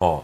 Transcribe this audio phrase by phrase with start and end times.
[0.00, 0.22] あ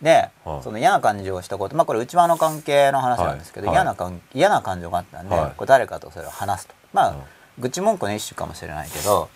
[0.00, 3.76] で、はいその嫌な感情をしたことまあこれ内輪の関係の話なんですけど、はい。
[3.76, 5.52] 嫌な感嫌な感情があったんで、はい。
[5.56, 6.74] これ誰かとそれを話すと。
[6.92, 7.16] まあ、うん。
[7.58, 9.28] 愚痴文句の一種かもしれないけど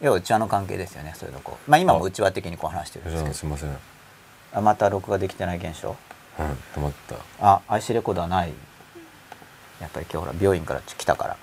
[0.00, 1.58] 要は内輪の関係ですよねそういうのこ。
[1.66, 3.34] うまあ今も内輪的にこう話してるんですけど。
[3.34, 3.68] すいません。
[3.68, 3.76] うん
[4.54, 5.94] あまた録画できてない現象？
[6.74, 7.16] 止まった。
[7.46, 8.52] あ IC レコーダーない。
[9.80, 11.36] やっぱり今日ほら病院から来たから。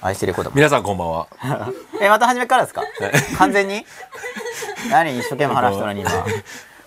[0.00, 0.56] IC レコーダーも。
[0.56, 1.26] 皆さんこんばんは。
[2.00, 2.82] えまた初めからですか？
[3.36, 3.84] 完全に？
[4.90, 5.18] 何？
[5.18, 6.10] 一生懸命話したのに今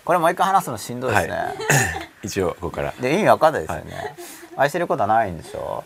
[0.06, 1.52] これもう一回話すのしんどいですね、は
[2.22, 2.94] 一応ここから。
[3.00, 4.16] で意味わかんないですよね、
[4.56, 5.84] 愛してることはないんでしょ？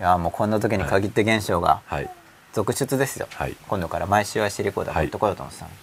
[0.00, 2.08] いやもうこんな時に限って現象がはい。
[2.52, 3.56] 続出ですよ、はい。
[3.68, 5.76] 今度から毎週愛してることははい持ってこようと思ってたのに、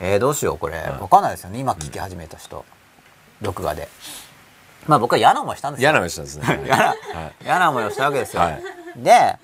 [0.00, 1.58] えー、どうしようこれ、んわかんないですよね。
[1.58, 2.64] 今聞き始めた人、
[3.40, 3.88] 録画で。
[4.86, 5.90] まあ僕は嫌な思いしたんですよ。
[5.90, 6.60] 嫌な話なんですね。
[6.66, 6.96] 嫌なはい。
[7.42, 8.62] 嫌な思いをしたわけですよ、はい。
[8.96, 9.36] で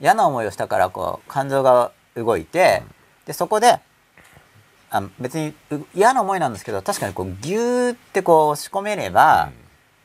[0.00, 2.82] 嫌な思いをしたからこう感情が動いて、
[3.26, 3.78] でそこで
[4.94, 9.50] あ別にう嫌な思いなんですけど確かにこうギューってこう押し込めれば、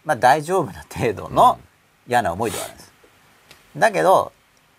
[0.06, 1.60] まあ大丈夫な程度の
[2.08, 2.94] 嫌な思いではあるんです、
[3.76, 4.32] だけど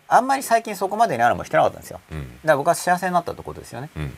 [0.09, 2.01] あんまり最近そこまで嫌な思いしてなかったんですよ。
[2.11, 2.19] うん。
[2.19, 3.91] だから僕は幸せになったってことですよね。
[3.95, 4.11] うんうん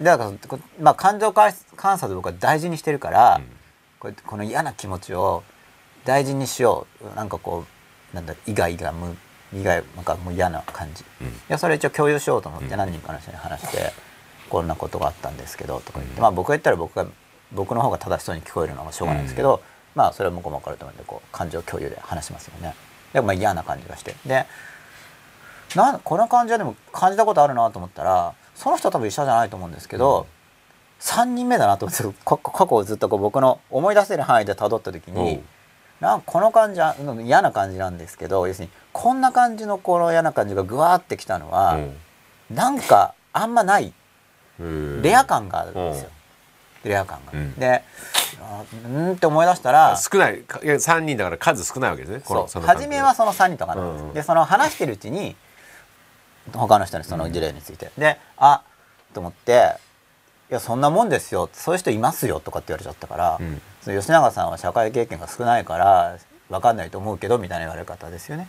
[0.00, 3.44] だからこまあ感情観観察を僕は大事にしてるから、うん。
[3.98, 5.42] こうこの嫌な気持ちを
[6.04, 7.16] 大事にしよう。
[7.16, 7.64] なんかこ
[8.12, 9.16] うなんだイガイガむ
[9.54, 11.28] イガイなんかもう嫌な感じ、うん。
[11.28, 12.78] いやそれ一応共有しようと思ってうん。
[12.78, 13.92] 何人かの人に話して、
[14.52, 16.22] こんなことがあったんですけどとか言って、うん。
[16.22, 17.06] まあ僕が言ったら僕が
[17.52, 19.62] 僕の方が正しそうに聞こえるのはしょうがないんですけど、
[19.94, 22.74] まあそれは向こうも分かると思うんでこう感情共有で話しますよね。
[23.14, 24.14] でまあ嫌な感じがして。
[24.26, 24.44] で
[25.74, 30.26] なんこの感じはでも感じたことあるなと思ったらその人は多分医者じゃないと思うんですけど、
[31.00, 35.42] 3人目だなと思って過去過去をずっとこう僕の思い出せる範囲で辿った時おにう。
[36.00, 36.80] なんかこの感じ
[37.24, 41.78] 嫌な感じなんですけど要するにこんな感じのこの嫌な感じがぐわーってきたのは、
[42.50, 43.94] なんかあんまないうん
[44.58, 46.10] レア感があるんですよ、
[46.84, 47.32] レア感が。
[47.32, 47.54] うん。
[47.54, 47.82] で
[48.40, 50.40] あうーんって思い出したら少ない。
[50.40, 52.22] かいや3人だから数少ないわけですね。
[52.24, 52.62] こそう。
[52.62, 55.36] 初めはその3人とかなんです、うんでその話してるうちに
[56.52, 58.62] 他の人にその事例について、であ
[59.14, 59.76] と思って
[60.50, 61.48] 「いやそんなもんですよ。
[61.52, 63.62] そういう人いますよ」とかって言われちゃったから、うん。
[63.82, 66.16] その吉永さんは社会経験が少ないから
[66.48, 68.48] 分かんないと思うけどみたいな言われ方ですよね。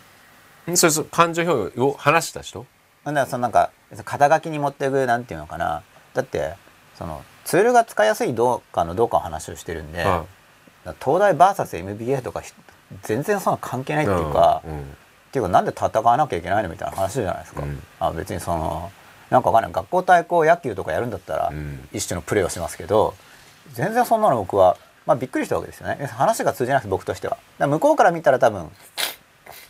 [0.69, 2.65] んそれそう感情表現を話した人？
[3.05, 3.69] ほんならそのなんか
[4.05, 5.83] 肩書きに持っていくなんていうのかな
[6.13, 6.53] だって
[6.97, 10.25] そのツールが使いやすいどうかのどうかの話をしてるんで、は
[11.03, 12.53] 東大 VSMBA とかひ
[13.01, 14.79] 全然そんな関係ないっていうか、うんうん。
[14.81, 14.83] っ
[15.31, 17.83] ていうかなんで戦わなきゃいけないのみたいな話じゃないですか、うん。
[17.99, 18.91] あ別にその
[19.29, 19.73] なんかわかんない。
[19.73, 21.87] 学校対抗野球とかやるんだったらうん。
[21.91, 23.15] 一種のプレーをしますけど
[23.73, 26.05] 全然そんなの僕は、まあ、びっくりしたわけですよね。
[26.05, 27.37] 話が通じないです僕としては。
[27.59, 28.69] 向こうから見たら多分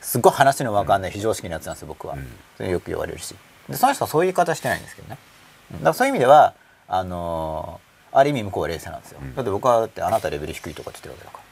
[0.01, 2.15] すっごい話の分かんない非常識なやつなんですよ僕は、
[2.59, 3.35] よく言われるし。
[3.69, 5.17] でその人はそういう言い方してないんですけどね。
[5.27, 5.32] うん
[5.73, 6.53] だからそういう意味では
[6.87, 9.35] あのーある意味向こうは冷静なんですよ、うん。
[9.35, 11.43] だって僕はだってあなたレベル低いとかって言ってるわけだから。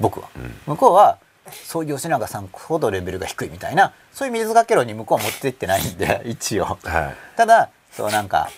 [0.00, 0.54] 僕は、うん。
[0.66, 1.18] 向こうは
[1.52, 6.64] そういう吉永さんほどレベルが低いみたいなそういう水かけ論に向こうは持っていってないんで 一応。
[6.64, 7.36] はい。
[7.36, 8.48] ただそうなんか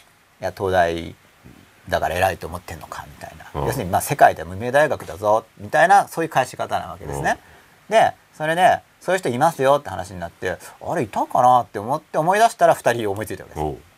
[0.41, 1.15] いや東大
[1.89, 3.67] だから偉いと思ってんのかみたいな、うん。
[3.67, 7.39] 要するにまあ世界では無名大学だぞみたいなそういう返し方なわけですね、
[7.89, 13.92] でそれでそういう人いますよって話になってあれいたかなって思って思い出したら2人思いついたわけです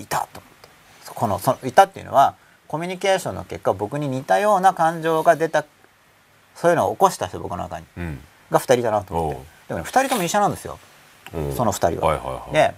[0.00, 0.68] いたと思って。
[1.04, 2.34] そこのそのいたっていうのは
[2.66, 5.64] コミュニケーションの結果僕に似たような感情が出た
[6.54, 7.86] そういうのを起こした人僕の中に。
[7.96, 8.20] うん。
[8.50, 9.40] が2人だなと思って。
[9.68, 10.78] でもね2人とも医者なんですよ。
[11.56, 12.08] その2人は。
[12.08, 12.52] はいはいはい。
[12.52, 12.74] で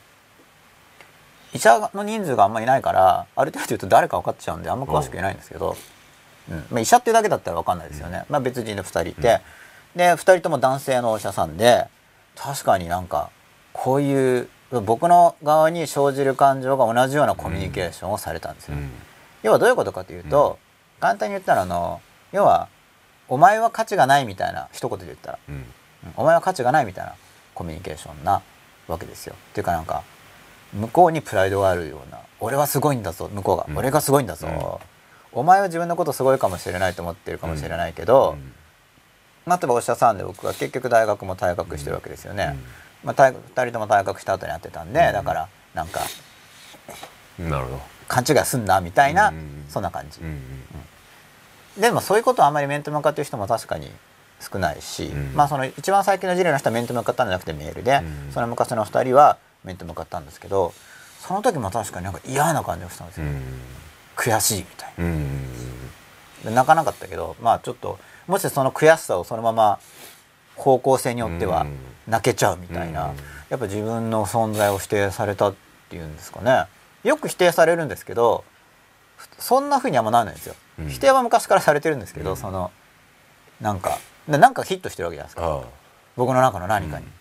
[1.55, 5.77] 医者の人数があんまりいないからある程度言うと誰か分かっちゃうんであんま詳しく言えないんですけど、
[6.51, 6.55] う。
[6.55, 6.65] ん。
[6.71, 9.41] まあ、医者っていうだけだったら分かんないですよね、まあ、別人で2人いて、
[9.95, 11.87] で2人とも男性のお医者さんで
[12.37, 13.31] 確かになんか
[13.75, 14.49] こういう
[14.81, 18.75] 僕の側に生じる感情が同じようなコミュニケーションをされたんですよ。
[18.75, 18.91] うん。
[19.43, 20.59] 要はどういうことかというと、
[21.01, 22.01] 簡単に言ったらあの
[22.33, 22.69] 要は
[23.29, 25.55] 「お前は価値がない」みたいな一言で言ったらうん。
[25.55, 25.65] うん
[26.17, 27.15] お前は価値がないみたいな
[27.55, 28.43] コミュニケーションな
[28.89, 29.35] わけですよ。
[29.51, 30.03] っていうかなんか
[30.73, 33.79] 向こうにプライドがあるような「俺はすごいんだぞ」向こうが「うん。
[33.79, 34.81] 俺がすごいんだぞ」
[35.33, 38.37] お前は自分のことすごいかもしれないと思ってるかもしれないけど、
[39.47, 42.57] まあ例えばお医者さんで僕は結局大学も退学してるわけですよね。
[43.05, 45.13] まあ、退2人とも退学した後にやってたんで、うん。
[45.13, 46.01] だからなんか
[47.39, 47.81] うんなるほど。
[48.09, 49.65] 勘違いすんなみたいな、うん。
[49.69, 50.21] そんな感じ。
[50.21, 50.25] う。
[50.25, 50.41] ん
[51.81, 53.91] でもそういうことはあんまり面と向かってる人も確かに
[54.41, 55.33] 少ないし、うん。
[55.35, 58.33] まあその一番最近の事例の人は面と向かったんじゃなくてメールで、うん。
[58.33, 60.75] その昔の2人は面と向かったんですけど
[61.21, 63.43] その時も確かになんか嫌な感じがしたんですよ、うん。
[64.17, 65.49] 悔しいみたいうん。
[66.45, 69.79] なで泣かなかったけどまあちょっともしその悔しさをそのまま
[70.63, 71.77] 方向性によってはうん。
[72.09, 73.17] 泣けちゃうみたいな、うん。
[73.49, 75.55] やっぱ自分の存在を否定されたっ
[75.89, 76.65] ていうんですかね。
[77.05, 78.45] よく否定されるんですけど
[79.39, 80.89] そんな風にあんまならないんですよ、うん。
[80.89, 82.37] 否定は昔からされてるんですけど、うん。
[82.37, 82.71] その
[83.61, 83.99] なんか
[84.29, 85.63] でなんかヒットしてるわけじゃないですか。
[86.17, 87.13] 僕の中の何かに、うん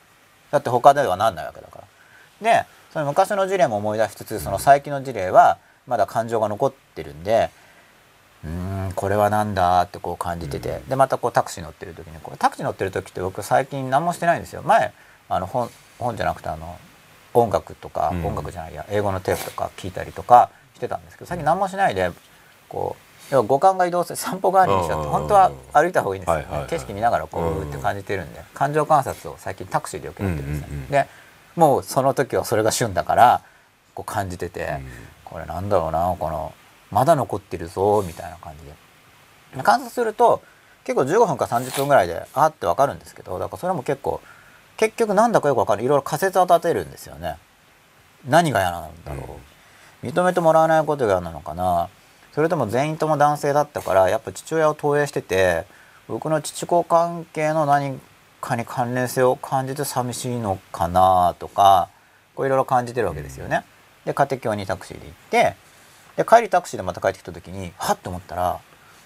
[0.51, 1.79] だって他ではなんないわけだか
[2.41, 2.63] ら。
[2.63, 5.57] でその昔の事例も思い出しつつその最近の事例は
[5.87, 7.49] まだ感情が残ってるんで
[8.43, 10.89] うーんこれはなんだってこう感じてて、うん。
[10.89, 14.61] でまたこうタクシー乗ってる時にこうタクシー乗ってる時って僕最近何もしてないんですよ。
[14.63, 14.93] 前
[15.29, 16.77] あの本本じゃなくてあの
[17.33, 18.25] 音楽とか、うん。
[18.25, 22.11] 音楽じゃないや英語のテープとか聞いたりとかしてたんですけど最近何もしないで
[22.67, 25.11] こう要は五感が移動する散歩代わりにしちゃってうん。
[25.11, 26.43] 本当は歩いた方がいいんですよ、ね。
[26.43, 26.69] はいはいはい。
[26.69, 30.89] 景色見ながらこうって感じてるんで感情観察を最近タクシーでよくやってるんですね、うんうんうん。
[30.89, 31.07] で
[31.55, 33.41] もうその時はそれが旬だから
[33.93, 34.89] こう感じてて、うん。
[35.23, 36.53] これなんだろうなこの
[36.91, 39.63] まだ残ってるぞみたいな感じで。
[39.63, 40.41] 観察すると
[40.83, 44.21] 結構15分か30分ぐらいであーってわかるんですけどだからそれも結構
[44.77, 45.87] 結局なんだかよくわかるい。
[45.87, 47.37] ろいろ仮説を立てるんですよね。
[48.27, 49.37] 何が嫌なんだろ
[50.03, 51.89] う、認めてもらわないことが嫌なのかな。
[52.33, 55.65] それとも全員とも男性だったからやっぱ父親を投影してて
[56.07, 57.99] 僕の父子関係の何
[58.39, 61.89] かに関連性を感じて寂しいのかなとか
[62.35, 63.63] こういろいろ感じてるわけですよね。
[64.05, 65.55] で家庭教にタクシーで行って
[66.17, 68.59] で帰りタクシーでまた帰ってきた時にはっと思ったら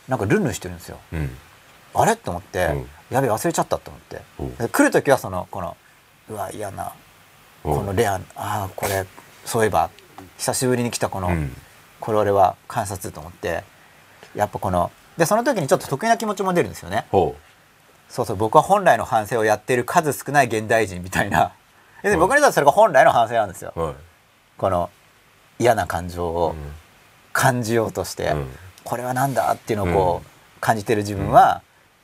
[0.07, 0.99] なんかルンルンしてるんですよ。
[1.13, 1.29] うん。
[1.93, 2.15] あれ？
[2.15, 2.89] と思って、うん。
[3.09, 4.01] やべえ忘れちゃったと思っ
[4.57, 4.69] て。
[4.69, 5.77] 来る時はそのこの
[6.29, 6.93] うわ嫌な
[7.63, 9.05] このレアああこれ
[9.45, 9.89] そういえば
[10.37, 11.55] 久しぶりに来たこの、うん。
[11.99, 13.63] これ俺は観察と思って
[14.35, 17.05] やっぱこのでその時にちょっと得意な気持ちも出るんですよね。
[17.09, 17.35] ほ
[18.09, 21.53] そうそう僕は本来の反省をやってる数少ない現代人みたいな。
[22.03, 23.73] 僕にとってはそれが本来の反省なんですよ。
[23.75, 23.95] うはい。
[24.57, 24.91] この
[25.57, 26.55] 嫌な感情を
[27.35, 28.47] 感じようとして、うん。
[28.85, 31.61] これはなんだっていうのをこう感じてる自分は、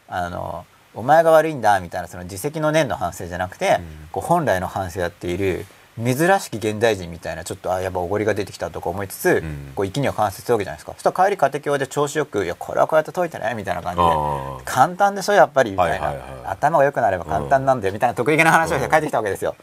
[0.09, 3.85] あのお前が悪いんだみたいなその自責の念の反省じゃなくて、うん。
[4.11, 5.65] こう本来の反省をやっている
[5.97, 9.71] 珍しき現代人みたいなちょっとあやっぱおごりが出てきたとか思いつつ、ん。
[9.73, 10.91] こう息には関節するわけじゃないですか。
[10.93, 16.13] そしたら帰り家庭教で調子よく「いやこれはこうやって解いてね」みたいな感じであー「簡単でしょやっぱり」みたいな、
[16.45, 19.55] 頭が良くなれば簡単なんだよみたいな得意げな話をして帰ってきたわけですよ。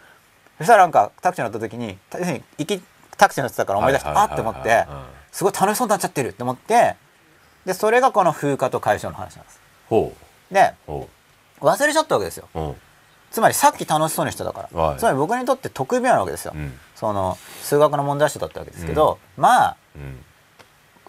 [0.56, 6.96] そしたらなんかタクシー乗った時にタクシー乗ってたから思い出して、あって思って、はいすごい楽しそうになっちゃってるって思って
[7.66, 9.60] でそれがこの風化と解消の話なんです。
[9.88, 10.12] ほ
[10.50, 10.90] でう。
[10.90, 11.08] ほ
[11.60, 12.48] 忘れちゃったわけですよ。
[12.54, 12.74] ううん。
[13.30, 14.98] つまりさっき楽しそうにしてたから、はい。
[14.98, 16.72] つまり僕にとって得意分野なわけですよ、うん。
[16.94, 20.24] その数学の問題集だったわけですけど、まあうん。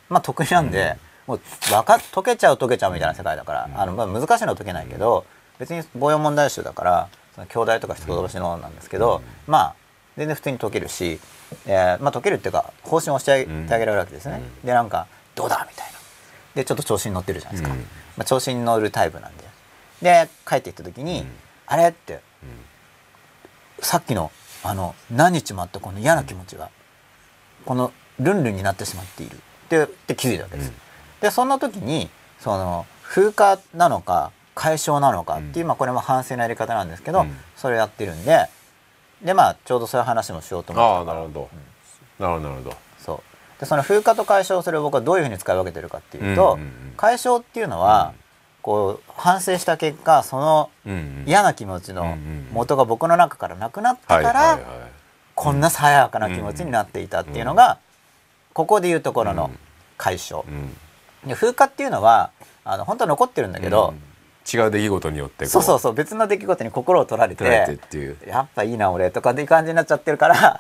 [0.09, 3.79] まあ得意なんで、もうわか解けちゃう解けちゃうみたいな世界だから、うん。
[3.79, 5.25] あのまあ、難しいのは解けないけど、
[5.59, 9.75] 別に母音問題集だからその兄弟とか人同士のなんですけど、まあ
[10.17, 11.19] 全然普通に解けるし、
[11.65, 13.67] えーまあ解けるっていうか方針をしてあげうん。
[13.67, 14.67] てあげられるわけですね、うん。
[14.67, 15.99] でなんか「どうだ?」みたいな。
[16.55, 17.81] でちょっと調子に乗ってるじゃないですか、うん。
[18.17, 19.43] まあ、調子に乗るタイプなんで。
[20.01, 21.31] で帰ってきた時に「うん。
[21.67, 22.13] あれ?」って。
[22.13, 22.21] うん。
[23.81, 24.31] さっきの
[24.63, 26.69] あの何日もあったこの嫌な気持ちが
[27.65, 29.37] このルンルンになってしまっている。
[29.37, 30.67] ってって気づいたわけです。
[30.69, 30.75] うん。
[31.21, 32.09] でそんな時に
[32.39, 35.67] その風化なのか解消なのかっていう、うん。
[35.69, 37.37] まあこれも反省のやり方なんですけど、うん。
[37.55, 38.49] それをやってるんで
[39.21, 41.17] でまあちょうどそういう話もしようと思あったから。
[41.17, 41.49] あなるほど。
[42.19, 42.77] なるほどなるほど。
[42.99, 43.59] そう。
[43.59, 46.93] でその風化と解消それを僕はどういうふうに使い分けてるかっていうと、うんうんうん。
[46.95, 48.13] 解消っていうのは、
[48.61, 51.23] こう反省した結果そのうんうん。
[51.27, 54.59] 嫌な気持ちのうんうん元が僕の中からなくなったから、
[55.35, 57.77] こんな爽やかな気持ちになっていたっていうのが、
[58.53, 59.59] ここでいうところのうん。
[59.97, 60.43] 解消。
[60.47, 60.77] う、ん。
[61.27, 62.31] で風化っていうのは
[62.63, 64.08] あの本当は残ってるんだけど、うん
[64.51, 68.17] 違う出来事によってこそうそうそう別の出来事に心を取られて捉えてっていう。
[68.25, 70.59] やっぱいいな俺とかっていう感じになっちゃってるから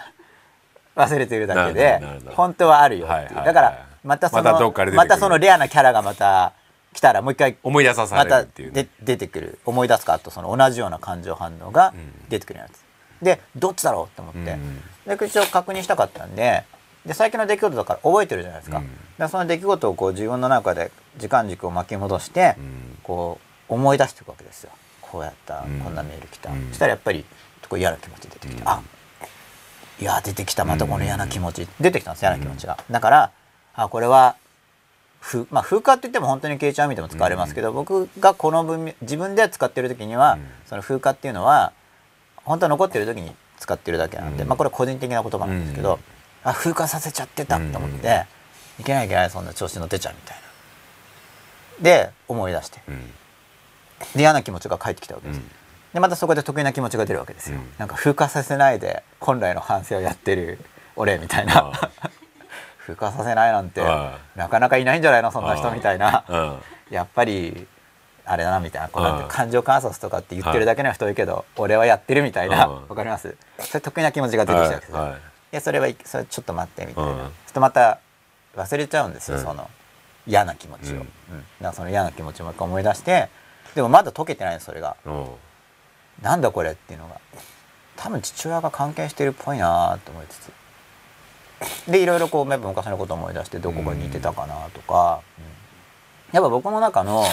[0.95, 2.01] 忘れてるだけで
[2.35, 6.53] 本当はあるよっていう、だからまたそのまたそのレアなキャラがまた
[6.93, 8.83] 来たらもう一回思い出ささまたれるっていうね。
[8.83, 11.93] で出てくる思い出すかあとその同じような感情反応が
[12.29, 15.17] 出てくるやつ、でどっちだろうと思って、うん。
[15.17, 16.63] で一応確認したかったんで
[17.05, 18.89] で最近の出来事だから覚えてるじゃないですか、うん。
[19.17, 22.97] でその出来事をこう自分の中で時間軸を巻き戻して、うん。
[23.03, 24.71] こう思い出していくわけですよ。
[25.01, 25.79] こうやった、うん。
[25.79, 26.67] こんなメール来た、うん。
[26.69, 27.23] そしたらやっぱり
[27.69, 28.67] こう嫌な気持ち出てきて、うん。
[28.67, 28.81] あ
[29.99, 30.65] いや出てきた。
[30.65, 33.31] またこの嫌な気持ち、出てきたんです嫌な気持ちが、だから
[33.75, 34.35] あこれは
[35.19, 40.41] ふまあ風化って言っても本当に消えちゃうみたいも使われますけど、僕がこの文自分で使ってる時には、うん。
[40.67, 41.73] その風化っていうのは
[42.37, 44.49] 本当は残ってる時に使ってるだけなんで、うん。
[44.49, 46.49] まあこれ個人的な言葉なんですけど、うん。
[46.49, 48.07] あ風化させちゃってたと思って、
[48.77, 48.81] うん。
[48.81, 50.43] いけないいけないそんな調子乗ってちゃうみたいな。
[51.83, 52.79] で思い出して。
[52.87, 53.13] うん
[54.15, 55.49] で嫌な気持ちが返ってきたわけです、うん。
[55.93, 57.69] でまたそこで得意な気持ちが出るわけですよ、うん。
[57.77, 60.59] なんか風化させないで本来の反省をやってる
[60.95, 61.57] 俺みたいな。
[61.57, 61.89] あ
[62.89, 66.23] 風化させないなんてあなかなかいないんじゃないのそんな人みたいな。
[66.27, 66.59] うん。
[66.89, 67.67] やっぱり
[68.25, 69.29] あれだなみたいなこうなんてうん。
[69.29, 72.65] 感情観察とかって言ってるだけの人多いけど俺はやってるみたいな。
[72.65, 72.87] うん。
[72.87, 73.35] わかります？
[73.59, 75.19] それ得意な気持ちが出てきたわけですよ、はいはい。
[75.51, 77.17] でそれはいそれちょっと待ってみたいな、うん。
[77.17, 77.99] ちょっとまた
[78.55, 79.43] 忘れちゃうんですよ、うん。
[79.43, 79.69] その
[80.25, 81.01] 嫌な気持ちを、ううん。
[81.01, 83.29] んだからその嫌な気持ちをもう一回思い出して
[83.75, 84.95] でもまだ解けてないそれが。
[85.05, 85.27] うん。
[86.21, 87.19] なんだこれっていうのが。
[87.95, 90.51] 多分父親が関係してるっぽいなと思いつつ。
[91.91, 95.45] でいろいろこうやっぱ昔のことを思い出してどこが似てたかなとか、うん。
[96.35, 97.25] やっぱ僕の中の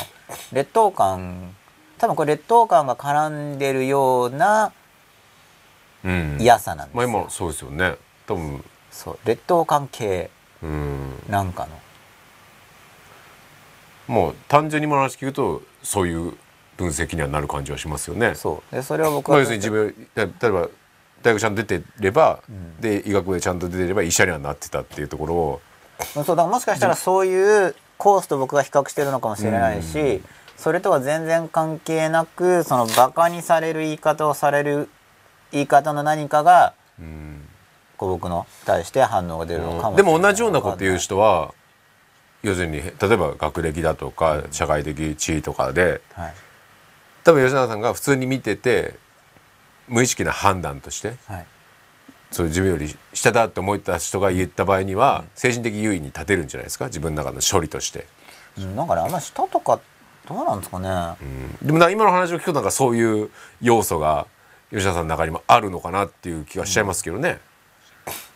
[0.52, 1.55] 劣等感
[1.99, 4.73] 多分これ劣等感が絡んでるような
[6.05, 6.38] うん。
[6.40, 7.97] 嫌さなんですよ、まあ今そうですよね。
[8.26, 8.64] 多分。
[8.90, 10.31] そう劣等感系
[10.62, 11.23] うん。
[11.28, 11.78] なんかの
[14.08, 16.34] もう単純に話聞くとそういう
[16.76, 18.34] 分析にはなる感じはしますよね。
[18.34, 18.75] そう。
[18.75, 20.68] でそれを僕はまあ要するに自分例えば
[21.22, 22.80] 大学ちゃんと出てれば、ん。
[22.80, 25.60] で医学部でちゃんと出てれば医者にはなってたっていうところを。
[26.12, 26.36] そうだ。
[26.36, 30.22] からもしかしたらそういうコースと僕が比較してるのかもしれないし、
[30.56, 34.88] それとは全然関係なくそのバカにされる言い方をされる
[35.52, 37.42] 言い方の何かがうん。
[37.96, 39.96] こう僕の対して反応が出るのかもしれない。
[39.96, 41.54] でも同じようなこと言う人は
[42.47, 46.35] 要するに例えば学歴だとか社会的地位とかではい。
[47.25, 48.95] 多分吉永さんが普通に見てて
[49.88, 51.47] 無意識な判断としてはい。
[52.31, 56.87] そう自分より下だって思った人が言った場合には精神的優位に立てるんじゃないですか？
[56.87, 58.07] 自分の中の処理として。
[58.59, 59.81] うんなんかねあんまり下とか
[60.29, 60.88] どうなんですかね、
[61.62, 63.31] でもな今の話を聞くとなんかそういう
[63.62, 64.26] 要素が
[64.71, 67.38] 吉田さんの中にもあるのかなっていう気がしちゃいますけどね、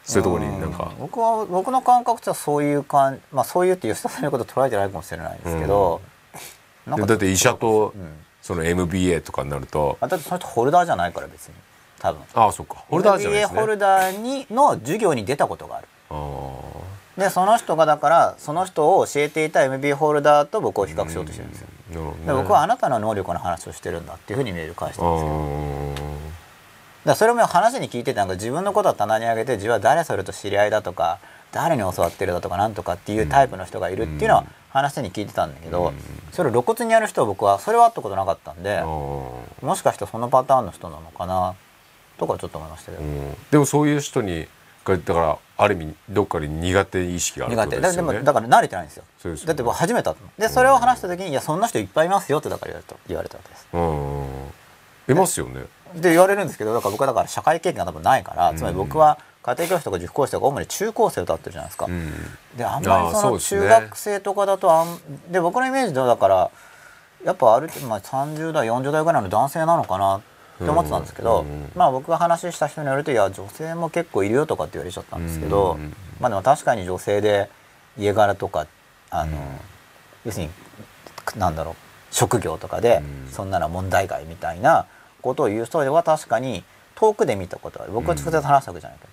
[0.05, 0.91] そういうところになんか。
[0.93, 6.01] うん僕は僕の感覚とはそういう感まあそういうって吉田さんのこと捉えてないかもしれないですけど、
[6.87, 8.31] なんかだって医者とん。
[8.43, 11.55] その MBA とかになると、あだってその人ホルダーじゃないから別に
[11.99, 12.23] 多分。
[12.35, 12.77] ああそっか。
[12.89, 15.89] ホルダーじゃないです MBA ねホルダーにの授業に出たことがある。
[16.11, 16.61] あ
[17.19, 22.27] でその人がだからその人を教えていた MBA ホルダーと僕を比較しようとしてるんですよ、あなるほどね。
[22.27, 26.40] で僕はあなたの能力の話をしてるんだっていうふうにメール返してるんですよあ
[27.05, 31.19] だそれも話に聞いててなんか自分のことは棚に上げて自分は誰それと知り合いだとか
[31.53, 35.93] 誰に教わってるだとかなんとかっていうタイプの人がいるっていうのは話に聞いてたんだけど、
[36.31, 39.43] それを露骨にやる人は僕はそれは会ったことなかったんで、も
[39.75, 41.57] しかしてそのパターンの人なのかな
[42.19, 43.37] とかちょっと思いましたけど、ーうん。
[43.51, 44.47] でもそういう人に
[44.85, 48.23] がだからある意味どっかに苦手意識があるってことですよね。
[48.23, 49.05] だから慣れてないんですよ。
[49.19, 49.47] そうですよね。
[49.49, 53.69] だって僕初めてだったのでそれを話した時に「いやそんな人いっぱいいますよ」ってだから言われた言われたわけです。
[53.73, 54.27] うん。
[55.09, 62.11] いますよねで言われるんですけどだから僕はだから社会経験が多分ないからつまり僕は家庭教師とか塾講師とか主に中高生を歌ってるじゃないですか、うん。
[62.57, 64.99] であんまりその中学生とかだとあん
[65.31, 66.51] で僕のイメージではだから
[67.25, 70.21] やっぱある程度、まあ、30代40代ぐらいの男性なのかなっ
[70.59, 77.49] て思ってたんですけど、うんまあ僕が話した人によるといや女性も結構いるよとかって言われちゃったんですけど、うんまあでも確かに女性で
[77.99, 78.67] 家柄とか
[79.11, 79.39] あの、
[80.25, 80.51] 要するに
[81.37, 81.75] なんだろう
[82.11, 83.33] 職業とかで、うん。
[83.33, 84.87] そんなのは問題外みたいな
[85.21, 85.65] ことを言う。
[85.65, 87.93] 人は確かに遠くで見たことはある。
[87.93, 89.11] 僕は直接話したわけじゃないけど。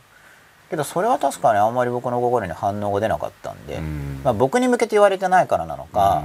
[0.70, 4.22] けどそれは確かにあんまり僕の心に反応が出なかったんで、うん。
[4.24, 6.24] まあ、僕に向けて言われてないからなのか、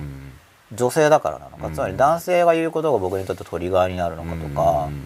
[0.71, 0.77] うん。
[0.77, 1.75] 女性だからなのか、うん。
[1.75, 5.05] つまり男性が言うことが僕にとってトリガーになるのかとか、うん。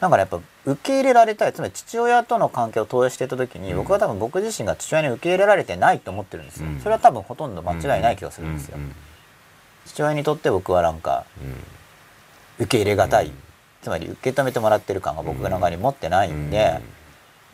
[0.00, 0.10] なん。
[0.10, 3.76] かねやっぱ受け入れられたいつまり父親との関係を投影していた時に、うん。
[3.78, 6.80] 僕は多分僕自身が父親に受け入れられてないと思ってるんですよ、うん。
[6.80, 8.94] それは多分ほとんど間違いない気がするんですよ、うん
[9.86, 11.26] 父親にとって僕はなんか
[12.58, 13.32] 受け入れがたい、うん。
[13.82, 16.80] つまり受け止めてもらってる感が僕の中に持ってないんで、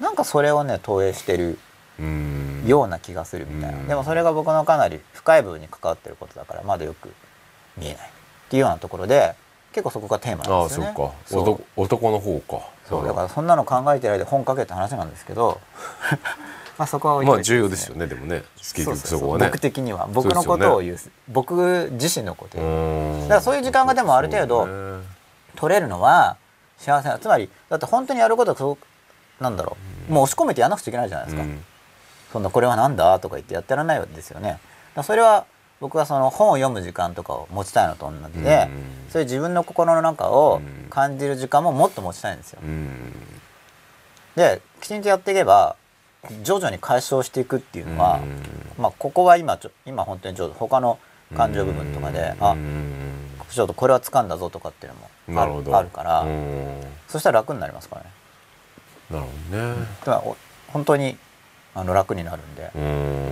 [0.00, 1.58] なんかそれをね投影してる
[1.98, 2.64] うん。
[2.66, 3.88] ような気がするみたいな、うん。
[3.88, 7.12] でもそれが僕のかなり深い部分に関わってることだからまだよく
[7.76, 8.08] 見えない。
[8.08, 9.34] っていうようなところで
[9.72, 10.94] 結構そこがテーマなんああですよね。
[11.26, 11.52] そうか。
[11.52, 12.60] 男男の方か。
[12.88, 13.06] そう。
[13.06, 15.60] だからそんなの考えてないで本書けって話なんですけど
[16.80, 19.44] まあそこは置いてまあ重要ですよねでもね結局そこはね。
[19.44, 24.66] 僕的には僕のことを言う僕自身のことだだからそういう時間がでもある程度
[25.56, 26.38] 取れるのは
[26.78, 28.78] 幸せなつまりだって本当にやることがそ
[29.40, 29.76] うなんだろ
[30.08, 30.12] う。
[30.12, 31.44] もう押し込めてやらなくちゃいけないじゃないですか、
[32.32, 34.58] そんなこれはなんだとか言ってやってらんないわけですよね。
[35.02, 35.44] それは
[35.80, 39.10] 僕はその本を読む時間とかを持ちたいのと同じで、うん。
[39.10, 40.88] そういう自分の心の中をうん。
[40.90, 42.60] 感じる時間ももっと持ちたいんですよ。
[42.62, 43.12] うん。
[44.34, 45.76] できちんとやっていけば
[46.42, 48.82] 徐々に解消していくっていうのは、うん。
[48.82, 50.98] まあここは今ちょ今本当にちょうど他の
[51.36, 53.14] 感情部分とかで、あうん。
[53.48, 54.92] ちょっとこれは掴んだぞとかっていう
[55.28, 56.80] のもあるあるから、うん。
[57.08, 58.10] そしたら楽になりますからね。
[59.10, 59.86] なるほどね。
[60.02, 60.36] つまりお
[60.68, 61.16] 本当に
[61.74, 62.78] あの楽になるんで、う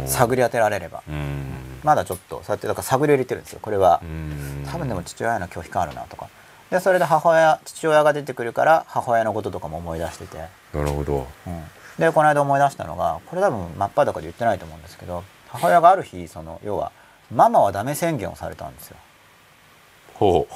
[0.04, 0.08] ん。
[0.08, 1.44] 探り当てられれば、うん。
[1.84, 4.00] まだちょっとそうやってだから探りを入れてるんですよこれは。
[4.02, 4.64] うん。
[4.66, 6.28] 多分でも父親への拒否感あるなとか。
[6.70, 10.36] でそれで母親父親が出てくるから母親のこととかも思い出してて、
[10.74, 11.26] なるほど。
[11.46, 11.62] うん、
[11.98, 16.92] でこの間思い出したのがこれ多分真っ裸で言ってないと思うんですけど母親がある日その要は
[17.32, 18.96] ママはダメ宣言をされたんですよ。
[20.14, 20.46] ほ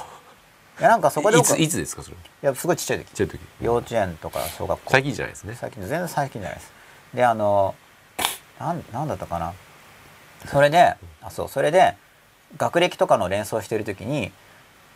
[0.81, 2.17] いやなんかそこでいついつですかそれ？
[2.17, 3.13] いやすごいちっちゃい時。
[3.13, 3.41] ちゃい時。
[3.61, 4.91] 幼稚園とか小学校。
[4.91, 5.55] 最近じゃないですね。
[5.55, 6.73] 最近全然最近じゃないです。
[7.15, 7.75] であの
[8.59, 9.53] なんなんだったかな。
[10.47, 11.95] それであそうそれで
[12.57, 14.33] 学歴とかの連想してる時に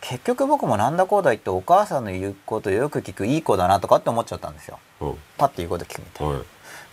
[0.01, 4.79] 結局僕もなんだこうだ言ってお母さんの言うことよく聞くいい子だなとかって思っちゃったんですよ。
[5.01, 5.13] うん。
[5.37, 6.33] パッて言うこと聞くみたいな。
[6.33, 6.43] はい。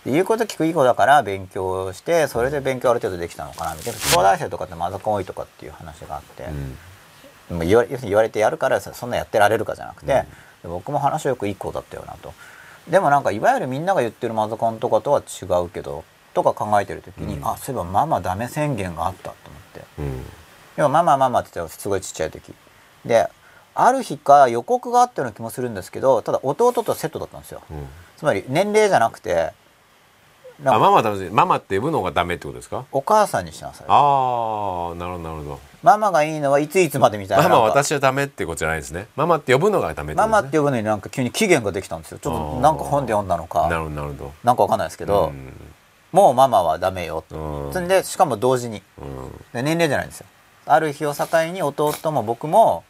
[0.05, 3.99] で言うこと聞くいい子だから勉強してそれで勉強ある程度できたのかなみたいな。
[3.99, 6.77] 東大生とかってマザコン多いとかっていう話があって、うん。
[7.49, 10.25] でも言われ要するに言われてやるからそそんなやってられるかじゃなくて、で
[10.63, 12.33] 僕も話はよくいい子だったよなと。
[12.89, 17.47] でもなんかいわゆるみんなが言ってるマザコンとかとは違うけどとか考えてる時に、うん。
[17.47, 19.81] あそういえばママダメ宣言があったと思って。
[19.99, 20.23] うん。
[20.75, 22.53] でもママママって言ったらすごいちっちゃい時
[23.05, 23.29] で
[23.73, 27.61] ある日か予告があったような気もするんですけどただ弟とセットだったんですよ。
[27.69, 27.87] うん。
[28.17, 29.51] つまり年齢じゃなくて
[30.63, 32.85] あママダメママって呼ぶのがダメってことですか？
[32.93, 33.87] お母さんにしなさい。
[33.89, 35.59] ああなるほどなるほど。
[35.83, 37.43] ママがいいのはいついつまでみたいな。
[37.43, 39.07] ママ私はダメってことじゃないですね。
[39.17, 40.31] ママって呼ぶのがダメってことですね。
[40.31, 42.19] ママって呼ぶのになんか急に期限ができたんですよ。
[42.19, 44.33] ちょっとなんか本で読んだのなるかほどなるほど。
[44.45, 45.33] なんかわかんないですけけど、
[46.13, 48.81] もうママはダメよと、うんでしかも同時に。
[48.97, 49.31] うん。
[49.51, 50.25] で年齢じゃないんですよ。
[50.65, 52.83] ある日を境に弟も僕も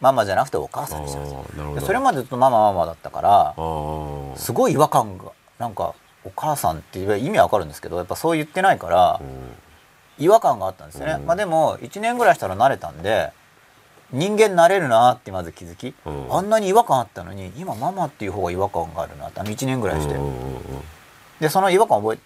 [0.00, 3.54] ママじゃなくてお母あさんにしたんですよそれまでずっとママママだったから
[4.36, 9.20] すごい違和感がなんかお母さんって意味わかるんですけどやっぱそう言ってないから
[10.18, 11.26] 違和感があったんですよね、うん。
[11.26, 13.32] まあでも1年ぐらいしたら慣れたんで
[14.12, 16.34] 人間慣れるなってまず気づき、うん。
[16.34, 20.56] あんなに違和感あったのに今ママっていう方が違和感があるなってあの1年ぐらいして、うん
[21.40, 22.18] でその違和感を覚え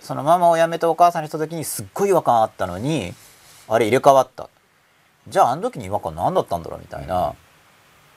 [0.00, 3.14] そのママを辞めてお母さんにした時にすっごい違和感あったのに
[3.66, 4.50] あれ入れ替わった
[5.28, 7.34] じゃああの時に違和感何だったんだろうみたいな、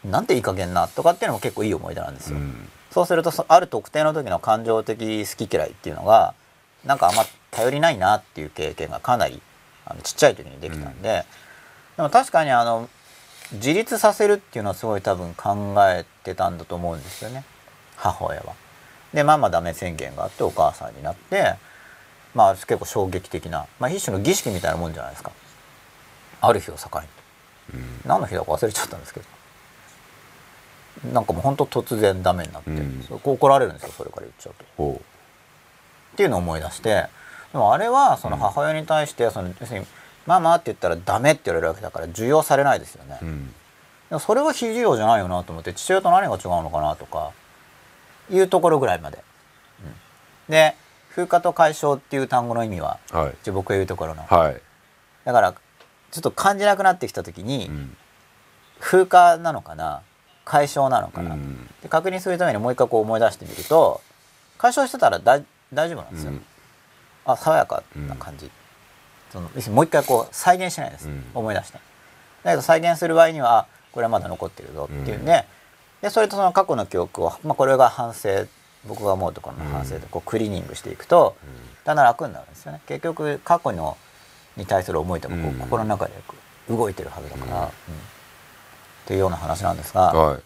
[0.04, 2.70] なんていい加減なとかっていうのも結構いい思い出なんですよ、うん。
[2.92, 6.34] そうするとそある特定の時の感情的好き嫌いっていうのが
[6.84, 9.42] なんかあんま頼りないなっていう経験がかなり
[9.86, 11.26] あのちっちゃい時にできたんで、
[11.98, 12.90] でも確かにあの
[13.54, 17.44] 自立させるっていうのはすごい多分考えてたんだと思うんですよね。
[17.98, 18.54] 母親は。
[19.14, 21.54] でママダメ宣言があってお母さんになって
[22.34, 25.32] まあ結構衝撃的な、まあ、一種の儀式みたいなもんじゃないですか
[26.42, 27.08] ある日を境に。
[28.06, 29.26] 何の日だか忘れちゃったんですけど。
[31.14, 33.04] なんかもうほんと突然ダメになって、うん。
[33.08, 34.66] そうこう怒られるんですよそれから言っちゃうと。
[34.78, 35.02] ほ
[36.14, 37.08] っていうのを思い出して。
[37.52, 39.86] でもあれはその母親に対してその要するに
[40.26, 43.18] 「ママ」って言ったら「ダメ」って言われるわけだから受容されないですよね。
[43.22, 43.54] ううん
[44.20, 47.32] それは非受容じゃないよなと思って父親と何が違うのかなとか
[48.30, 49.24] いうところぐらいまで。
[50.48, 50.52] うん。
[50.52, 50.76] で
[51.12, 53.34] 風化と解消っていう単語の意味ははい。
[53.42, 54.24] 一応僕が言うところの。
[54.24, 54.62] はい。
[55.24, 55.54] だから
[56.16, 57.98] ちょっと感じなくなってきた時に、うん。
[58.80, 60.02] 風化なのかな？
[60.44, 61.66] 解消なのかな、うん。
[61.82, 64.02] で確認するためにもう一回こう思い出してみると
[64.58, 66.42] 解消してたらだい大丈夫なんですよ、うん。
[67.26, 68.52] あ爽やかな感じ、
[69.32, 71.24] そのもう一回こう再現しないです、うん。
[71.34, 71.80] 思い出して。
[72.44, 75.46] だけど再現する場合にはあこれはまだ残ってるぞっていうんで,、
[76.02, 78.46] でそれとその過去の記憶を、まあ、これが反省
[78.86, 81.36] 僕が思うところの反省でこうクリーニングしていくと、
[81.86, 82.82] だんだん楽になるんですよね。
[82.86, 83.98] 結局過去の
[84.58, 85.54] に対する思いとかこううん。
[85.60, 86.14] 心の中で
[86.70, 87.68] 動いてるはずだから、うん。
[87.68, 87.72] っ
[89.06, 90.40] ていうような話なんですが、は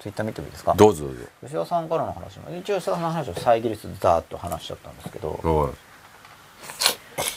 [0.00, 0.72] ツイッター見てもいいですか？
[0.72, 1.20] いどうぞどうぞ。
[1.42, 5.74] 吉田さんからの話も一応吉田さんの話を遮りつつザーッと話しちゃったんですけどはい。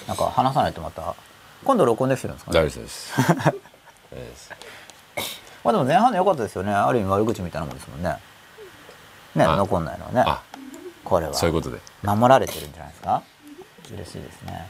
[0.08, 1.16] なんか話さないとまた
[1.64, 2.60] 今度録音できてるんですかね？
[2.60, 3.14] 大丈夫です。
[5.64, 6.74] まあでも前半で良かったですよね。
[6.74, 8.18] ある意味悪口みたいなもんですもんね。
[9.36, 9.56] ねあ。
[9.56, 10.24] 残んないのはね。
[10.28, 10.42] あ。
[11.06, 11.34] これは。
[11.34, 11.80] そういうことで。
[12.02, 13.24] 守られてるんじゃないですか？
[13.94, 14.68] 嬉しいですね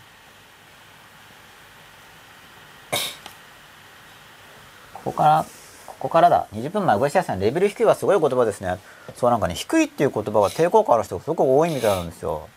[5.04, 5.46] ここから
[5.88, 6.48] ここからだ。
[6.54, 8.78] 20分前ご石さんレベル低いはすごい言葉ですね。
[9.16, 12.48] そうなんかね低いっていう言葉が抵抗感ある人がすごく多いみたいなんですよ。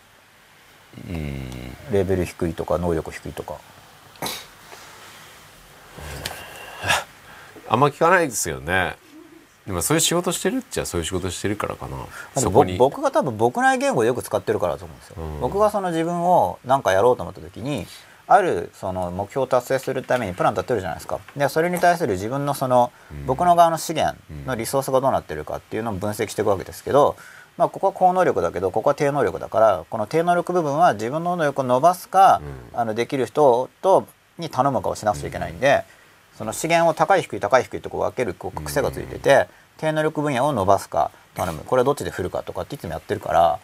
[1.09, 1.75] うん。
[1.91, 3.55] レベル低いとか能力低いとか。
[7.69, 8.95] あんま聞かないですよね。
[9.65, 11.97] でもそういう仕事してるっちゃそういう仕事してるからかな。
[12.77, 15.39] 僕が多分僕内言語をよく使ってるからだと思うんですよ、うん。
[15.41, 17.85] 僕がその自分を何かやろうと思った時に
[18.27, 21.19] あるその目標を達成するためにプラン立てるじゃないですか。
[21.35, 23.25] でそれに対する自分のその、うん。
[23.25, 27.15] 僕の側の資源のリソースがどうなってるかっていうのを分析していくわけですけど、
[27.57, 32.41] まあ、ここは高能力だけどここは低能力だからこの低能力部分は自分の能力を伸ばすか、
[32.73, 32.79] うん。
[32.79, 35.83] あのできる人とに頼むかをしなくちゃいけないんで、
[36.37, 41.61] その資源を高い低い高い低いとこう分けるこう癖がついてて、低能力分野を伸ばすか頼む。
[41.65, 43.59] これはどっちで振るかとかっていつもやってるから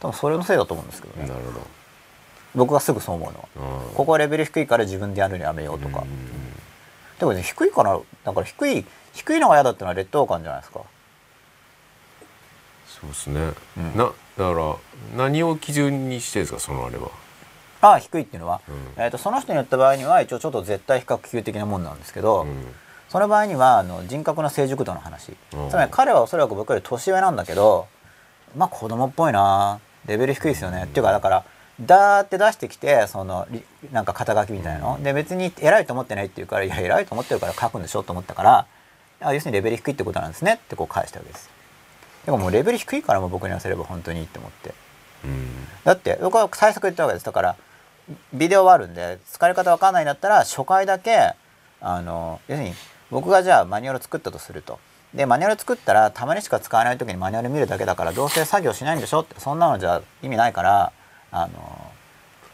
[0.00, 1.28] 多分それのせいだと思うんですけどね。
[1.28, 1.60] なるほ
[2.56, 3.80] 僕がすぐそう思うのは。
[3.90, 6.06] どここはレベル低いから自分でやるのやめようとか、うん
[7.18, 10.82] でもね低いかなだから低い低いのが嫌だってのは劣等感じゃないですか。
[12.86, 13.96] そうですね、うん。
[13.96, 14.76] なだから
[15.16, 17.08] 何を基準にしてですかそのあれは？
[17.80, 19.02] ああ低いっていうのは、うん。
[19.02, 22.66] えー、とその人に言った場合には一応ちょっと絶対比較級的なもんなんですけど、うん。
[23.08, 25.70] その場合にはあの人格の成熟度の話、うん。
[25.70, 27.86] つまり彼はおそらく僕より年上なんだけど
[28.54, 29.80] まあ子供っぽいな。
[30.06, 31.44] レベル低いですよね、っていうかだから
[31.80, 33.62] ダーって出してきてそのり
[33.92, 35.02] なんか肩書きみたいなの？
[35.02, 38.66] で別に偉いと思ってないっていうからいや偉いと思ってるから書くんでしょと思ったから
[39.20, 41.50] あ要するにレベル低いってことなんですねってこう返したわけです。
[42.24, 44.74] でももうレベル低いからもう僕に言わせれば本当にいいって思って。
[45.24, 45.48] うん。
[45.84, 47.26] だって僕は対策言ったわけです。
[47.26, 47.56] だから
[48.32, 51.34] ビデオはあるんで使い方わかんないんだったら初回だけ
[51.80, 52.74] あの要するに
[53.10, 54.78] 僕がじゃあマニュアル作ったとすると。
[55.14, 59.38] でマニュアル作ったらたまにしか使わない時にマニュアル見るだけだからどうせ作業しないんでしょって。
[59.40, 60.92] そんなのじゃ意味ないから
[61.36, 61.92] あの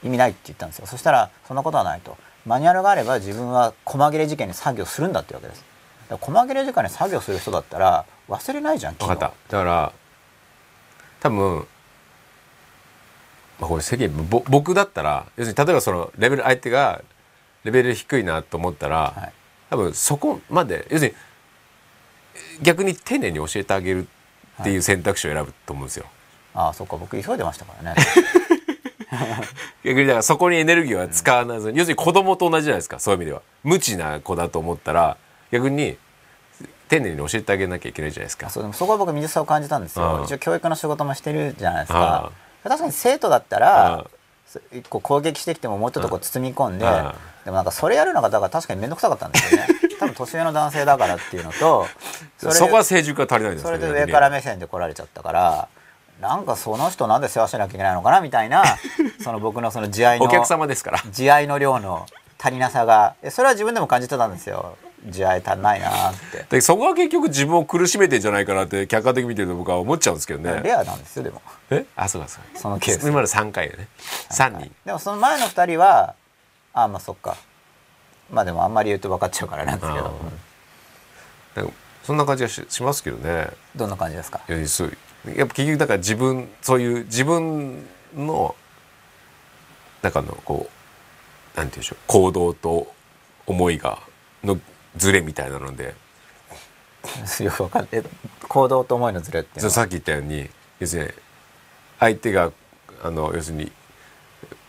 [0.02, 0.86] 意味ないって言ったんですよ。
[0.86, 2.16] そしたらそんなことはないと。
[2.44, 5.64] マニュアルがあれば自分は細切れ事件に作業するんだってわけです。
[6.08, 9.32] だから細切れ時間に作業する人だったら忘れないじゃん分かった。
[9.48, 9.92] だから
[11.20, 11.66] 多分、
[13.60, 17.02] まあ、これ世間ぼ僕だったら要するに例えばそのレベル相手が
[17.62, 19.32] レベル低いなと思ったら、はい。
[19.70, 21.16] 多分そこまで要するに
[22.62, 24.08] 逆に丁寧に教えてあげる
[24.60, 26.06] っていう選択肢を選ぶと思うんですよ。
[26.54, 26.96] ああそっか。
[26.96, 27.96] 僕急いでましたからね
[29.84, 33.42] 逆にだからそこにエネルギーは使わないずに、要するに子供と同じじゃないですかそういう意味では。
[33.62, 35.16] 無知な子だと思ったら
[35.50, 35.96] 逆に
[36.88, 38.50] 丁寧に教えてあげなきゃいけないじゃないですか。
[38.50, 40.22] そうでもそこは僕水さを感じたんですよ。
[40.24, 42.30] 一応教育の仕事もしてるじゃないですあ
[42.64, 44.04] か確かに生徒だったあら
[44.72, 46.84] 一個攻撃してきてももうちょっとこう包み込んで
[47.44, 49.68] でもなんかそれやるのがだから確かに面倒くさかったんですよね。
[49.98, 51.86] 多分年上の男性だからっていうのと
[52.38, 55.68] そこは成熟が足りないんですねれで上から目線で来られちゃったから
[56.22, 58.62] なんかその人なんで世話しなきゃいけないのかなみたいな
[59.22, 61.02] その僕のその慈愛のお客様ですから。
[61.10, 62.06] 慈愛の量の
[62.40, 64.76] 足りなさがえそれは自分でも感じてたんですよ。
[65.08, 66.46] 慈愛足んないなって。
[66.48, 70.60] でそこは結局自分を苦しめてんじゃないかなって客観的に見てると僕は思っちゃうんですけどね。
[70.62, 71.42] レアなんですよでも。
[71.70, 71.84] え？
[71.96, 72.60] あそうかそうか。
[72.60, 73.02] そのケース。
[73.08, 73.88] 今まで3回でね。
[74.30, 76.14] 3人でもその前の2人は
[76.72, 77.36] あまあそっか。
[78.30, 79.98] まあでもあんまり言うと分かっちゃうからなんですけ
[81.60, 81.72] ど、
[82.04, 83.48] そんな感じがししますけどね。
[83.76, 84.40] どんな感じですか？
[84.48, 87.84] いやそうやっぱ結局だから自分そういう自分
[88.16, 88.56] の
[90.02, 90.68] 中のこ
[91.54, 92.92] うなんていうんでしょう行動と
[93.46, 93.98] 思いが
[94.42, 94.58] の
[94.96, 95.94] ズレみたいなので。
[97.42, 98.04] よく分かんない。
[98.48, 101.10] 行動と思いのズレってさっき言ったように要するに
[101.98, 102.52] 相手が
[103.02, 103.72] あの要するに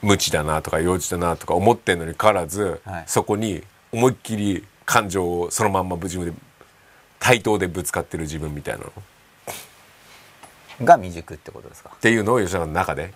[0.02, 3.04] 無知だなとか幼稚だなとか思ってんのにかかわらず、はい。
[3.08, 6.34] そこに思いっきり感情をそのまんま自分で
[7.20, 8.88] 対等でぶつかってる自分みたいなの。
[8.90, 8.92] っ
[10.82, 11.92] が未熟ってことですか？
[12.02, 13.14] ていうのを吉田の中で、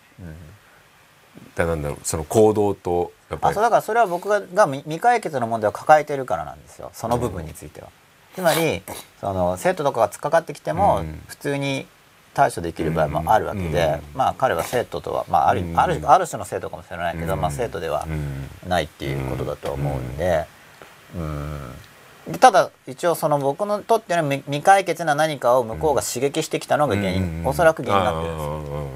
[1.56, 3.52] だなんだろうその行動とやっぱり。
[3.52, 6.92] あそうだからそれは僕がが未未解決の問題を抱えてるからなんですよ。
[6.94, 7.90] その部分については。
[8.36, 8.84] つまり
[9.20, 11.22] その生徒とかが突っかかってきても、うん。
[11.28, 11.88] 普通に
[12.36, 14.18] 対処できる場合もあるわけで、うん。
[14.18, 15.80] まあ彼は生徒とは、まあ、あるうん。
[15.80, 17.42] あるある種の生徒かもしれないけど、うん。
[17.42, 20.46] まあ、生徒ではうんないっていうことだと思うんで、
[21.16, 21.72] うん。
[21.72, 21.87] で
[22.40, 28.88] ただ一応その僕のとっての未未解決な何かを向こうが刺激してきたのが原因、おそらく原因になってるんですよ。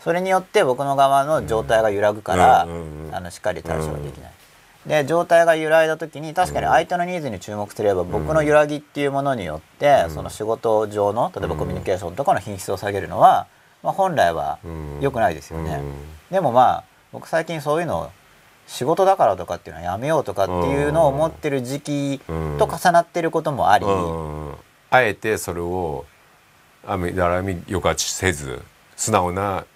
[0.00, 3.14] それによって僕の側の状態が揺らぐから、うんうんうん。
[3.14, 4.32] あのしっかり対処ができない。
[4.86, 13.46] で状態が揺らいだ時に確かに相手のニーズに注目すれば僕の揺らぎっていうものによって、その仕事上の例えばコミュニケーションとかの品質を下げるのは、
[13.84, 14.58] まあ、本来は
[15.00, 15.80] 良くないですよね。
[15.80, 15.94] うん。
[16.32, 18.10] でもまあ僕最近そういうのを
[18.72, 22.20] 仕事だからとかっていうのはやめようとかっていうのを思ってる時期
[22.58, 24.54] と重なってることもあり、うん。
[24.90, 26.06] あえてそれを
[26.86, 28.62] あみだらみ抑圧せず
[28.96, 29.66] 素直な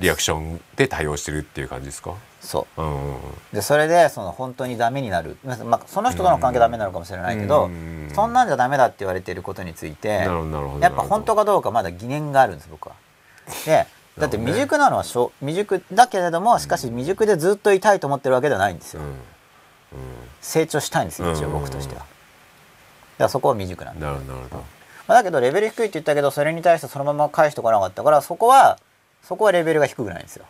[0.00, 2.82] リアクションで対応してるっていう感じですか、そう。
[2.82, 3.16] うん
[3.52, 12.96] でそれでその本当にダメになる、まあまあ、その人との関係ダメなのかもしれないけど、うんそんなんじゃダメだって言われていることについてなるほどなるほどやっぱ本当かどうかまだ疑念があるんです僕は。
[13.64, 13.86] で
[14.20, 19.00] だって未熟なのはしょ未熟だけれどもしかし未熟でずっといたいと思ってるわけではないんですよ。
[19.00, 19.16] うん。
[20.40, 21.52] 成長したいんですよ一応うん。
[21.54, 22.00] 僕としては。
[22.00, 22.10] だか
[23.18, 24.64] らそこは未熟なんで、なるほど
[25.08, 28.78] まあ、だけどレベル低いって言ったけどそれに対してそのまま返してこなかったからそこは
[29.22, 30.44] そこはレベルが低くないんですよ。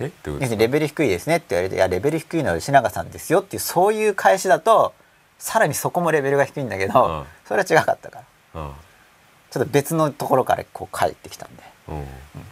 [0.00, 0.06] え？
[0.06, 0.30] ってこと？
[0.32, 4.94] 要ですすかるにレベル低いですねって言われて「いやレベル低いのは吉永さんですよ」っていうそういう返しだと
[5.38, 7.24] さらにそこもレベルが低いんだけど、うん。
[7.46, 8.22] それは違かったか
[8.54, 8.62] ら。
[8.62, 8.72] うん。
[9.50, 12.06] ちょっと別のところからこう返ってきたんでうん。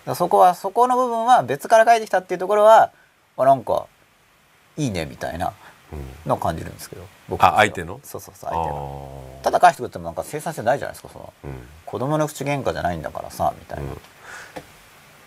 [0.07, 2.91] らそこはそこの部分は別から返ってきたっていうところは
[3.37, 3.87] あなんか
[4.77, 5.53] いいねみたいな
[5.93, 6.05] うん。
[6.27, 8.01] のを感じるんですけど僕あ相手の？
[8.05, 9.39] そうそうそう相手の。
[9.41, 11.33] あただ返してくれてもなんか生産性ないじゃないですかその。
[11.45, 11.69] ーうん。
[11.87, 13.85] 子供の口喧嘩じゃないんだからさみたいな、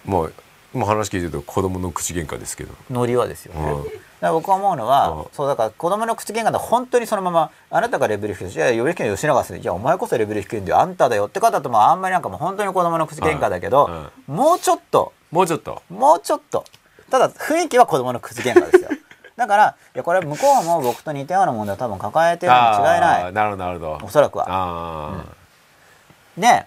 [0.06, 0.34] もう
[0.74, 2.74] 今話聞いてると子供の口喧嘩ですけど。
[2.90, 3.54] ノリはですよ。
[3.54, 3.84] ね、うん。
[3.84, 5.26] だから僕は思うのは、うん。
[5.34, 10.80] そうだから子供の口喧嘩で本当にそのままあなたがレベル低いしいやレベル低いの吉永さんいやお前こそレベル低いんだよ。
[10.80, 13.90] あんただよって方ともあんまりなんかもう本当に子供の口喧嘩だけど、
[14.28, 15.12] もうちょっと。
[15.32, 15.82] もうちょっと？
[15.90, 16.64] もうちょっと。
[17.10, 18.90] ただ雰囲気は子供の口喧嘩ですよ。
[19.36, 22.64] だからいやこれ向こうも僕と似たような問題を多分抱えてるに違い
[23.02, 25.24] ないなるほどなるほどおそらくはあ
[26.38, 26.66] でああ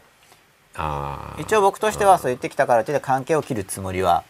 [1.39, 4.25] 一応僕としてはそう言ってきたからって関係を切るつもりは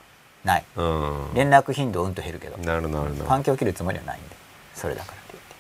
[0.45, 0.65] ない。
[0.77, 1.35] うん。
[1.35, 2.59] 連絡頻度うんと減るけど。
[2.59, 4.37] なるほどなる関係を切るつもりはないんで。
[4.75, 5.55] それだからって言って。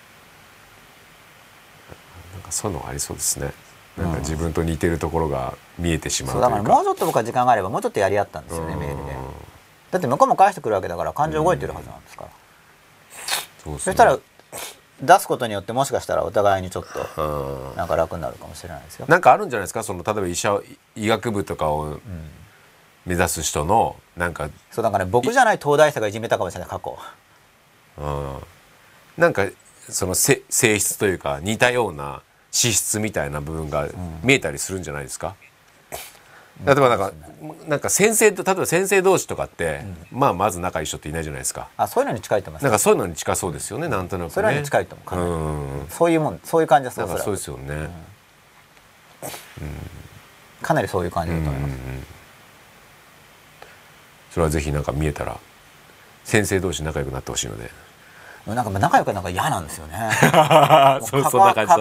[2.34, 3.52] なんかそういうのがありそうですね。
[3.96, 6.58] なんか自分と似てるところが見えてしまうそうというか。
[6.58, 8.80] だからもうちょっと僕は時間があればもうちょっとやり合ったんですよねうん。
[8.80, 9.12] メールで。
[9.90, 12.30] だって向こうも返してくるわけだから感情動いてるはずなんですから、
[13.62, 13.92] そうですね。
[13.92, 14.18] そしたら
[15.02, 16.84] 出すことによってもしかしたらお互いにちょっ
[17.16, 17.76] とうん。
[17.76, 19.06] なんか楽になるかもしれないですよ。
[19.08, 19.82] なんかあるんじゃないですか？
[19.82, 20.60] その例えば医者
[20.96, 21.98] 医学部とかを
[23.04, 26.96] 目指す人のなんか、そうだからね僕じゃない東大生がいじめたかもしれない過去。
[27.98, 28.38] うん、
[29.18, 29.46] なんか
[29.88, 33.88] そのせ性質というか似たような資質みたいな部分が
[34.22, 35.34] 見えたりするんじゃないですか、
[36.62, 37.12] 例えばなんか
[37.68, 41.68] なんか先生と例えば先生同士とかって、まあまず仲いい人っていないじゃないですか。
[41.76, 42.62] あそういうのに近いと思います。
[42.62, 44.34] なんかそういうのに近そうですよねなんとなくね。
[44.34, 45.86] それに近いと思ううん。
[45.88, 47.38] そういうもんそういう感じですなんかおそらく。
[47.38, 47.90] そうですよね、
[50.62, 51.74] かなりそういう感じだと思います、
[54.30, 55.36] それはぜひなんか見えたら
[56.22, 57.70] 先生同士仲良くなってほしいので。
[58.46, 59.94] なんか仲良くなんか嫌なんですよね。
[60.20, 61.02] 関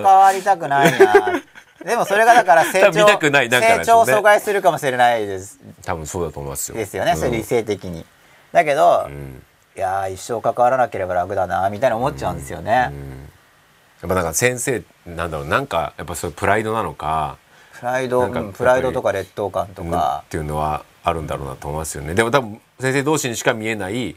[0.02, 1.42] わりたくないな
[1.86, 5.60] でもそれがだから成長見たくないなんかなんね長を阻害するかもしれないです。
[5.84, 6.78] 多分そうだと思いますよ。
[6.78, 7.18] ですよね、うん。
[7.18, 8.06] それ理性的に。
[8.52, 9.44] だけど、うん。
[9.76, 17.38] いやー一生関わらなければ楽だなみたいな思っちゃうんですよね、やっぱなんか先生なんだろうなんかやっぱそういうプライドなのか
[17.80, 20.22] プライド、プライドとか劣等感とうんか。
[20.28, 22.14] っ、ていうのはあるんだろうなと思いますよね。
[22.14, 24.16] でも多分先生同士にしか見えない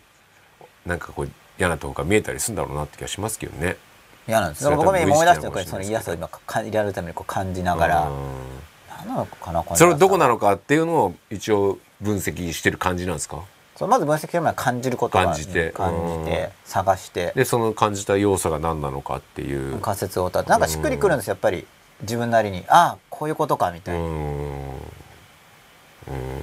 [0.84, 3.76] なんかこう嫌なとこが見えたりするんだろうなって気がしますけどね
[4.26, 8.16] 嫌なんです僕も今思い出してる多分無意識なのかもしれその嫌さを今かやるためにこう感じながら、うん。
[8.98, 13.42] 何なのかなそれどこなののかっていうのを一応分析してる感じなんですか？
[13.76, 15.92] そうまず分析する前は感じることが感じて感
[16.24, 17.32] じて探して。
[17.36, 19.78] でその感じた要素が何なのかっていう。
[19.80, 21.66] 仮説を立ててなんかしっくりくるんですよやっぱり。
[22.02, 22.64] 自分なりに。
[22.68, 24.80] ああこういうことかみたいな、うん。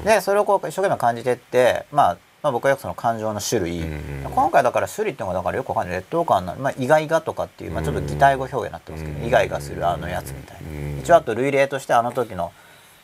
[0.04, 5.98] でそれをこう一生懸命感じてって、まあ、まあ僕はよくその感情の種類、うん今回だから種類っていうのがだからよくわかんない。
[5.98, 12.52] 劣等感な、まあ、意外がとかっていう、まあ、ちょっと擬態語表現になってますけど、うん意外がするあのやつみたいな、うん一応あと類例としてあの時の、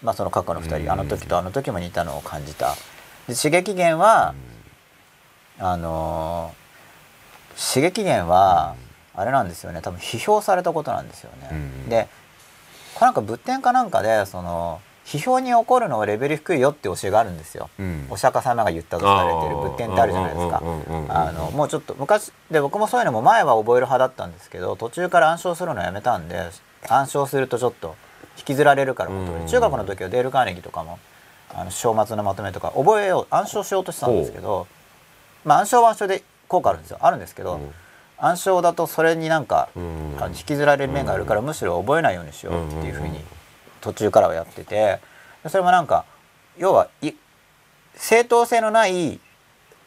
[0.04, 2.76] まあ、その過去の2人、うんあの時とあの時も似たのを感じた。
[3.28, 4.34] で刺激源は、
[5.60, 6.60] あのー
[7.74, 8.76] 刺激源は
[9.14, 9.82] あれなんですよね。
[9.82, 12.08] 多分批評されたことなんですよね、うんで
[12.96, 18.06] これなんか仏典かなんかでその批評に起こるのはレベル低いよって教えがあるんですよ、うん。
[18.12, 20.62] お釈迦様が言ったとされてる仏典ってあるじゃないですか。
[21.10, 26.52] あのもうちょっと昔で僕もそういうのも前は覚える派だったんですけど途中から暗唱するのやめたんで
[26.88, 27.96] 暗唱するとちょっと
[28.38, 29.48] 引きずられるからうん。
[29.48, 31.00] 中学の時はデール・カーネギーとかも
[31.56, 34.68] あの章末のまとめとか覚えよう暗唱しようとしたんですけど
[35.44, 36.98] まあ暗唱は暗唱で効果あるんですよ。
[37.02, 37.72] あるんですけど、うん。
[38.18, 43.24] 暗唱だとそれになんか、引きずられる面があるから、むしろ覚えないようにしようっていうふうに
[43.82, 45.00] 途中からはやってて
[45.48, 46.06] それもなんか
[46.58, 47.12] 要はい
[47.96, 49.20] 正当性のない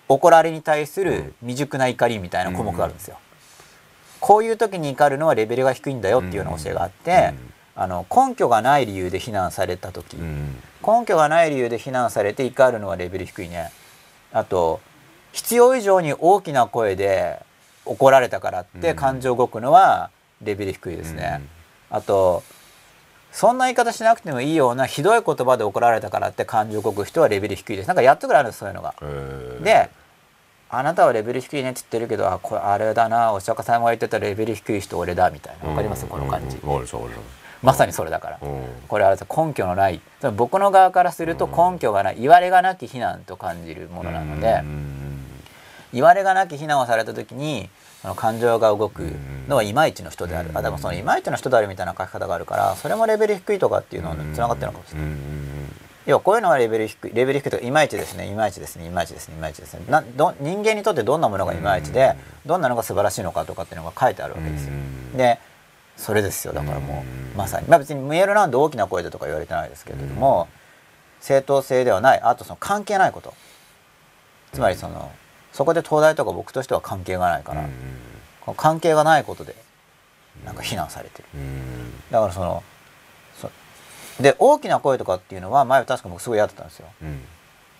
[0.09, 3.19] 怒られに対する未熟な怒りみたいな項目があるんですよ。
[4.21, 7.35] こういう時に怒るのはレベルが低いんだよっていうような教えがあって、
[7.75, 10.57] あの根拠がない理由で非難された時、うん。
[10.87, 13.73] 根拠がない理由で非難されて怒るのはレベル低いね。
[14.33, 14.81] あと
[15.33, 17.41] 必要以上に大きな声で
[17.85, 18.97] 怒られたからってうん。
[18.97, 20.11] 感情動くのは
[20.43, 21.41] レベル低いですね、
[21.91, 22.43] あと
[23.33, 27.87] そんな言い方しなくてもいいようなひどい言葉で怒られたからって感情動く人はレベル低いです。
[27.89, 28.95] なんか8つぐらいあるんですそういうのが、
[29.65, 29.91] で
[30.69, 35.71] あなたはレベル低いねって言ってるけどあこれあれだなお釈迦様が言ってたレベル低い人俺だみたいな。
[35.71, 36.07] わかります？
[36.07, 36.59] この感じ。
[37.63, 38.39] まさにそれだから。
[38.43, 38.65] うん。
[38.89, 40.01] これは根拠のない。
[40.37, 42.17] 僕の側からすると根拠がない。
[42.21, 44.61] 言われがなき非難と感じるものなので。
[44.63, 45.21] うん。
[45.93, 47.69] 言われがなき非難をされた時に
[48.03, 49.13] その感情が動く
[49.49, 50.51] のはいまいちの人である。
[50.55, 55.11] あでもそのいまいちの人であるみたいな書き方があるからそれもレベル低いとかっていうのにつながってるのかもしれない。
[56.05, 57.13] 要はこういうのはレベル低い。
[57.15, 59.37] レベル低いとかいまいちですねいまいちですねいまいちですね。
[59.37, 64.73] いまいちですねなど人間にとってどんなものがいまいちでどんなのが素晴らしいのかとかっていうのが書いてあるわけですよ。
[65.17, 65.39] で
[65.97, 66.53] それですよ。
[66.53, 70.49] だからもうまさに、まあ、別にメールなんで大きな声でとか言われてないですけれども
[71.21, 72.21] 正当性ではない。
[72.21, 73.33] あとその関係ないこと。
[74.53, 75.13] つまりその
[75.53, 77.69] そこで東大とか僕としては関係がないから、
[78.57, 79.55] 関係がないことで
[80.45, 81.29] なんか非難されてる。
[82.11, 82.63] だからその
[83.41, 83.51] そ
[84.21, 86.87] で大きな声とかっていうのは前は確か僕すごい嫌だったんですよ。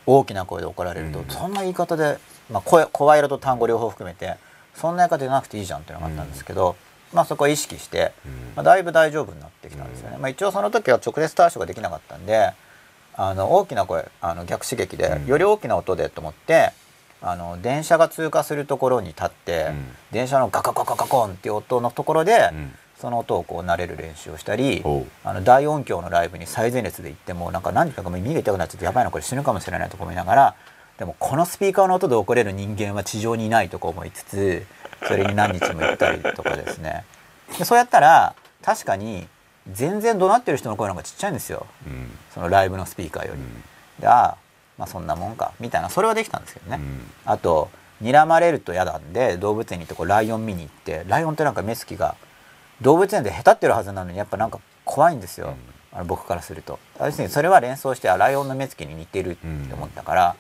[0.07, 1.27] 大きな声で怒られると、うん。
[1.29, 2.19] そんな言い方で、
[2.51, 4.37] まあ、声声色と単語両方含めて
[4.75, 6.77] そんな言い方じゃなくていいじゃんっていうのがあったんですけど、
[7.13, 8.13] まあ、そこは意識して、
[8.57, 12.53] まあ、だいぶ大丈夫になってきたんですよね、まあ、一応その時は直接対処ができなかったんで
[13.15, 15.27] あの大きな声あの逆刺激で、うん。
[15.27, 16.73] より大きな音でと思って
[17.23, 19.85] あの電車が通過するところに立って、うん。
[20.11, 22.51] 電車のガカガカガコンっていう音のところで、
[23.03, 24.81] その音をこう慣れる練習をしたり
[25.25, 30.55] あの大音響のライブに最前列で行ってもなんか何かが耳が痛くなっちゃってやばいなこれ死ぬかもしれないとか思いながら
[30.99, 34.65] でもこのスピーカーの音で怒れる人間は地上にいないとか思いつつ
[35.09, 37.05] それに何日も行ったりとかですね。
[37.59, 39.27] でそうやったら確かに
[39.73, 41.67] 全然怒鳴ってる人の声の方がちっちゃいんですよ。
[41.85, 42.09] うん。
[42.33, 43.41] そのライブのスピーカーより。
[44.01, 44.37] でああ
[44.79, 45.53] まあそんなもんか。
[45.61, 45.91] みたいな。
[45.91, 46.81] それはできたんですけどね。
[46.81, 47.01] うん。
[47.25, 47.71] あと
[48.03, 52.17] 睨まれると嫌なんで動物園に行ってこうライオン見に行ってライオンってなんか目つきが
[52.81, 55.55] 動物園で下手ってるはずなのにやっぱなんか怖いんですよ、
[55.93, 56.81] あの僕からすると。
[56.99, 60.37] 要するにそれは連想してあライオンの目つきに似てるって思ったから、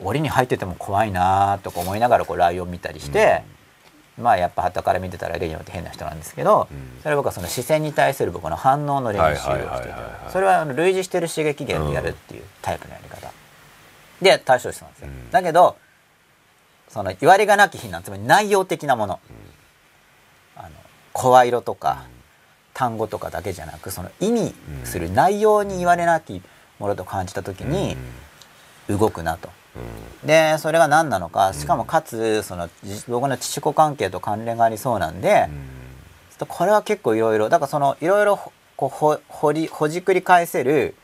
[0.00, 3.44] 檻に入ってても怖いなとか思いながらこうライオン見たりして、
[4.18, 7.00] まあやっぱ旗から見てたらレイオンって変な人なんですけど、うん。
[7.02, 13.09] それは僕はその視線に対する僕の反応の練習をしていてはいそれはあの類似してる刺激源でやるっていうタイプのやり方、
[14.20, 15.30] で対処してたんですよ、うん。
[15.30, 15.76] だけど
[16.88, 19.20] その言われがなき非難つまり内容的なもの、
[20.56, 20.70] あの
[21.12, 22.04] 声色とか、
[22.74, 24.54] 単語とかだけじゃなくその意味
[24.84, 26.42] する内容に言われなき
[26.78, 27.96] ものと感じた時に
[28.88, 29.50] 動くなと。
[30.24, 35.48] でそれが何なのかしかもかつそのじ僕の父子関係と関連がありそうなんで、
[36.30, 38.36] ちょっとこれは結構いろいろだからそのいろいろ
[38.76, 40.96] こうほ掘りほじくり返せる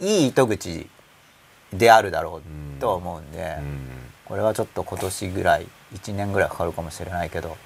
[0.00, 0.90] いい糸口
[1.78, 3.56] であるだろうとは思うんで、
[4.24, 7.56] これはちょっと今年ぐらい1年ぐらいかかるかもしれないけど、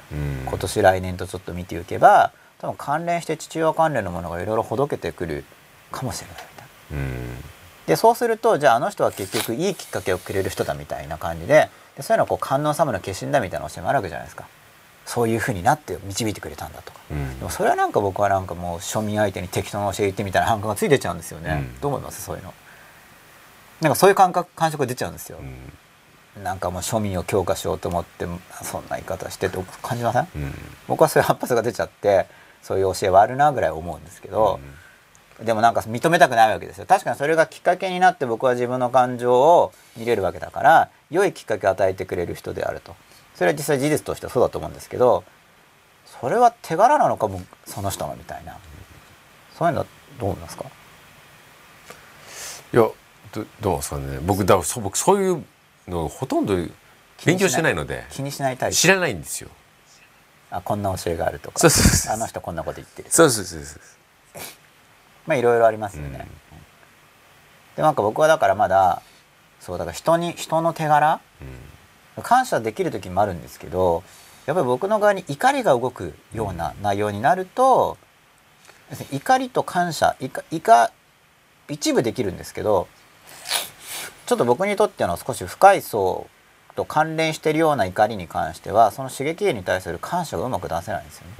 [0.46, 5.44] 今年来年とちょっと見ていけば多分関連して父親関連のものがいろいろほどけてくる
[5.92, 7.38] かもしれないみたいな。
[7.86, 14.46] でそうするとじゃああの人は結局いいきっかけをくれる人だみたいな感じででそういうのをこう観音様の化身だみたいな教えもあるわけじゃないですか。
[15.06, 21.80] そういうふうになって導いてくれたんだとか、でもそれはなんか僕はなんかもう庶民相手に適当な教え言ってみたいな感覚がついてっちゃうんですよね、うん。
[21.80, 22.20] どう思います？
[22.20, 22.52] そういうの
[23.80, 25.38] なんかそういう感覚感触が出ちゃうんですよ、
[26.42, 28.26] なんかもう庶民を強化しようと思って
[28.62, 30.28] そんな言い方してって感じません、
[30.88, 32.26] 僕はそういう反発が出ちゃって
[32.62, 34.58] そういう教えはあるなぐらい思うんですけど、
[35.44, 36.86] でもなんか認めたくないわけですよ。
[36.86, 42.96] 確かにそれがきっかけになって僕は自分の感情を見れるわけだから良いきっかけを与えてくれる人であると。
[43.36, 45.22] それは実際事実としてはそうだと思うんですけど
[46.20, 48.56] それは手柄なのかもその人のみたいな。
[49.56, 49.86] そういうのは
[50.18, 50.64] どう思いますか？
[52.72, 52.88] いや
[53.32, 54.18] どどうですかね。
[54.22, 55.44] 僕だそう僕そういう
[55.86, 56.56] のほとんど
[57.24, 58.04] 勉強してないので。
[58.10, 58.76] 気にしないタイプ。
[58.76, 59.50] 知らないんですよ。
[60.50, 61.58] あこんな教えがあるとか。
[61.58, 63.80] そうそうそうあの人こんなこと言ってるそうそうそうそう。
[65.26, 66.26] まあいろいろありますよね、
[67.76, 69.02] でなんか僕はだからまだ
[69.60, 71.20] そうだから人に人の手柄？
[72.22, 74.02] 感謝できる時もあるんですけど
[74.46, 77.96] やっぱり僕の側に怒りが動くような内容になると、
[78.90, 80.90] 要するに怒りと感謝いかいか
[81.68, 82.88] 一部できるんですけど
[84.28, 86.26] ちょっと僕にとっての少し深い層
[86.76, 91.32] と関連しているような怒りに関してはその刺激源に対する感謝がうまく出せないんですよね。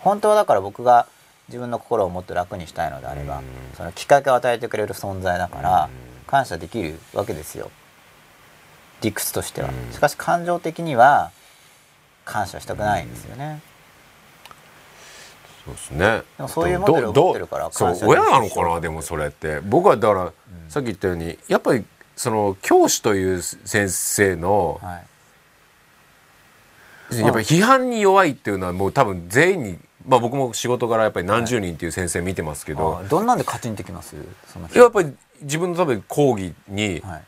[0.00, 1.06] 本当はだから僕が
[1.48, 3.44] 自分の心をもっと楽にしたいのであれば、うん。
[3.74, 5.90] そのきっかけを与えてくれる存在だからうん。
[6.26, 7.70] 感謝できるわけですよ。
[9.00, 9.92] 理屈としては、うん。
[9.94, 11.30] しかし感情的には
[12.26, 13.62] 感謝したくないんですよね、
[15.64, 16.22] そうですね。
[16.36, 19.60] でもそういうモデルを持ってるからどそう親なのかなでもそれって。
[19.60, 20.32] 僕はだから、
[20.68, 21.84] さっき言ったようにやっぱり
[22.16, 25.06] その教師という先生の、はい。
[27.20, 34.16] やっぱり批判に弱いっていうのはもう多分全員にまあ僕も仕事からやっぱり何十人っていう先生見てますけど、あどんなんでカチンってきます？
[34.74, 37.22] やっぱり自分の多分講義にはい、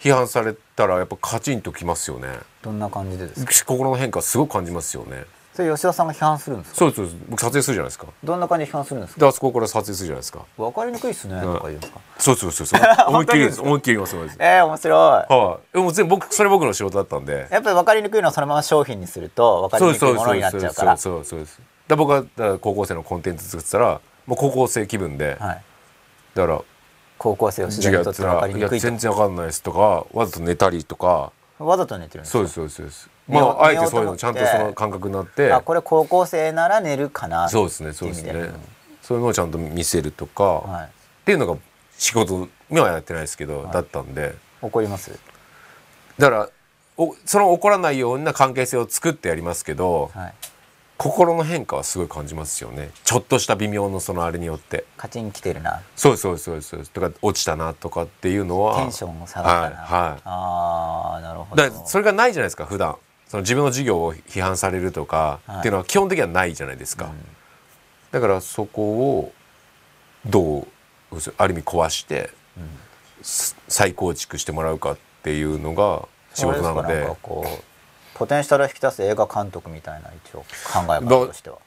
[0.00, 2.28] 批判されたらやっぱカチンときますよね。
[2.62, 3.52] どんな感じでですか？
[3.52, 5.24] 心の変化すごく感じますよね
[5.58, 6.76] それ吉田さんが批判するんですか？
[6.78, 7.16] そうですそうです。
[7.30, 8.06] 僕撮影するじゃないですか。
[8.22, 9.20] どんな感じで批判するんですか？
[9.20, 10.44] であそこから撮影するじゃないですか。
[10.56, 12.66] 分かりにくいっすね、とか言うんですかそうそうそう。
[12.68, 13.60] そう思いっきりです。
[13.60, 14.98] 思いっきり言います思いっきりえー、面白い。
[15.34, 17.48] はい、でも全部僕それ僕の仕事だったんで。
[17.50, 20.96] やっぱり分かりにくいのをそのまま商品にすると分かりにくいものになっちゃうから。
[20.96, 21.46] そうそうそう。
[21.46, 25.62] そうだ僕がだ高校生のコンテンツ作ってたらもう高校生気分で、はい、
[26.34, 26.60] だから
[27.16, 28.82] 高校生を授業やって分からり「いやにくいと。
[28.82, 31.32] 全然わかんないです」とかわざと寝たりとか。
[31.58, 32.38] わざと寝てるんですか？
[32.38, 35.52] そうですそうですまああえてそういうのちゃんとその感覚になって。
[35.52, 38.50] あこれ高校生なら寝るかなそうですねそうですね。
[39.02, 40.84] そういうのをちゃんと見せるとか、はい。
[40.86, 40.88] っ
[41.24, 41.56] ていうのが
[41.96, 44.34] 仕事今はやってないですけど、だったんで。
[44.62, 45.18] 怒ります？
[46.18, 46.48] だから
[46.96, 50.34] おその起こらないような関係性を作ってやりますけど、はい。
[50.98, 52.90] 心の変化はすごい感じますよね。
[53.04, 54.84] ちょっとした微妙のそのあれによって。
[54.96, 55.80] カチン来てるな。
[55.94, 58.80] そうそうそうそうとか落ちたなとかっていうのは。
[58.80, 60.20] テンションが下がったな、はいはい。
[60.24, 61.86] ああなるほど。
[61.86, 62.96] それがないじゃないですか普段
[63.28, 65.58] その自分の授業を批判されるとかはい。
[65.58, 67.12] っていうのは基本的にはないじゃないですか、
[68.10, 68.82] だからそこ
[69.18, 69.32] を
[70.26, 70.66] どう
[71.36, 72.30] ある意味壊して、
[73.22, 77.08] す再構築してもらうかっていうのが仕事なので。
[78.14, 81.58] ポテンシャルを引き出す映画監督みたいな一応考え方としては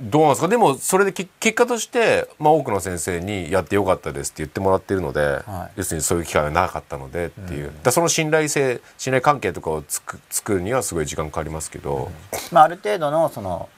[0.00, 0.48] どうなんですか？
[0.48, 5.72] でもそれでけ結果として、まあ、多くの先生にやってよかったですって言ってもらってるので、はい。
[5.76, 12.10] 要するにそういう機会がなかったのでっていう、だからその信頼性信頼関係とかをつく作るにはすごい時間かかりますけど、
[12.52, 13.68] まあ、ある程度のその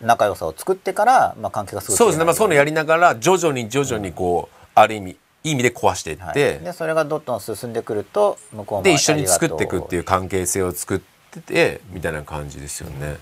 [0.00, 10.04] 仲良さを作ってから、まあ、関係がすごいそうですね、まあ、そういうのやりりながら徐々に徐々にこう、ある意味いい意味で壊していって、はい、でそれがどんどん進んでくると向こうもで一緒に作っていくっていう。
[10.04, 11.00] 関係性を作っ
[11.30, 13.16] ててみたいな感じですよね。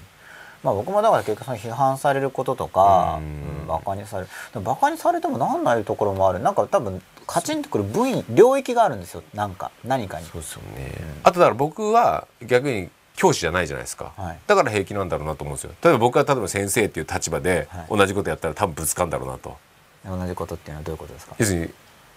[0.62, 3.24] まあ僕もだから結局その批判されることとか、うん。
[3.24, 4.60] うんバカにされる。
[4.60, 6.38] バカにされてもなんないところもある。
[6.38, 9.24] なんか多分カチンとくる分野領域があるんですよ。
[9.34, 10.26] なんか何かに。
[10.26, 10.92] そうですよね、
[11.24, 14.38] あとだから僕は逆に教師じゃないじゃないですか、はい。
[14.46, 15.72] だから平気なんだろうなと思うんですよ。
[15.82, 17.86] 例えば僕は例えば先生っていう立場ではい。
[17.98, 19.56] 同じことやったら多分ぶつかんだろうなと。
[20.04, 21.34] 同じことっていうのはどういうことですか？
[21.38, 21.60] 要する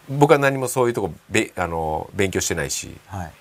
[0.09, 3.31] に僕は何もそういうとこべあの勉強してないしはい。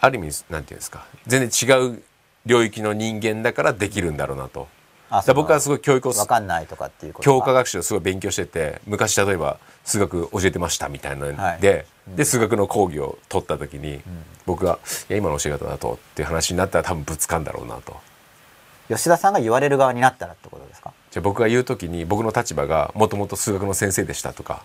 [0.00, 1.04] ある意味なんていうんですか。
[1.26, 2.02] 全然違う
[2.46, 4.68] 領域の人間だからできるんだろうなと。
[5.10, 7.52] あ僕はすごい教育を分かんないとかっていう教科が。
[7.60, 11.60] 学習をすごい勉強してて昔例えば数学教えてましたみたいなのはい。
[11.60, 11.86] で、
[12.16, 14.00] で数学の講義を取った時に、
[14.44, 14.78] 僕が
[15.08, 17.96] 「いや今の教え方だと」っていう話になったら多分ぶつかんだろうなと。
[18.88, 20.92] 吉田さんが言われる側になったらってことですか？
[21.10, 24.62] じゃあ僕が言う時に僕の立場がもともと数学の先生でしたとか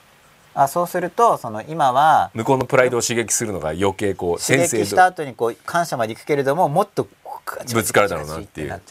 [0.62, 7.08] あそうするとその今は向こうのプライドを刺激するのが余計こう刺激した後にこう感謝までいくけれどももっと
[7.74, 8.72] ぶつかるだろうなっていう。
[8.72, 8.82] はい、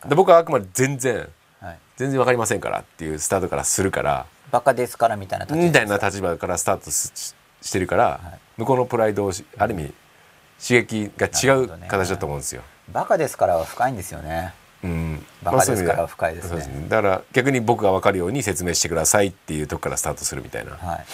[0.00, 1.28] かで僕はあくまで全然
[1.60, 1.78] はい。
[1.96, 4.26] 全然わかりませんからっていうスタートからするから。
[4.50, 8.20] バカですからみたいな立ち位置みたいな立場からスタートししてるから、
[8.56, 9.94] 向こうのプライドをしある意味
[10.64, 12.62] 刺激が違う形だと思うんですよ。
[12.90, 14.54] バカですからは深いんですよね
[14.84, 16.60] うん、バカですから深いですね。
[16.62, 20.72] そうだから逆に僕が分かるように説明してくださいっていうとこからスタートするみたいな。
[20.72, 21.04] はい。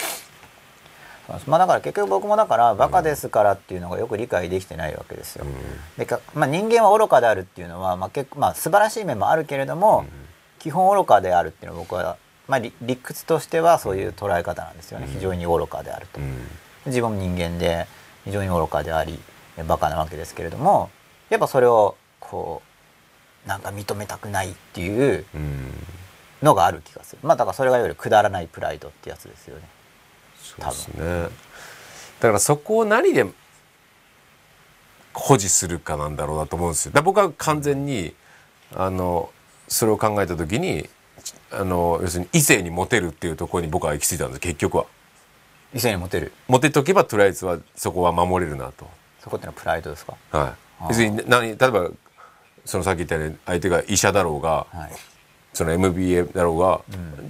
[1.47, 5.45] まあだから結局僕もだからバカですからっていうのがよく理解できてないわけですよ。
[5.97, 10.05] でかまあ、人間は愚かであるっていうのは、まあ、結構まあ素晴らしい面もあるけれども、
[10.59, 16.19] 基本愚かであるっていうのは僕は、まあ、理理屈としてはそういう捉え方なんですよね、非常に愚かであると。
[16.19, 16.47] うん。
[16.85, 17.87] 自分も人間で
[18.25, 19.19] 非常に愚かであり
[19.67, 20.89] バカなわけですけれども
[21.29, 22.74] やっぱそれをこう
[23.45, 25.73] なんか認めたくないっていううん。
[26.41, 27.19] のがある気がする。
[27.23, 29.63] まあだからそれがいわゆるくだらないプライドってやつですよね。
[30.41, 31.29] そうですね。
[32.19, 33.25] だからそこを何で
[35.13, 36.91] 保持するかなんだろうなと思うんですよ。
[36.91, 38.13] だ僕は完全に
[38.75, 39.29] あの
[39.67, 40.87] それを考えた時に
[41.51, 44.85] あの要するに異性にモテるっていうところに僕は行き着いたんです結局は。
[45.73, 46.31] 異性にモテる。
[46.47, 48.87] モテとけばとりあえずはそこは守れるなと。
[49.19, 50.41] そこってのはプライドですか、はい。
[50.41, 50.87] あー。
[50.89, 51.89] 要するに何例えば
[52.65, 54.91] そのさっき言ったように相手が医者だろうが、はい、
[55.53, 56.81] その MBA だろうが、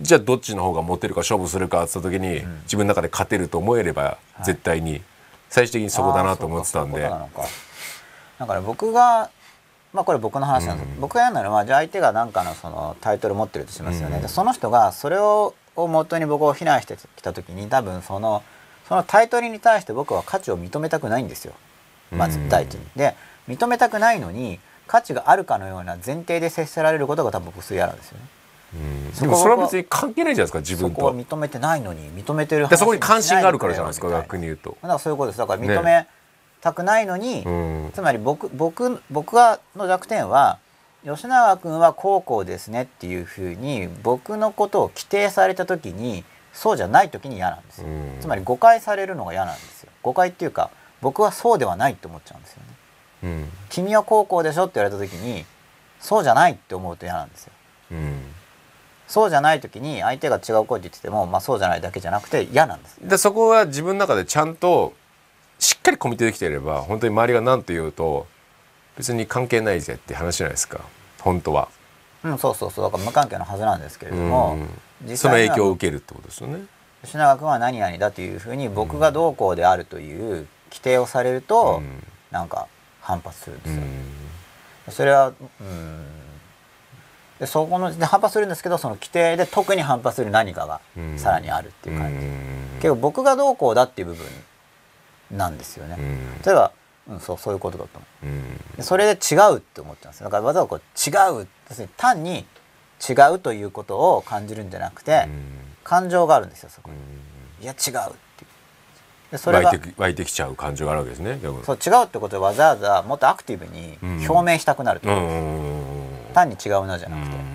[0.01, 5.01] じゃあどっちの方がモテるか勝負するかって言った時に、自分の中で勝てると思えれば絶対に
[5.49, 7.01] 最終的にそこだなと思ってたんで。
[7.01, 9.29] だから僕が
[9.93, 14.21] まあこれ僕の話なんです、僕がやるのはじゃあ相手が何かのそのタイトル持ってるとしますよね、うん。
[14.21, 18.43] でその人がそれをを元に僕を非難してきた時に多分その
[18.88, 21.53] そのタイトルに対して僕は価値を認めたくないんですよ。
[22.11, 22.81] まず第一に。
[22.95, 23.15] で
[23.47, 28.25] 認めたくないのに価値があるかのような前提で接せられることが多分僕すごい嫌なんですよね。
[29.07, 29.13] うん。
[29.13, 31.01] そこでもそれは別に関係ないじゃないですか自そ分と。
[31.01, 32.77] こは認めてないのに認めてるで。
[32.77, 34.77] そこに関心があるからじゃないですか逆に言うと。
[34.81, 35.38] だからそういうことです。
[35.39, 36.07] だから認め
[36.61, 37.91] たくないのに、うん。
[37.93, 40.59] つまり僕僕僕がの弱点は
[41.03, 48.17] 吉永君は高校ですねっていうふうに僕のことを規定された時にそうじゃない時に嫌なんですよ、うん。
[48.21, 49.91] つまり誤解されるのが嫌なんですよ。
[50.01, 50.71] 誤解っていうか
[51.01, 52.74] 僕はそうではないって思っちゃうんですよね
[53.26, 53.49] うん。
[53.69, 55.45] 君は高校でしょって言われた時に
[55.99, 57.53] そうじゃないって思うと嫌なんですよ。
[57.91, 58.21] うん。
[59.07, 64.93] そうじゃない時に相手が違う声って言ってても、まあ、そうじゃないだけじゃなくて嫌なんですでそこは自分の中でちゃんと
[65.59, 68.26] しっかりコミットできていれば本当に周りが何と言うと
[68.97, 70.82] 別に関係ないぜって話じゃないですか。
[71.21, 71.67] 本当は。
[72.23, 72.86] うんそうそうそう。
[72.86, 75.09] だから無関係のはずなんですけれども、うん。
[75.09, 76.65] 実その影響を受けるってことですよね。
[77.03, 82.03] 吉永君は何々だというふうに僕がどうこうであるという規定をされると、うん。
[82.32, 82.67] なんか
[83.05, 83.81] 反発するんですよ、
[84.87, 84.93] うん。
[84.93, 85.31] それは
[85.61, 86.05] うん。
[87.39, 91.19] でそこので反発するんですけどその規定で特に反発する何かがうん。
[91.19, 92.79] さらにあるっていう感じ、うん。
[92.81, 94.25] けど僕がどうこうだっていう部分
[95.31, 96.41] なんですよね、うん。
[96.43, 96.71] 例えば、
[97.09, 98.31] うん、そうそういうことだと思
[98.79, 98.83] う。
[98.83, 100.21] それで違うって思っちゃうんです。
[100.21, 102.45] よだからわざわざこう違う要するに単に
[103.07, 105.27] 違うということを感じるんじゃなくて、
[105.83, 106.89] 感情があるんですよそこ
[107.59, 108.15] に、いや違う
[109.38, 109.69] それが。
[109.69, 114.30] 湧いてき湧いてきちゃう感情があるわけですねそう違うってことでわざわざもっとアクティブにうん。
[114.30, 115.86] 表明したくなると、うんうんうん
[116.36, 117.45] 単に違うなじゃなくて、うん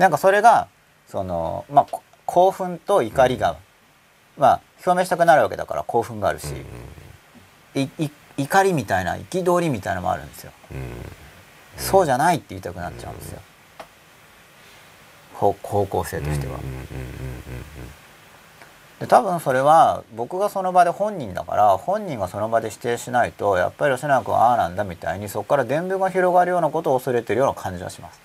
[0.00, 0.68] なんかそれが
[1.08, 3.56] その、まあ、こ興奮と怒りが、
[4.38, 6.54] まあ表明したくなるわけだから興奮があるし、
[8.36, 10.52] 怒りみたいな憤りみたいなのもあるんですよ。
[10.70, 10.78] うん。
[11.76, 13.40] そうじゃないって言いたくなっちゃうんですよ、
[15.34, 16.60] 高高校生としては。
[19.00, 28.20] で多分それは僕がその場で本人だから本人がその場で否定しないとやっぱり吉永君はああなんだみたいにそこから伝聞が広がるようなことを恐れてるような感じはします。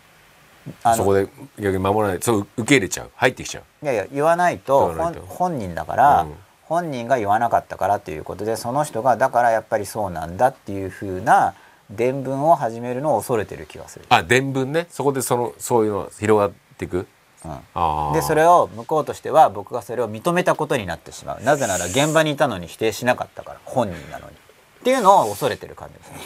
[0.95, 1.27] そこで
[1.59, 3.11] 逆に守らないそう受け入れちゃう。
[3.15, 3.63] 入ってきちゃう。
[3.83, 6.33] いやいや言わないと本本人だから、うん。
[6.63, 11.53] 本人が言わなかったからっていうことでその人がだからやっぱりそうなんだっていうふうな
[11.91, 14.05] 伝聞を始めるのを恐れてる気がする。
[14.09, 14.87] あ伝聞ね。
[14.89, 17.05] そこでそのそういうのが広がっていく
[17.45, 18.13] うん。
[18.13, 21.43] でそれを向こうとしては僕がそれを認めたことになってしまう。
[21.43, 24.35] なぜなら現場にいたのに否定しなかったから本人なのに。
[24.35, 26.17] っていうのを恐れてる感じですね。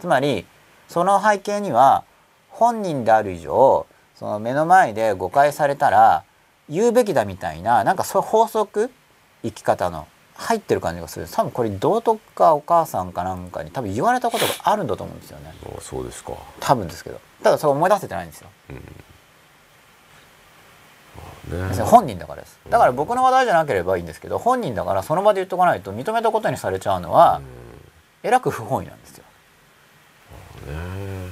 [0.00, 0.46] つまり
[0.88, 2.04] その背景には
[2.50, 6.24] 本人である以上その目の前で誤解されたら
[6.68, 8.90] 言うべきだみたいななんかそういう法則
[9.42, 11.26] 生き方の入ってる感じがする。
[11.30, 15.52] 多分これ道徳かお母さんかなんかに多分言われたことがあるんだと思うんですよね。
[15.64, 16.32] あそうですか。
[16.60, 17.20] 多分ですけど。
[17.42, 18.48] ただそれ思い出せてないんですよ。
[18.68, 18.80] ね
[21.50, 22.58] 別に本人だからです。
[22.68, 27.40] だから僕の話題じゃなければいいんですけど本人だからその場で言っとかないと認めたことにされちゃうのは
[28.22, 29.24] えらく不本意なんですよ。
[30.66, 31.30] ね。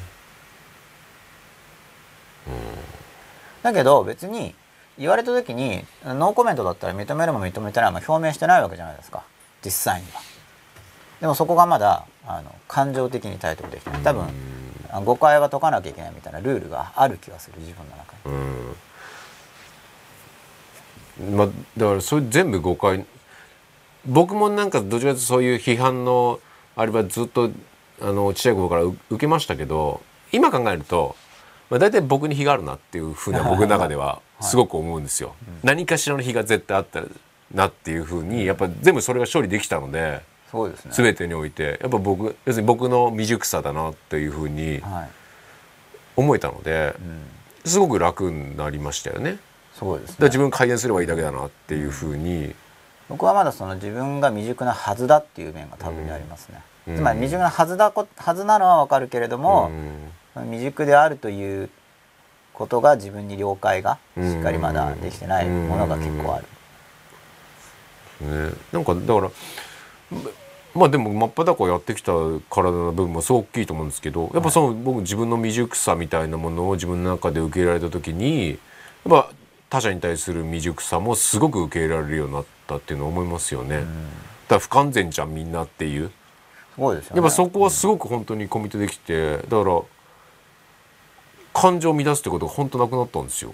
[3.63, 4.55] だけど別に
[4.99, 9.25] 言われた時にノーコメントだったら認めるも認めてないも表明してないわけじゃないですか。
[9.65, 10.21] 実際には。
[11.21, 14.01] でもそこがまだあの感情的に対等できてない。
[14.03, 14.29] 多分
[14.91, 18.35] あ誤解は解かなきゃいけないみたいなルールがある気がする自分の中に。
[18.35, 18.39] う
[18.73, 18.77] ん
[21.21, 21.47] まあ
[21.77, 23.05] だからそれ全部誤解。
[24.07, 26.41] 僕もなんかどちらかというとそういう批判の
[26.77, 27.51] あれはずっと
[28.01, 30.01] あのちっちゃい頃からう受けましたけど
[30.33, 31.17] 今考えると、
[31.71, 35.35] まあ、大体僕に非があるなっていうふうな僕の中ではすごく思うんですよ。
[35.63, 37.03] 何かしらの非が絶対あった
[37.53, 40.91] なっていうふうにやっぱ全部それが処理できたのでそうですね。
[40.93, 45.11] 全てにおいてやっぱ僕要するに僕の未熟さだなっていうふうにはい、
[46.17, 49.39] 思えたのでうん、すごく楽になりましたよね。
[49.79, 50.27] そうですね。
[50.27, 52.55] 自分改善すればいいだけだなっていうふうに、
[53.09, 56.97] 僕はまだその自分が未熟なはずだっていう面が多分にありますね、うん。
[56.97, 59.71] つまり未熟なはずだこはずなのはわかるけれども、
[60.37, 60.51] うん。
[60.51, 61.71] 未熟であるという
[62.53, 66.47] ことが自分に了解がしっかりまだできてないものが結構ある、
[68.51, 69.31] ね、なんかだから
[70.11, 70.19] ま
[70.75, 72.13] まあでも真っ裸やってきた
[72.51, 78.59] 体の部分もすごく大きいと思うんですけどやっぱその僕自分の未熟さみたいなものを自分の中で受け入れられた時にやっ
[79.11, 79.31] ぱ
[79.69, 83.79] 他者に対する未熟さもすごく受け入れられるようになったっていうのは思いますよね。
[83.79, 83.89] だか
[84.51, 86.09] ら不完全じゃんみんなっていう。
[86.09, 87.21] すごいですよね。
[87.21, 89.83] やっぱそこはすごく本当にコミットできてだから
[91.53, 93.53] 感情を乱すってことが本当なくなったんですよ。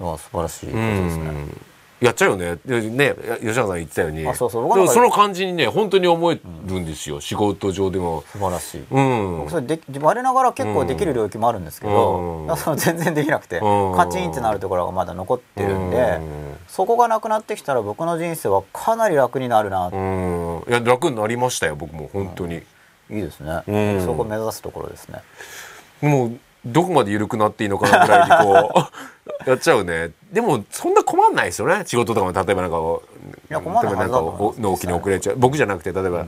[0.00, 1.60] あ素晴らしいことですね、うん
[2.00, 2.56] やっちゃうよね。
[2.64, 4.26] でね吉永さん言ってたように。
[4.26, 4.88] あそうそう。
[4.88, 8.24] その感じにね本当に思えるんですよ、仕事上でも。
[8.32, 9.38] 素晴らしい、うん。
[9.40, 12.56] 僕それでき我ながら結構できる領域もあるんですけど、うん。
[12.56, 13.96] その 全然できなくて、うん。
[13.96, 16.56] カチンってなるところがまだ残ってるんで、うん。
[16.68, 20.64] そこがなくなってきたら僕の人生はかなり楽になるな、うん。
[20.68, 22.62] いや楽になりましたよ僕も本当に。
[23.10, 24.04] いいですね、うん。
[24.04, 25.20] そこ目指すところですね。
[26.00, 28.88] もうどこまで緩くなっていいのかなぐらいにこ
[29.46, 30.10] う やっちゃうね。
[30.32, 31.84] でもそんな困んないですよね。
[31.86, 34.60] 仕事とかも例えばなんかいやない例えばなんかはずだと思います。
[34.60, 35.36] 納期に遅れちゃう。
[35.36, 36.26] 僕じゃなくて例えば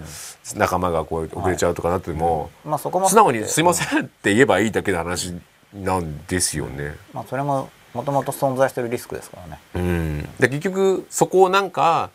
[0.54, 5.34] 仲間がこう遅れちゃうとかなっても、まあそこも素直に「すいません」って言えばいいだけの話
[5.74, 6.96] なんですよね。
[7.12, 9.60] まあそれももともと存在してるリスクですからね。
[9.74, 12.10] うん、で結局そこをなんか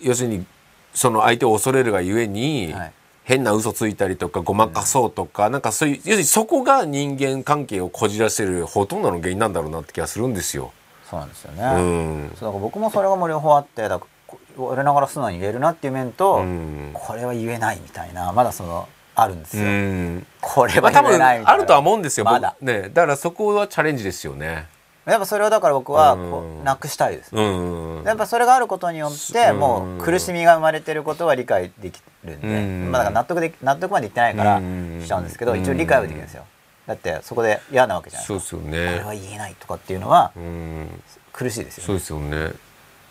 [0.00, 0.44] 要するに
[0.92, 2.92] その相手を恐れるがゆえに、はい
[3.28, 10.72] 変な嘘ついたりとかごまかそうとか、なんかそういう要するにそこが人間関係をこじらせるほとんどの原因なんだろうなって気がするんですよ。
[11.10, 12.32] そうなんですよね、うん。
[12.36, 16.90] そうだから僕もそれがもう両方あってだからこ我ながら素直に言えるなっていう面と、うん。
[16.94, 20.26] これは言えないみたいなまだそのあるんですうよ、ん。
[20.40, 21.60] これはまあ多分言えないみたいな。
[21.60, 22.56] あるとは思うんですよ、まだ。
[22.58, 24.66] 僕ね、だからそこはチャレンジですよね。
[25.12, 29.58] やっぱそれをだから僕はこうなくしたいです、うんやっぱそれがあることによってうん。
[29.58, 32.92] もう苦しみが生まれてることは理解できるんで、うん。
[32.92, 36.44] まあ、だから納得でき納得までいってないからうんしちゃうんですけど一応理解はできるんですよ。
[36.86, 38.50] だってそこで嫌なわけじゃないですか。
[38.50, 38.92] そうですよね。
[38.94, 41.02] これは言えないとかっていうのはうん
[41.32, 41.86] 苦しいですよね。
[41.86, 42.52] そうですよね。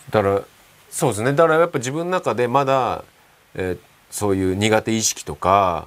[0.10, 0.42] だから
[0.90, 1.34] そうですね。
[1.34, 3.04] だからやっぱ自分の中でまだ、
[3.56, 3.80] えー
[4.10, 5.86] そういう苦手意識とか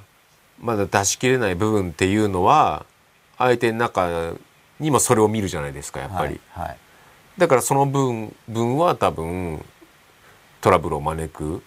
[0.61, 2.85] まだ出し切れない部分っていうのは
[3.39, 4.35] 相手の中
[4.81, 6.41] にもそれを見るじゃないですかやっぱり。
[6.53, 6.77] はいはい
[7.39, 9.65] だからその分分は多分
[10.61, 11.63] トラブルを招く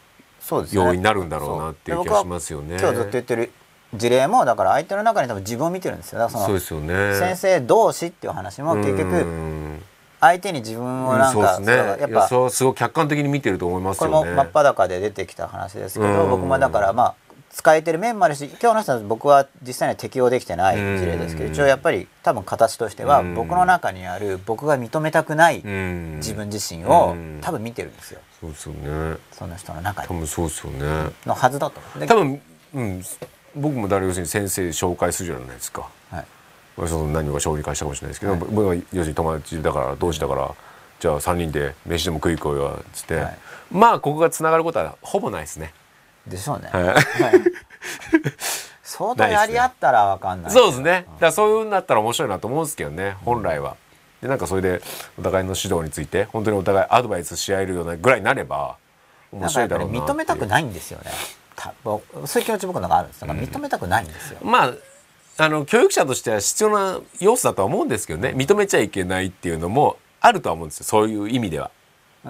[0.72, 2.78] 要因になるんだろうなっていう気がしますよね。
[2.80, 3.51] 今日ずっと言ってる
[3.95, 7.16] 事例もだから相手の中に多分自分を見てるんですよそうですよね。
[7.16, 9.84] 先生同士っていう話も結う局ん
[10.20, 11.97] 相手に自分をなんか、そうですね。
[11.99, 14.30] やっぱそうすごい客観的に見てると思いますこれよね。
[14.32, 17.16] も真っ裸で出てきた話ですけど、うん僕もだからまあ
[17.54, 23.36] 使えてる面もあるし今日の人は僕は実際には適用できてない事例ですけどうん一応やっぱり多分形としてはうん。
[23.36, 26.16] 僕の中にある僕が認めたくないうん。
[26.18, 27.39] 自分自身をうん。
[27.41, 28.20] 多分見てるんですよ。
[28.41, 29.18] そうですよね。
[29.32, 31.12] その人の中に多分そうですよね。
[31.28, 32.41] のはずだと多分、
[32.74, 33.04] うん、
[33.56, 35.88] 僕も誰要するに先生紹介するじゃないですか。
[36.10, 36.26] はい。
[36.76, 38.41] まあその何が勝利会したかもしれないですけど、はい。
[38.41, 40.56] 僕は要するに友達だから同志だから、
[40.99, 43.38] じゃあ3人で飯でも食い行こうよっつって、はい。
[43.72, 45.72] まあここがつながることはほぼないですね。
[46.28, 46.84] でしょうね、はい。
[46.86, 47.01] はい。
[48.82, 50.91] 相当やり合ったらわかんないそうですね。
[50.91, 53.76] だからそういうのだったら面白いなと思うんですけどね、本来は。
[54.21, 54.82] でなんかそれで
[55.19, 58.78] お互いの指導について本当にお互いアドバイスし合えるようなぐらいになれば
[59.34, 61.11] 面白いだろうな認めたくいないんですよね。
[62.26, 64.74] そういう気持ち僕の中あるんですだから認めたくないんですよ、まあ
[65.36, 68.34] あの教育者としては必要な要素だとは思うんですけどね。
[68.36, 70.86] 認めちゃいけないっていうのもあるとは思うんですよ。
[70.86, 71.71] そういう意味では。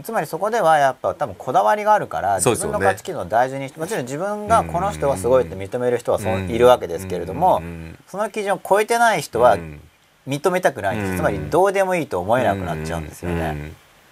[0.01, 6.49] つまりそこではやっぱ多分こだわりがあるから自分の価値基準を大事にしてもちろん自分がこの人はすごいって認める人はそうん。
[6.49, 7.99] いるわけですけれどもうん。
[8.07, 9.79] その基準を超えてない人はうん。
[10.27, 13.55] 認めたくないんですつまりどうでもいいと思えなくなっちゃうんですよね。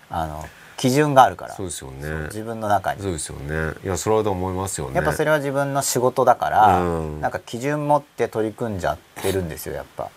[0.09, 0.15] うん。
[0.15, 0.45] あの
[0.77, 1.53] 基準があるから。
[1.53, 2.25] そうですよね。
[2.25, 3.01] 自分の中に。
[3.01, 3.73] そうですよね。
[3.83, 4.95] いやそれはと思いますよね。
[4.95, 7.21] やっぱそれは自分の仕事だからうん。
[7.21, 10.09] なんか基準持って取り組んじゃってるんですよやっぱ。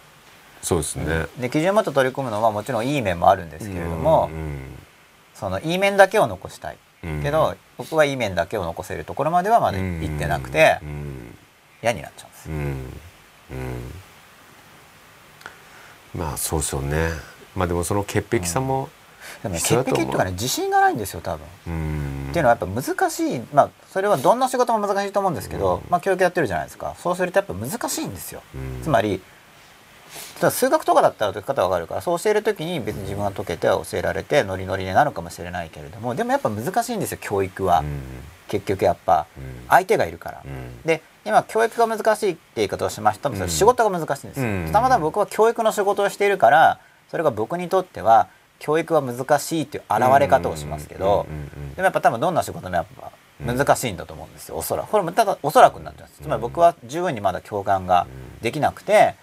[0.63, 1.27] そうですね。
[1.39, 4.84] で基準持って取り組むのはもちろんいい面もあるんですけれどもうん
[5.45, 6.79] そのいい面だけを残したい。
[7.05, 7.23] うん。
[7.23, 11.37] けど僕はいい面だけを残せるところまではまだ行ってなくてうん。
[11.83, 12.95] 嫌になっちゃうんで
[16.15, 16.17] す。
[16.17, 17.11] まあそうですよね。
[17.55, 18.89] まあでもその潔癖さも、
[19.43, 20.07] でもね必要だと思う。
[20.07, 21.47] 潔癖とかね自信がないんですよ多分。
[21.67, 22.27] うん。
[22.31, 23.43] っていうのはやっぱ難しい。
[23.53, 25.91] まあそれはどんな仕事も難しいと思うんですけど、うん。
[25.91, 26.95] まあ教育やってるじゃないですか。
[26.99, 28.43] そうするとやっぱ難しいんですよ。
[28.55, 28.83] うん。
[28.83, 29.21] つまり
[30.35, 38.01] 例えば数学とかだったら解き方わかるからそう教える時に別に自分が解けて教えられてノリノリになるかもしれないけれどもでもやっぱ難しいんですよ教育は、うん。
[38.49, 39.27] 結局やっぱ。
[39.37, 39.67] うん。
[39.69, 40.43] 相手がいるから。
[40.45, 40.83] うん。
[40.85, 43.31] で今教育が難しいって言い方をしました。
[43.31, 44.71] も仕事が難しいんですよ、うん。
[44.73, 46.79] たまたま僕は教育の仕事をしているから
[47.11, 48.29] それが僕にとっては
[48.59, 51.27] 教育は難しいっていう現れ方をしますけど、
[51.77, 54.91] でもやっぱ多分どんな仕事もやっぱ難しいんだと思うんですよおそらく。
[54.91, 58.07] これもただおそらくになっちゃうんですつまり僕は十分にまだ共感が
[58.43, 59.15] できなくて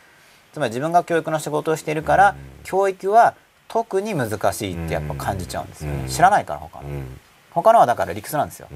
[0.53, 3.35] つまり自分が教育の仕事をしているから教育は
[3.67, 6.01] 特に難しいってやっぱ感じちゃうんですよね。
[6.03, 6.07] うん。
[6.09, 6.89] 知らないから他の。
[6.89, 7.19] うん。
[7.51, 8.67] 他のはだから理屈なんですよ。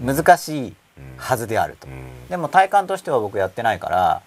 [0.00, 0.14] うん。
[0.14, 0.74] 難しい
[1.16, 1.86] はずであると。
[1.86, 2.28] うん。
[2.28, 4.22] でも体感としては僕やってないから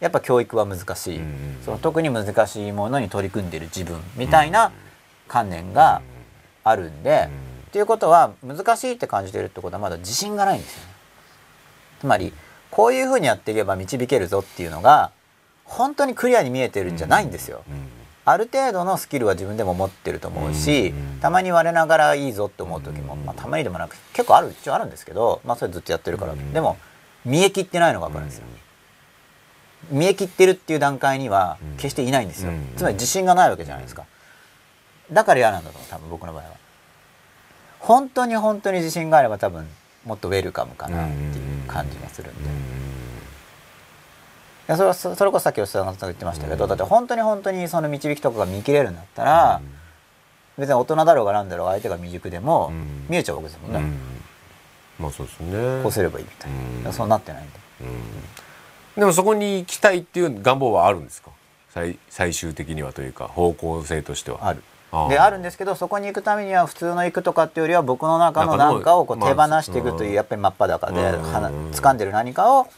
[0.00, 1.18] やっぱ教育は難しい。
[1.18, 4.70] うんその特に難しいものに取り組んでいる自分みたいな
[5.28, 6.02] 観念が
[6.62, 7.28] あるんで
[7.68, 10.92] っていうことは難しいって感じてるってことはまだ自信がないんですよね。
[12.00, 12.34] つまり
[12.70, 15.12] こういうふうにやっていけば導けるぞっていうのが
[15.64, 17.62] 本当にクリアに見えてるんじゃないんですよ。
[18.26, 26.76] ある程度のスキルは自分でも持ってると思うし、うんたまに我ながらいいぞって思う時も、まあ、たまにでもなく結構ある一応あるんですけど、まあ、それずっとやってるから、うんでも
[27.24, 28.44] 見え切ってないのが分かるんですよ、
[29.90, 31.76] 見え切ってるっていう段階にはうん。
[31.76, 34.04] 決していないんですよ、うんつまり自信がないわけじゃないですか。
[35.12, 36.50] だから嫌なんだと思う多分僕の場合は。
[37.80, 39.68] 本当に本当に自信があれば多分
[40.06, 42.52] もっとウェルカムかなっていう感じがするんで、い
[44.66, 46.68] やそれはそそれこそさっき吉田さんが言ってましたけど、うん。
[46.68, 49.60] だって本当に本当にその導きとかが見切れるんだったら、
[50.58, 53.06] 別に大人だろうがなんだろうが相手が未熟でもうん。
[53.08, 53.92] 見えちゃうわけですもんね、
[54.98, 55.82] まあそうですね。
[55.82, 56.50] こうすればいいみたい
[56.84, 57.52] な、そうなってないんで。
[57.82, 59.00] うん。
[59.00, 61.30] でもそこに行きたいっていう願望はあるんですか？
[61.70, 64.46] 最最終的にはというか方向性としては。
[64.46, 64.62] ある。
[65.08, 71.70] であるんですけどそこに行くためには普通の行くとかっていうよりは僕の中の何かをこうまあ手放していくといううんやっぱり真っ裸でうん。
[71.72, 72.68] 掴んでる何かを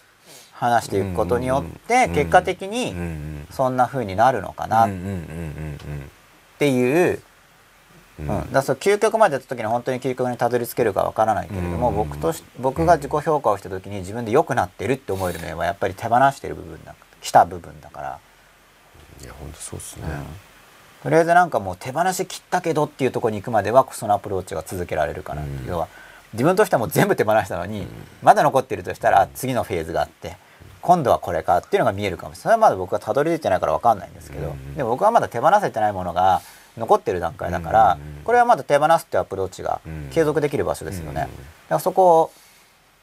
[0.59, 3.47] 話していくことによってうん結果的うんうにん。
[3.51, 4.87] そんな風になるのかな。
[4.87, 6.11] っうんうんうんうん
[6.59, 7.21] ていう、
[8.19, 8.29] うん。
[8.29, 18.19] うん、だそう究極までやった時に本当に究極にたどり着けるかわからないけれども、うん僕とし僕が自己評価をした時に自分で良くなってるって思える面はやっぱり手放してる部分だした部分だから、
[19.23, 20.05] いや本当そうですね。
[21.03, 25.51] とりあえずなんかもう手放し切ったけどっていうところに行くまではそのアプローチが続けられるかなって。
[25.51, 25.69] いう、うん。
[25.69, 25.89] 要は
[26.33, 27.87] 自分としてはもう全部手放したのに、
[28.23, 30.37] まだ残ってるとしたら次のフェーズがあって
[30.87, 32.43] 今度はこれかっていうのが見えるかもしれない。
[32.43, 36.43] それはまだ僕はたどり着いてないから分かんないんですけど、うんでも僕はまだ手放せてないものが
[36.79, 40.11] 残ってる段階だから、うんこれはまだ手放すっていうアプローチがうん。
[40.13, 41.31] 継続できる場所ですよね、うんだか
[41.71, 42.33] らそこを、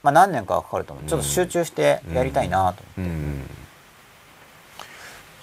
[0.02, 1.06] まあ、何年かはかかると思う。
[1.06, 3.50] ちょっと集中してやりたいなと思って、うん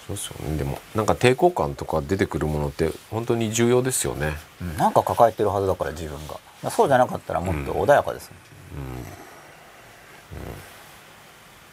[0.07, 0.57] そうですよね。
[0.57, 4.33] でもなんか抵抗感とか出てくるものって本当に重要ですよね。
[4.59, 4.77] うん。
[4.77, 6.71] なんか抱えてるはずだから自分が。
[6.71, 8.41] そうじゃなかったらもっと穏やかですもん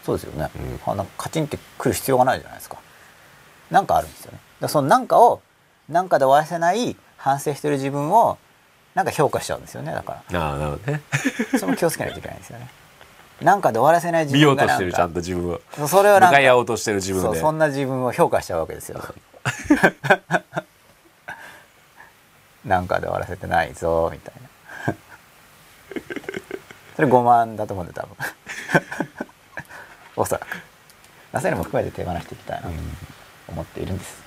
[0.08, 0.50] そうですよね、
[0.86, 2.78] あなんかカチンってくる必要がないじゃないですか。
[3.70, 4.38] なんかあるんですよね。
[4.58, 5.42] だそのなんかを
[5.86, 8.38] なんかで終わらせない反省してる自分を
[8.94, 9.92] なんか評価しちゃうんですよね。
[9.92, 11.02] だかああなるほどね。
[11.52, 12.70] ら それも気をつけないといけないんですよね。
[13.42, 15.60] なんかで終わらせない自分がなんうとしてるちゃんかと自分を。
[15.86, 16.28] それをなんか。
[16.28, 17.28] 向かい合おうとしてる自分で。
[17.28, 19.04] そうそんな自分を評価しちゃうわけですよ。
[22.64, 24.48] なんかで終わらせてないぞみたいな。
[26.96, 28.16] それ5万だと思うんで多分
[30.18, 30.46] おそらく。
[31.40, 32.72] そういうのも含めて手放していきたいなと
[33.48, 34.22] 思っているんです、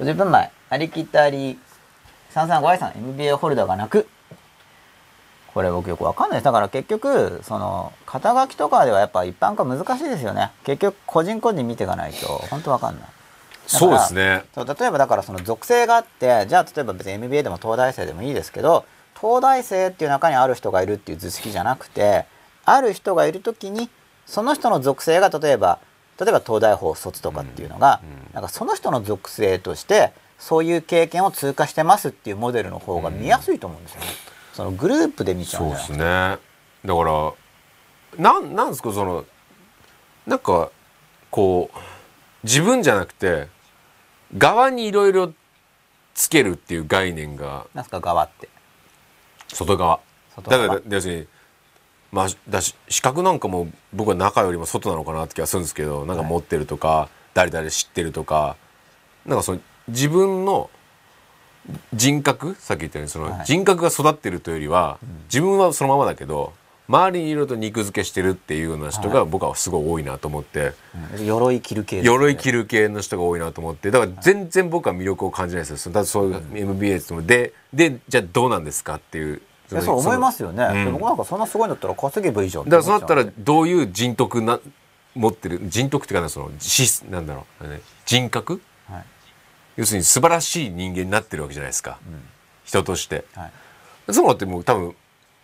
[0.00, 1.58] 50分前ありきたり
[2.32, 4.06] 33愛さん MBA ホルダーがなく。
[5.54, 6.44] これ僕よくわかんないです。
[6.44, 10.50] だから結局その肩書きとかではやっぱ一般化難しいですよね。
[10.64, 13.08] 結局個人個人見ていかないと本当わかんない。
[13.68, 14.42] そうですね。
[14.56, 18.84] 例えばだからその属性があってじゃあ例えば別に MBA でも東大生でもいいですけど
[19.18, 22.26] 東大生っていう中にある人がいるっていう図式じゃなくて
[22.64, 23.90] ある人がいる時に
[24.26, 25.78] その人の属性が例えば
[26.20, 28.34] 例えば東大法卒とかっていうのが、うんうん。
[28.34, 34.06] なんかその人の属性としてそういう経験を通過してますっていうモデルの方が見やすいと思うんですよね。
[34.52, 35.98] そのグループで見ちゃうんそうですね。
[35.98, 36.40] だか
[36.84, 37.32] ら
[38.16, 39.24] なんなんですかその
[40.26, 40.70] なんか
[41.30, 41.78] こう
[42.44, 43.48] 自分じゃなくて
[44.38, 45.32] 側にいろいろ
[46.14, 47.66] つけるっていう概念が。
[47.74, 48.48] なんすか側って。
[49.48, 49.98] 外側。
[50.36, 50.62] 外側。
[50.62, 51.26] だから要するに
[52.14, 58.56] まあだし資格なんかも僕は中よりも外なのかなって気がするんですけどなんか持ってるとか、誰々知ってるとか
[59.26, 60.70] なんかその自分の
[61.92, 63.44] 人格さっき言ったようにそのはい。
[63.44, 66.52] 人格が育ってるというよりは、自分はそのままだけど
[66.88, 70.72] 周りにいろいろと肉付けしてるっていうような人が僕はすごい多いなと思って、
[71.18, 71.26] うん。
[71.26, 72.02] 鎧着る系ね。
[72.04, 73.90] 鎧着る系の人が多いなと思って。
[73.90, 75.92] だから全然僕は魅力を感じないですよ。
[75.92, 79.40] だってそういう MBA もででじゃあどうなんですかっていう
[79.72, 80.72] いやそう思いますよね、う。
[80.74, 80.84] ん。
[80.84, 84.60] で僕なんかそんなすごいんだったら稼げばいいじゃんだからそうなったらどういう人徳な
[85.14, 85.60] 持ってる？
[85.64, 88.60] 人徳っていうかなそのしなんだろう、ね、人格？
[88.88, 89.04] はい。
[89.76, 91.98] 要するに素晴らしい人間になってるわけじゃないですか、
[92.64, 93.24] 人として。
[93.34, 93.52] はい。
[94.12, 94.94] そういうのってもう多分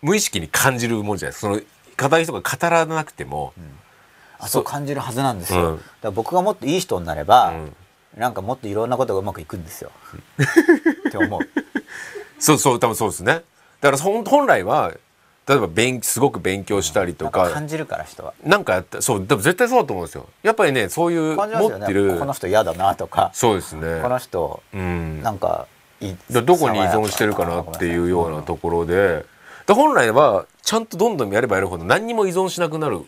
[0.01, 1.53] 無意識に感じるもんじゃないですか。
[1.53, 3.53] その語りとか語らなくても、
[4.39, 4.63] あそう。
[4.63, 5.77] 感じるはずなんですよ、うん。
[5.77, 7.75] だから僕がもっといい人になれば、うん。
[8.17, 9.91] なんかもっといろんなことがうまくいくんですよ。
[11.07, 11.41] って思う。
[12.39, 13.41] そうそう多分そうですね
[13.81, 14.93] だからそん本来は
[15.47, 18.33] 例えば勉すごく勉強したりとか、か感じるから人は。
[18.43, 20.27] なんかやったそうでも絶対そうだと思うんですよ。
[20.43, 24.01] やっぱりねそういう持ってるこの人嫌だなとかそうですね。
[24.01, 25.23] この人うん。
[25.23, 25.67] なんか
[25.99, 29.25] いどこに依存してるかなっていうようなところで
[29.65, 33.01] で本来はちゃんとどんどんやればやるほど何にも依存しなくなる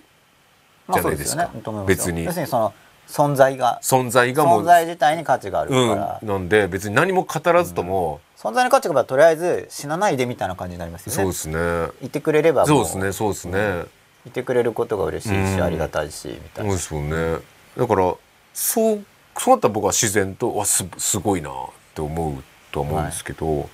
[0.91, 1.49] じゃないですか。
[1.53, 2.73] ますよ別に要するにその
[3.07, 3.79] 存在が。
[3.83, 4.61] 存在がもう。
[4.61, 6.27] 存在自体に価値があるから、うん。
[6.27, 11.15] なんで別に何も語らずとも、存在の価値がとりあえず死なないでみたいな感じになりますよね。
[11.15, 11.91] そうですね。
[12.01, 13.85] いてくれればもそうですねそうですね、
[14.25, 15.63] いてくれることが嬉しいし、うん。
[15.63, 17.39] ありがたいしみたいな、そうですよね。
[17.77, 18.15] だから
[18.53, 21.53] そうそうなったら僕は自然とわすすごいなっ
[21.95, 23.69] て思うとは思うんですけど、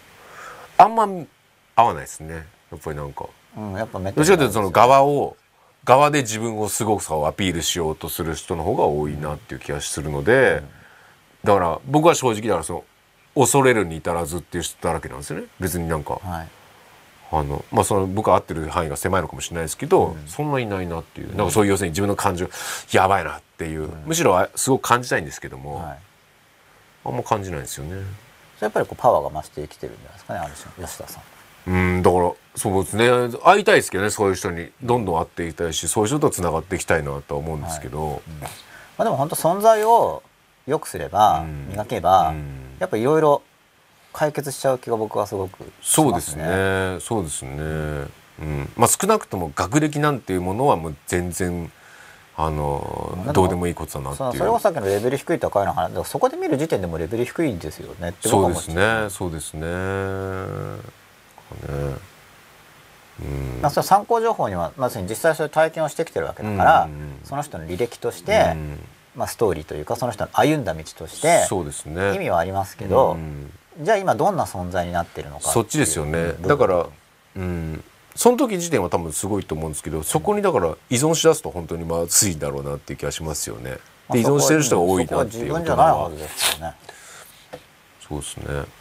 [0.77, 1.07] あんま
[1.75, 2.45] 合わないですね。
[2.71, 3.25] やっぱりなんか。
[3.57, 5.35] うん、やっぱめっどちらかというとその側を
[5.85, 10.61] 側で自分をすごさをアピールしようとする人の方が多いなっていう気がするので、
[11.43, 12.83] だから僕は正直だからその
[13.35, 15.45] 恐れるに至らずっていう人だらけなんですよね。
[15.59, 16.47] 別になんかはい。
[17.31, 21.35] あのまあその僕が合ってる範囲が狭いのかもしれないですけど、そんないないなっていう。
[21.35, 22.49] なんかそういう要するに自分の感情
[22.91, 25.99] やばいなっていう、むしろあすごく感じたいんですけども、はい。
[27.05, 28.01] あんま感じないんですよね。
[28.59, 31.23] やっぱりこうパワーが増してきてるんじゃないですかねある種吉田さん
[31.69, 33.07] うんだからそうですね。
[33.43, 34.71] 会いたいですけどねそういう人に。
[34.81, 38.47] どんどん会っていきたいしそういう人とつながっていきたいなとは思うんですけど、ま
[38.99, 40.23] あ、でも本当存在を
[40.65, 41.67] 良くすれば、うん。
[41.69, 42.45] 磨けば、うん。
[42.79, 43.43] やっぱいろいろ
[44.13, 46.43] 解決しちゃう気が僕はすごくしそうですね。
[46.43, 47.61] ねそうですね、う
[48.43, 48.69] ん。
[48.75, 51.71] まあ、少なくとも学歴なんていうものはもう全然
[52.35, 59.09] あのまあどうでもいいことだなってそのいうそれこそさっきのレベル低い高いの話そこで見る時点でもレベル低いんですよねって僕そうですね。
[59.09, 60.98] そうですね
[61.55, 61.95] ね。
[63.21, 63.61] うん。
[63.61, 68.79] まあ、それ参考情報にはまさに実際そういう体験をしてきてるわけだから、うんその人の履歴として、うん。
[69.15, 72.15] まあ、ストーリーというかその人の歩んだ道としてそうですね。
[72.15, 76.19] 意味はありますけど、うんじゃあ今どんな存在になってるのかそっちですよね。
[76.19, 76.85] うんだから
[77.35, 77.83] うん。
[78.15, 83.77] その時時点は多分すごいと思うんですけどそこにだから依存しだすと本当にまずいだろうなっていう気がしますよね。
[84.09, 86.73] 依存してる人が多いなっていう自分じことはゃないはずですよね。
[88.07, 88.78] そうですね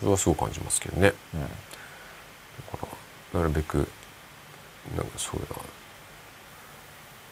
[0.00, 2.86] それはすごく感じますけどね、うんだか
[3.32, 3.76] らなるべく
[4.96, 5.62] なんかそういうのは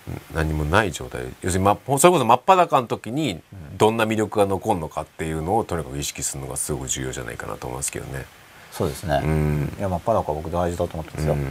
[0.08, 3.40] うん何もない状態要するに、ま、それこそ真っ裸の時に
[3.76, 8.24] どんな魅力が残るのかっていうのをとにかく意識するのがすごく重要じゃないかなと思いますけどね。
[8.70, 9.20] そうですね。
[9.22, 11.34] うんいや真っ裸は僕大事だと思ってますよ。
[11.34, 11.44] うん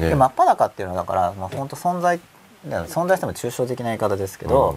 [0.00, 2.18] ねで真っ裸っていうのはだから、まあ、本当存在
[2.66, 4.74] 存在しても抽象的な言い方ですけど、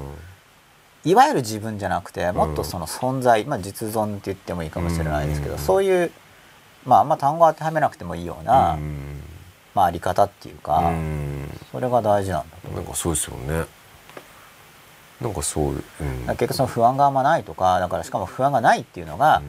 [1.05, 5.59] いわゆる自分じゃなくてもっとその存在、まあ、実存って言ってもいいかもしれないですけど、うん。
[5.59, 6.11] そういう
[6.85, 9.21] まああんま単語当てはめなくてもいいような、うん。
[9.73, 11.49] まあ、あり方っていうか、うん。
[11.71, 13.65] それが大事なんだとなんかそうですよね。
[15.21, 19.41] なんかそういう、うん結局その不安があんまないとかだからしかも不安がないっていうのが、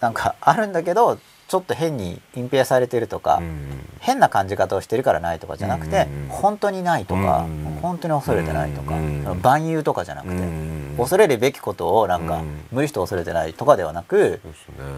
[0.00, 1.18] なんかあるんだけど
[1.48, 8.94] ちょっと変に隠蔽されてるとか、うん変な感じ方をしてるからないとかじゃなくて、うん本当にないとか、うん本当に恐れてないとか、
[9.42, 12.64] 万有とかじゃなくて、うん恐れるべきことをなんか、うん。
[12.72, 14.40] 無理して恐れてないとかではなく、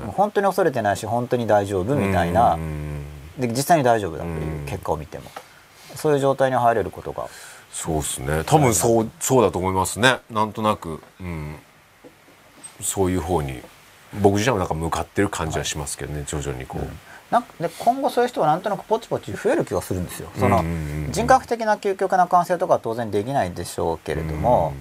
[0.08, 3.04] 本当に恐れてないし本当に大丈夫みたいな、うん
[3.38, 5.24] で実際に大丈夫だという結果を見ても、
[5.94, 7.28] そういう状態に入れることが。
[7.72, 8.42] そうですね。
[8.44, 10.18] 多分そうそうだと思いますね。
[10.30, 11.56] なんとなく、うん、
[12.80, 13.62] そういう方に
[14.14, 16.88] 僕自身もなんか向かってる感じはしますけどね、徐々にこう、
[17.32, 20.30] なんかで今後そういう人はなんとなくポチポチ増える気がするんですよ。
[20.36, 20.64] そのうん。
[20.64, 21.12] うんうん。
[21.12, 24.72] 人格的な究極な完成とかは当然できないでしょうけれども、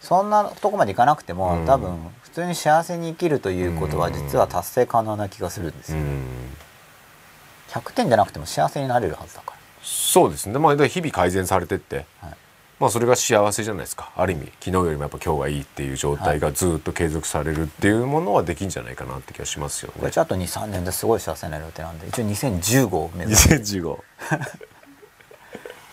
[0.00, 1.66] そんなとこまでいかなくても、うん。
[1.66, 5.98] 多分普通に幸せに生きるということは実は達成可能な気がするんですよ。
[5.98, 6.24] うん。
[7.68, 10.58] 100点じゃなくても幸せになれるはずだかそうですね。
[10.58, 12.36] まあ日々改善されてって、はい
[12.78, 14.12] まあそれが幸せじゃないですか。
[14.16, 20.10] ある意味昨日よりもやっぱ今日がいいっていう状態がずっと継続されるっていうものはできんじゃないかなって気がしますよね。
[20.10, 23.98] ちょっと23年ですごい幸せになる予定なんで一応2015を目指して2015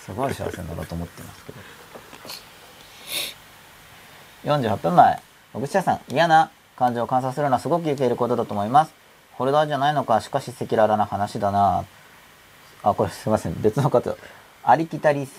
[0.06, 1.58] すごい幸せになろうと思ってますけど。
[4.44, 5.22] 48分前。
[5.54, 8.94] 小口屋さん嫌な感情を観察するのはすごく勇気がいることだと思います。
[9.34, 11.86] ホルダーじゃないのかしかし赤裸々な話だな。
[12.84, 13.56] あこれすいません。
[13.62, 14.18] 別の方。
[14.64, 15.30] ありきたり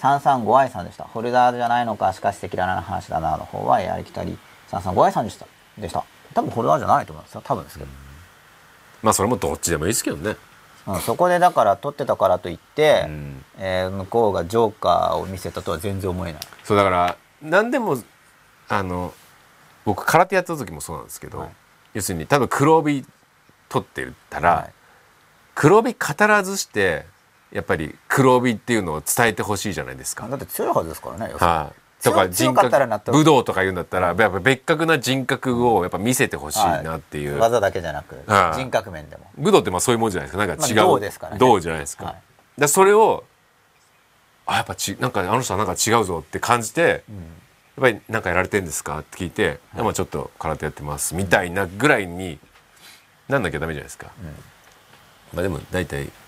[0.00, 1.04] 335愛さんでした。
[1.04, 4.38] ホルダーじゃないのかしかし赤裸々な話だなの方はありきたり。
[4.70, 5.46] 335愛さんでした。
[5.78, 6.04] でした。
[6.34, 7.42] 多分ホルダーじゃないと思いますよ。
[7.44, 7.90] 多分ですけど、
[9.02, 10.36] まあそれもどっちでもいいですけどね。
[10.86, 13.44] うん、そこでだから撮ってたからといって、うん。
[13.58, 16.42] えー向こうがジョーカーを見せたとは全然思えない。
[16.64, 17.98] そうだから何でも
[18.68, 19.12] あの
[19.84, 21.48] 僕空手やってた時もそうなんですけど、はい。
[21.94, 23.04] 要するに多分黒帯
[23.68, 24.72] 取ってたら、はい。
[25.54, 27.06] 黒帯語らずして
[27.52, 30.28] やっぱり黒帯っていうのを伝えてほしいじゃないですか。
[30.28, 38.60] だって強いはずですからねはい、とか人格武道とか言うんだったらやっぱ別格な人格をやっぱ見せてほしいなっていう、技だけじゃなくはい。
[38.60, 39.30] 人格面でも。
[39.36, 40.46] 武道ってまあそういうもんじゃないですか。
[40.46, 41.38] なんか違う、まあ道ですからね。
[41.38, 42.12] 道じゃないですか,、は
[42.56, 42.60] い。
[42.60, 43.24] でそれを
[44.46, 47.00] あやっぱちなんかあの人はなんか違うぞって感じて、やっ
[47.80, 49.78] ぱりなんかやられてんですかって聞いて、い。
[49.78, 52.38] やまあちょっと空手やってますみたいなぐらいに
[53.28, 54.10] なんなきゃダメじゃないですか、
[55.34, 56.10] まあでも大体「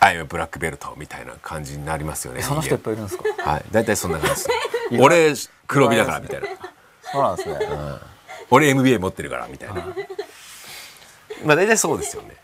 [0.00, 3.24] アイムブラックベルト」みたいな感じになりますよねその人いっ人ぱいいるんですか？
[3.44, 3.64] 間はい。
[3.70, 4.48] 大体そんな感じです。
[5.00, 5.34] 俺
[5.66, 6.46] 黒帯だからみたいな。
[7.02, 7.58] そうなんですね。
[8.50, 9.86] 俺 MBA 持ってるからみたいな。
[11.44, 12.36] まあ大体そうですよね。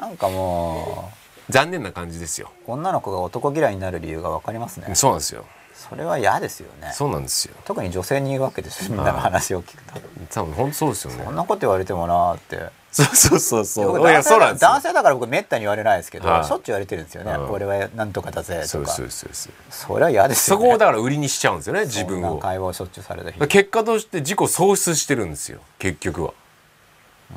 [0.00, 1.10] なんかも
[1.50, 2.50] 残念な感じですよ。
[2.66, 4.94] う女の子が男嫌いになる理由が分かりますね。
[4.94, 5.44] そうなんですよ。
[5.74, 6.92] それは嫌ですよね。
[6.94, 7.54] そうなんですよ。
[7.64, 10.00] 特に女性に言うわけですよみんなの話を聞くと。
[10.30, 11.24] 多分本当そうですよね。
[11.24, 13.96] こんなこと言われてもなーってそうそうそうそう。
[13.96, 14.38] そうなんですよ。
[14.60, 16.44] 男性だから僕めったに言われないですけど、はい。
[16.44, 17.50] しょっちゅう言われてるんですよね、うん。
[17.50, 18.68] 俺はなんとかだぜとか。
[18.68, 20.62] そうそうそうそうそれは嫌ですよね。
[20.62, 22.38] そこをだから売りにしちゃうんですよね自分を。
[22.38, 26.34] 会話をしょっちゅうされた日結果として自己喪失してるんですよ結局は。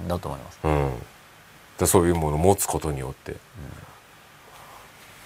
[0.07, 0.59] だと思います。
[0.63, 0.91] うん。
[1.77, 3.35] でそういうものを持つことによって、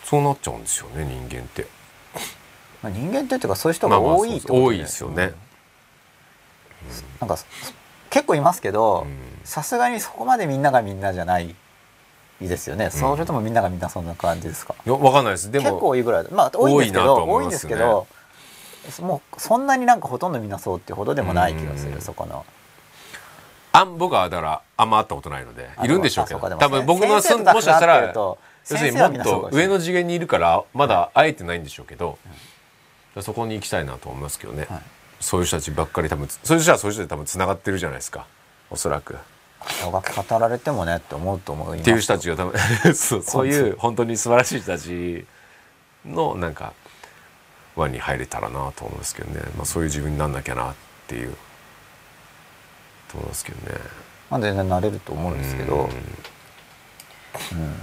[0.04, 1.66] そうなっちゃうんですよね人間って。
[2.82, 5.34] まあ、人間っていうかそういう人が多いってことで多いですよね、
[7.20, 7.38] なんか
[8.10, 9.40] 結構いますけどうん。
[9.46, 11.56] さすがにそこまでみんながみんなじゃない
[12.40, 14.74] ですよね、それともみんながみんなそんな感じですか？
[14.86, 15.52] いやわかんないです。
[15.52, 18.08] で結構も多いぐらいまあ多いんですけど多いんですけど
[19.02, 22.02] もうそんなになんかほとんどみんなそうっていうほどでもない気がする、うん。
[22.02, 22.46] そこの。
[23.72, 25.70] あん僕はだからあんま会ったことないので。
[25.76, 26.40] あいるんでしょうけど。
[26.40, 32.18] 多分僕の住んもしかしたら要するにもっと上の次元にいるからまだ会えてないんでしょうけど、
[33.22, 34.82] そこに行きたいなと思いますけどね、はい
[35.20, 38.26] そういう人たちばっかり多分そういう人はそういう人で多分つながってるじゃないですか。
[38.70, 39.18] おそらく。
[39.82, 41.82] 小学語られてもねって思うと思います。
[41.82, 42.60] っていう人たちが多分
[42.96, 45.26] そうそういう本当に素晴らしい人たち
[46.06, 46.72] のなんか
[47.76, 50.74] 輪に入れたらなと思いますけどね、まあ、そういう自分になんなきゃなっ
[51.08, 51.36] ていう
[53.12, 53.80] と思いますけどね。
[54.30, 55.90] まあ全然なれると思うんですけど、
[57.52, 57.76] うん。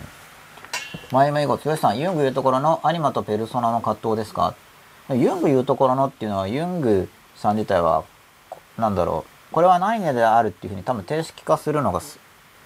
[1.11, 4.55] 前々以後剛さんユング言うところのアニマとペルソナの葛藤ですか？
[5.11, 8.05] ユング言うところのっていうのはユングさん自体は
[8.51, 9.55] こなんだろう。
[9.55, 12.19] これは何々であるっていうふうに多分定式化するのがす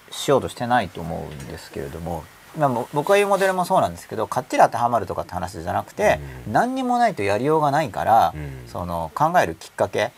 [0.09, 2.23] しようとしてないと思うんですけれども、
[2.57, 6.19] まあ、ぼ僕が言うモデルもそうなんですけどかっちり当てはまるとかって話じゃなくて、
[6.51, 8.67] 何にもないとやりようがないから、うん。
[8.67, 10.11] その考えるきっかけ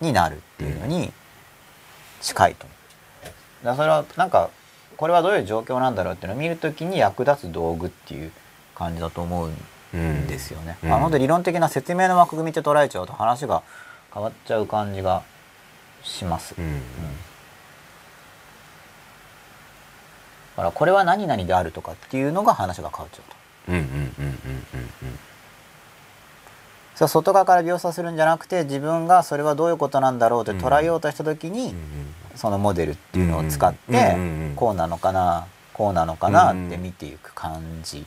[0.00, 1.12] になるっていうのに
[2.20, 2.66] 近いと。
[2.66, 2.74] 思
[3.62, 3.66] う。
[3.66, 4.50] だそれはなんか
[4.96, 8.32] これはどういう状況なんだろうっていうのを見るときに役立つ道具っていう
[8.74, 9.56] 感じだと思うん
[10.26, 10.76] ですよね。
[10.82, 13.62] うんなので理論的な説明の枠組みって捉えちゃうと話が
[14.12, 15.22] 変わっちゃう感じが
[16.02, 16.54] します。
[16.58, 16.80] うん。
[20.56, 23.36] だからこれは何々であるとかっていうのが話が変わっちゃうと。
[23.72, 24.30] うんうんうんうんう
[25.06, 25.18] ん
[26.94, 34.54] それは外側から描写するんじゃなくて自分がそれはどういうことなんだろうって捉えようとした時に、うんそのモデルっていうのを使って、うんうんうんうん。
[34.56, 38.04] こうなのかなこうなのかなって見ていく感じ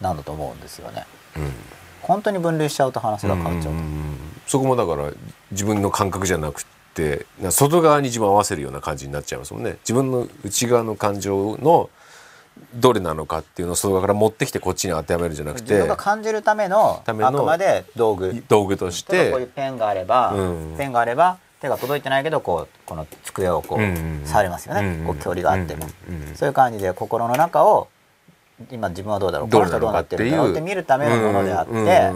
[0.00, 1.06] なんだと思うんですよね。
[1.36, 1.42] うん。
[1.44, 1.52] うん
[2.08, 3.80] 本当に分類しちゃうと話が変わっちゃうと。
[4.46, 5.12] そこもだから
[5.50, 9.76] 自分の感覚じゃなくてな外側に自分を合わせるような感じになっちゃいますもんね。
[9.80, 11.90] 自分の内側の感情の
[12.74, 18.42] どれなのかっていうのを外側から持ってきてこっちに当てはめるんじゃなくて自分が感じるためのあくまで道具。
[18.48, 25.86] 道具とし例えばこういうてペンがあれば、うんペンがあれば手が届いてないけどこうこの机をこう、触れますよね、こう距離があっても、
[26.36, 27.88] そういう感じで心の中を
[28.70, 32.12] 今自分はどうだろうこの人どうなってるんだろうって見るためのものであって、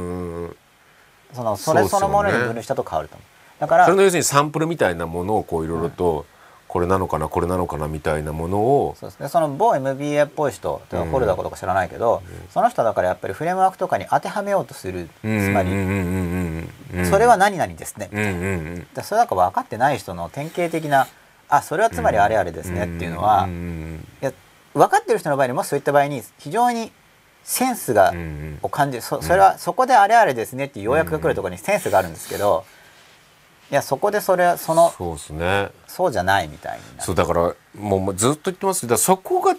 [1.33, 3.61] そのそれそのものに分類したと変わると思う。
[3.61, 6.27] だからそれの要するにサンプルみたいなものをこういろいろと
[6.67, 9.29] これなのかなこれなのかなみたいなものをそうですね。
[9.29, 15.71] その某 MBA っぽい人とかうんフォルダーことか知らないけど、その人だからやっぱりフレームワークとかに当てはめようとするつまり、
[17.09, 18.31] それは何々ですね、うんうんう
[18.79, 21.07] んだそれなんか分かってない人の典型的な
[21.49, 24.33] あそれはつまりあれあれですねっていうのは、いや
[24.75, 26.93] 分かってる人の場合にもそういった場合に非常に
[27.45, 28.15] センスが、
[28.63, 32.65] を感じるそそれはそこであれあれですねっていう要約が来るところにセンスがあるんですけど、
[33.71, 35.71] いやそこでそれはそのそうですね。
[35.87, 38.83] そうじゃないみたいになそうだからもうずっと言ってます。
[38.83, 39.57] けどそこが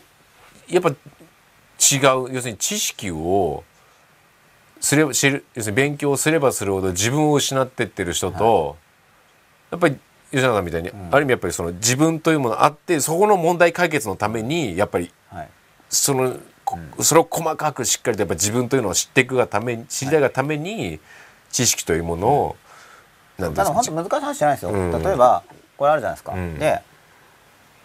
[0.67, 0.95] やっぱ違う
[2.33, 3.63] 要するに知識を
[4.79, 8.77] すれば知る要するに勉強をすればするほど自分を失ってってる人と、
[9.71, 9.97] やっぱり
[10.33, 15.49] 吉永さんみたいに、ある意味やっぱりその自分というものがあってそこの問題解決のためにやっぱりはい、
[15.89, 20.99] その、こそれを細かくしっかりとやっぱ自分というのを知っていくがために知りたいがために
[21.51, 22.55] 知識というものを、
[23.37, 25.03] なんただ本ですか当難しい話じゃないですよ、うん。
[25.03, 25.43] 例えば
[25.77, 26.57] これあるじゃないですか、うん。
[26.57, 26.81] で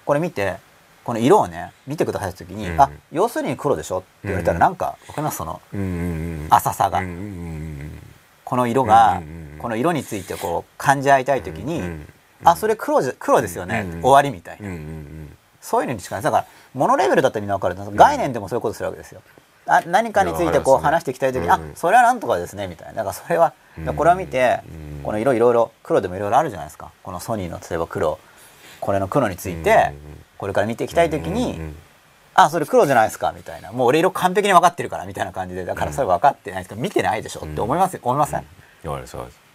[0.06, 0.56] これ見て
[1.04, 2.80] この色をね見てくださいって時に、うん。
[2.80, 3.98] あ要するに黒でしょ？
[3.98, 4.60] って言われたらうん。
[4.60, 5.36] なんかわかります？
[5.36, 5.92] そのうんうんう
[6.44, 6.46] ん。
[6.48, 7.90] 浅さが、うんうんうん
[8.44, 12.08] この色が、うんうんうんこの色についてこう感じ合いたい時に、うんうん
[12.44, 15.36] あそれ黒じゃ黒ですよね、うん終わりみたいな、うんうんうん。
[15.60, 16.22] そういうのにしかない。
[16.22, 17.96] だからモノレベルだったらみんな分かる。
[17.96, 19.22] 概念でもそういうことするわけですよ。
[19.66, 22.94] あ何かについてこう話していきたい時に、うんあそれはなんとかですねみたいな。
[22.94, 26.90] だからそれは、うんこれを見て、うんこの色いろいろ黒でもいろいろあるじゃないですか。
[27.02, 28.18] このソニーの例えば黒。
[28.80, 29.92] これの黒について、
[30.36, 31.76] これから見ていきたい時に、うんうん
[32.34, 33.72] あそれ黒じゃないですかみたいな。
[33.72, 35.64] もう俺色完璧に分かってるからみたいな感じで。
[35.64, 38.48] だからそれ分かってないですか見てないでしょって思います思いません、わか
[38.84, 39.47] りますわかります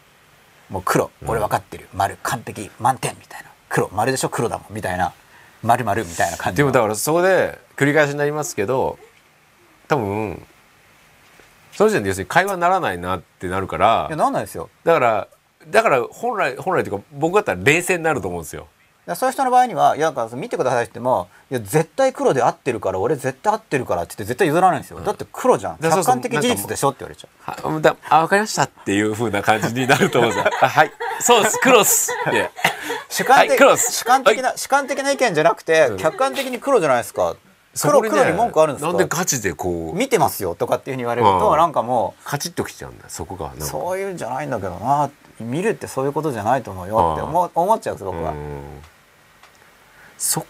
[0.69, 1.11] もう黒。
[1.25, 1.87] 俺分かってる。
[1.93, 2.17] 丸。
[2.23, 2.71] 完璧。
[2.79, 3.15] 満点。
[3.19, 3.49] みたいな。
[3.69, 3.89] 黒。
[3.93, 4.29] 丸でしょ？
[4.29, 4.73] 黒だもん。
[4.73, 5.13] みたいな。
[5.61, 6.05] 丸丸。
[6.05, 6.71] みたいな感じの。
[6.71, 8.97] でもだからそこで繰り返しになりますけど
[9.87, 10.45] 多分
[11.73, 14.69] その時点で要するに会話にならないなってなるからいやなんないですよ。
[14.83, 15.27] だから
[15.67, 18.67] だから本来本来というか僕だったら冷静になると思うんですよ。
[19.15, 25.77] そういう人の場合にはいやだから見てくださいって言ってもいや絶対黒で合ってるから俺絶対合ってるからって言って絶対譲らないんですよ、だって黒じゃん。
[25.77, 27.27] 客観的事実でしょって言われちゃ
[27.67, 27.73] う。
[27.73, 28.63] はだあ分かりました。
[28.63, 30.51] っていう風な感じになると思うんですよ。
[30.61, 30.91] あ はい。
[31.19, 31.59] そうです。
[31.61, 32.11] 黒っす。
[32.29, 32.49] って
[33.09, 37.35] 主観的,、はい主観的な、主観的な意見じゃなくて客観的に黒じゃないですか。
[37.81, 38.87] 黒ね黒に文句あるんですか？
[38.89, 41.57] なんでガチでこう見てますよとかっていうふうに言われると、うん。
[41.57, 43.51] なんかもカチッときちゃうんだよそこが。
[43.59, 45.09] そういうんじゃないんだけどな。
[45.39, 48.83] 見るってそういうことじゃないと思うよって思う思っちゃうんです僕は、うん
[50.23, 50.45] そ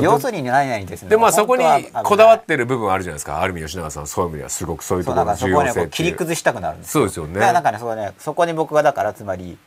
[0.00, 1.10] 要するに何々ですね。
[1.10, 1.64] でまあそこに
[2.02, 3.42] こだわってる部分あるじゃないですか。
[3.42, 4.06] ある意味吉永さんは。
[4.06, 7.34] そういう意味ではすごくそういうそところの重要性って切り崩したくなるんですそうですよね。
[7.34, 9.58] だからなんかねそこねそこに僕がだからつまり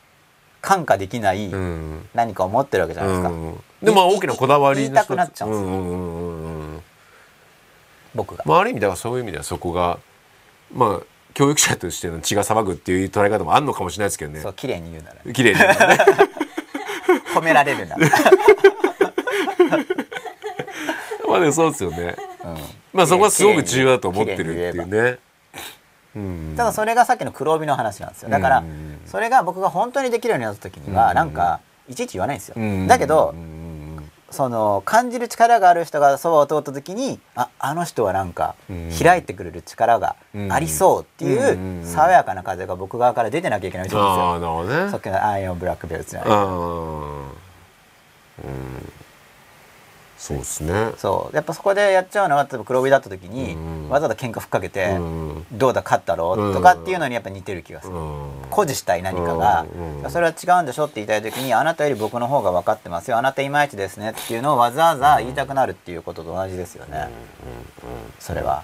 [0.61, 2.09] 感化できないうん。
[2.15, 3.59] 何かを持ってるわけじゃないですか、うん。
[3.83, 6.81] でまあ大きなこだわり言いたくなっちゃうんですよ、うんうんうんうん
[8.15, 9.99] 僕が、まあある意味だからそういう意味ではそこが
[10.73, 14.39] まあ教育者としての血が騒ぐっていう捉え方もあるのかもしれないですけどね。
[14.39, 15.33] そう綺麗に言うなら。
[15.33, 15.67] 綺麗に、ね、
[17.35, 18.07] 褒められるなら、
[21.35, 22.15] まあでもそうですよね。
[22.43, 22.57] うん。
[22.93, 25.17] まあそこはすごく重要だと思ってるっていうね。
[26.15, 28.29] うんただそれがさっきの黒帯の話なんですよ。
[28.29, 31.59] だからうんそれが僕が本当にできるようになった時にはうんなんか
[31.89, 32.55] いちいち言わないんですよ。
[32.57, 40.15] うんだけどうんその感じる力がある人がそばを通った時にああの人はなんかうん開いてくれる力が
[40.49, 44.81] ありそうっていう爽やかな風が僕側から出てなきゃいけないと思うんですよ。
[44.81, 44.91] あね。
[44.91, 47.23] さっきのアイオンブラックベルトじゃないああうん
[50.17, 50.91] そうですね。
[50.97, 51.35] そう。
[51.35, 53.57] やっぱそこでやっちゃうのは例えば黒帯だった時にう
[53.87, 53.89] ん。
[53.89, 55.45] わざわざ喧嘩ふっかけてうん。
[55.51, 57.93] どうだ勝ったろうとかっていうのにやっぱ似てる気がする。
[57.93, 58.01] うん。
[58.49, 59.65] 誇示したい何かが。
[60.03, 60.11] うん。
[60.11, 63.17] それは違うんでしょって言いたい時にあなたより僕の方が分かってますよ。
[63.17, 67.09] あなたいまいちですねっていうのをわざわざ言いたくなるっていうことと同じですよね。
[68.19, 68.63] それは。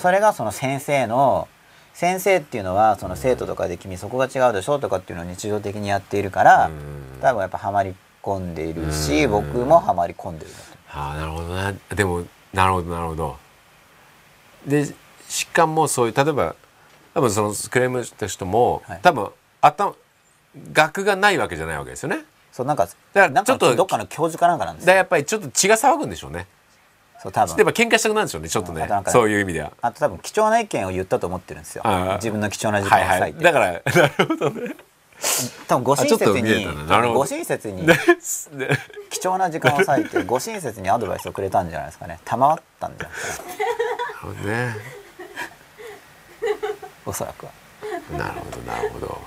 [0.00, 1.48] それがその先生の
[1.94, 7.20] 先生っていうのはその生徒とかで君そこが違うでしょとかっていうのを日常的にやっているからうん。
[7.20, 9.30] 多分やっぱハマり込んでいるしうん。
[9.30, 13.36] 僕もハマり込んでいるんだとああなるほどねでもなるほどなるほど。
[14.66, 14.86] で
[15.28, 16.56] しかもそういう例えば
[17.14, 19.00] 多分そのクレームした人も、はい。
[19.02, 19.30] 多分
[19.60, 19.94] 頭
[20.72, 22.24] 学がないわけじゃないわけですよね。
[22.52, 24.88] そうなんからなんかちょっとどっかの教授かなんかなんですよ。
[24.88, 26.46] だやっぱりちょっと血が騒ぐんでしょうね。
[27.22, 27.56] そう多分。
[27.56, 28.86] やっぱ喧嘩したくなるんでしょうねちょっとね。
[28.86, 29.02] ね。
[29.06, 29.72] そういう意味では。
[29.82, 31.84] あと多分貴重な意見を言ったと思ってるんですよ。
[32.16, 33.44] 自分の貴重な時はいは間を割いて、い。
[33.44, 33.72] だから
[34.02, 34.76] なるほどね
[35.66, 36.66] 多分ご親切に
[37.12, 37.98] ご親切にね
[39.10, 42.20] 貴重な時間を割いてご親切にアドバイスをくれたんじゃないですかね。
[42.24, 43.44] 賜ったんじゃないですか
[44.46, 44.76] ね。
[47.04, 47.52] おそらくは。
[48.16, 49.20] なるほどなるほど。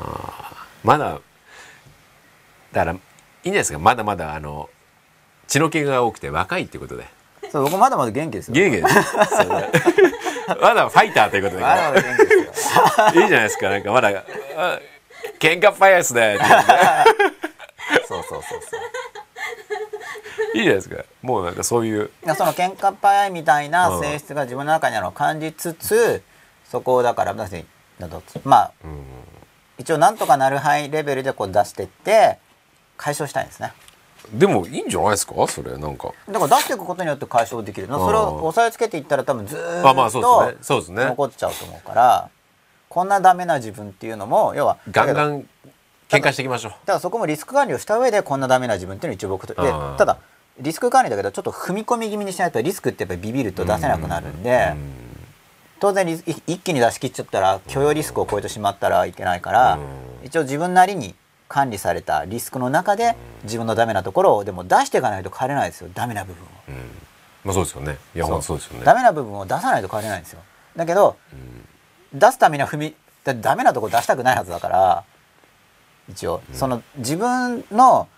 [0.00, 1.20] あーまだ
[2.72, 3.00] だからいいん
[3.44, 3.78] じゃないですか。
[3.78, 4.68] まだまだあの
[5.46, 7.06] 血の気が多くて若いってことで
[7.50, 8.54] そう僕まだまだ元気ですよ。
[8.54, 13.22] ゲーゲーですまだファイターということで、まだまだ元気ですよ。
[13.22, 13.70] いいじゃないですか。
[13.70, 14.08] なんかまだ
[14.56, 14.80] あ
[15.38, 16.38] 喧嘩っ早いですね。
[18.08, 18.76] そうそうそうそ
[20.54, 20.56] う。
[20.56, 21.04] いいじゃないですか。
[21.22, 22.10] もうなんかそういう。
[22.36, 26.22] その喧嘩っ早いみたいな性質が自分の中にあるのを感じつつ
[26.70, 27.64] そこをだからだって
[27.98, 29.04] なんだまあうん。
[29.78, 32.38] 一応なんとかなる範囲レベルでこう出してって
[32.96, 33.72] 解消したいんですね
[34.32, 35.46] でもいいんじゃないですか？
[35.46, 36.12] それなんか。
[36.28, 37.88] だから出していくことによって解消できる。
[37.88, 40.58] のそれを押さえつけていったら多分ずーあまあそうっですね。
[40.62, 41.02] そうですね。
[41.02, 42.28] と残っちゃうと思うから
[42.88, 45.48] こんなダメな自分っていうのも要はガンガン
[46.08, 46.72] 喧嘩していきましょう。
[46.72, 49.62] だからそこもリスク管理をした上でこんなダメな自分っていうのを一応僕とで
[49.98, 50.18] ただ
[50.58, 54.74] リスク管理だけどちょっと踏み込み気味にしないとリスクってやっぱりビビると出せなくなるんで
[55.78, 60.26] 当然一気に出し切っちゃったら許容リスクを超えてしまったらいけないからうん。
[60.26, 61.14] 一応自分なりに
[61.48, 65.90] 管理されたリスクの中で自分のダメなところをでも出していかないと変われないですよ。
[65.94, 66.46] ダメな部分を。
[66.68, 66.74] うん。
[67.44, 67.98] まあそうですよね。
[68.14, 68.42] いやそう。
[68.42, 68.84] そうですよね。
[68.84, 70.40] ダメな部分を出さないと変われないんですよ。
[70.74, 71.16] だけど、
[72.12, 72.94] 出すためには踏み
[73.24, 75.04] だダメなとこ出したくないはずだから
[76.08, 78.08] 一応、その自分の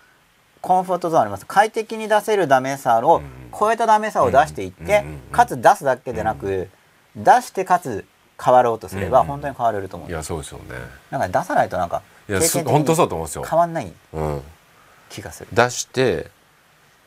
[0.61, 1.45] コンフォートゾーンあります。
[1.45, 3.21] 快適に出せるダメさを
[3.57, 6.69] 超えたダメさを出していって、うんかつ出すだけでなく、
[7.15, 8.05] 出してかつ
[8.41, 10.75] 変わろうとすればうん本当に変われると思う、いやそうですよね。
[11.11, 13.43] なんか出さないとなんかいや本当そうだと思うんですよ。
[13.43, 14.41] 変わんないうん
[15.09, 15.49] 気がする。
[15.51, 16.29] 出して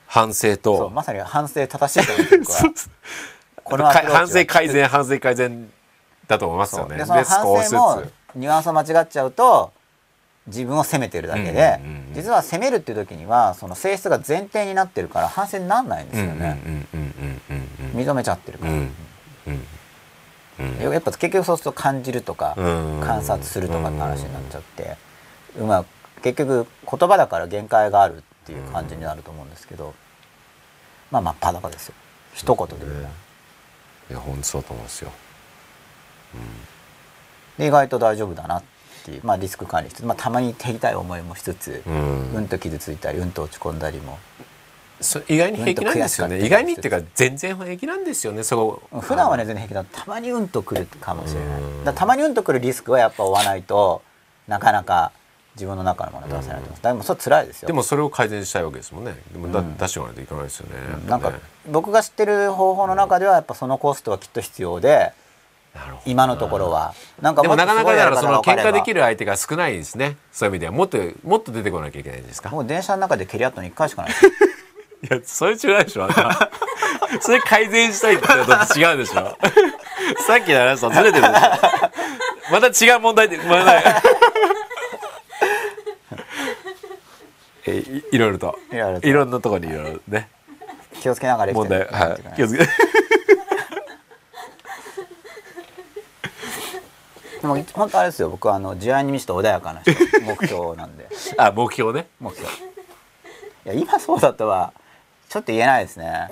[0.06, 2.74] 反省そうとまさに反省正しいと思って僕は。
[3.64, 5.70] この反省改善 反省改善
[6.26, 6.96] だと思いますよね。
[6.96, 8.02] でその反省も
[8.34, 9.72] ニュアンスを間違っちゃうと
[10.48, 12.14] 自分を責めてるだけで、うんうんうんうん。
[12.14, 17.62] 実は責めるっていう時にはその性質が前提になってるから反省にならないんですよね、うんうんうんうんうん
[17.92, 18.94] 認めちゃってるから、うん。
[19.46, 19.66] うん。
[20.86, 20.92] うん。
[20.92, 23.00] やっぱ結局そうすると感じるとか、うん。
[23.04, 24.96] 観察するとかって話になっちゃって、
[25.58, 25.84] まあ
[26.22, 29.94] 結局言葉だから限界があるっていう感じになると思うんですけど、
[31.10, 31.94] まあまあ裸ですよ。
[32.34, 33.10] 一言で言うと、ね
[34.10, 35.12] いや本当そうと思うんですよ。
[37.58, 38.62] で意外と大丈夫だなっ
[39.04, 42.32] ていう、まあ、リスク管理しつつ、まあ、たまに手痛い思いもしつつ、うん。
[42.34, 44.18] うんと傷ついたりうんと落ち込んだりも。
[45.00, 46.44] そ意外に平気なんですよね。
[46.44, 49.00] 意外にっていうか全然平気なんですよねそこ。
[49.00, 50.00] 普段はね全然平気だ。
[50.00, 51.60] たまにうんとくるかもしれない。
[51.60, 51.84] うん。
[51.84, 54.02] だたまにうんとくるリスクはやっぱ追わないと
[54.46, 55.12] なかなか
[55.54, 56.62] 自分の中のもの出せないと。
[56.62, 57.66] 思いますでもそれ辛いですよ。
[57.66, 59.14] でもそれを改善したいわけですもんね。
[59.32, 59.76] でもだうん。
[59.76, 60.74] 出しておかないといけないですよね。
[61.06, 61.32] なんか
[61.68, 65.12] 僕が知ってる方法の中ではやっぱそのコストはきっと必要で
[66.06, 66.94] 今のところは。
[67.20, 70.16] なんかでもなかなかだからその喧嘩できるる相手が少ないですね。
[70.32, 70.72] そういう意味では。
[70.72, 72.50] もっともっと出てこなきゃいけないんですか？
[72.50, 74.12] もう電車の中で蹴り合ったの1回しかない
[75.04, 76.08] いやそれ違うでしょ。
[77.20, 79.36] それ改善したいってのと違うでしょ。
[80.26, 81.32] さっきの話とずれてるでしょ。
[82.50, 84.02] また違う問題でまだ
[87.66, 88.58] えいいろいろと。
[89.02, 90.28] いろんなところにいろいろね。
[91.00, 91.80] 気をつけながら問題。
[91.86, 92.36] はい。
[92.36, 92.64] 気をつけ。
[92.66, 92.70] て
[97.42, 98.28] でも本当あれですよ。
[98.30, 99.92] 僕はあの慈愛に満ちた穏やかな人。
[100.22, 101.08] 目標なんで。
[101.38, 102.06] あ目標ね。
[102.20, 102.48] 目標。
[102.52, 102.54] い
[103.64, 104.72] や今そうだとは
[105.28, 106.28] ちょっと言えないですね。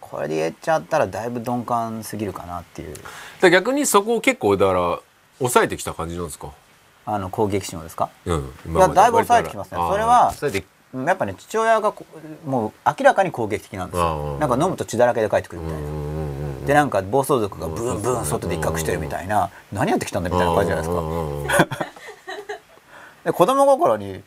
[0.00, 2.96] これで言っちゃったらだいぶ鈍感すぎるかなっていう。
[3.40, 4.98] で逆にそこを結構だから
[5.38, 6.52] 抑えてきた感じなんですか？
[7.06, 8.10] あの攻撃心をですか？
[8.26, 9.78] うんいやだいぶ抑えてきますね。
[9.90, 10.34] それは
[11.04, 12.06] やっぱね父親がこ
[12.46, 16.66] もう明らかに攻撃的なんですあよーなんか飲むと血だらけで帰ってくるみたいな。
[16.66, 19.50] でなんか暴走族がブンブン外で威嚇してるみたいな。
[19.72, 21.86] 何やってきたんだみたいな感じじゃないですか？
[23.24, 24.22] で子供心に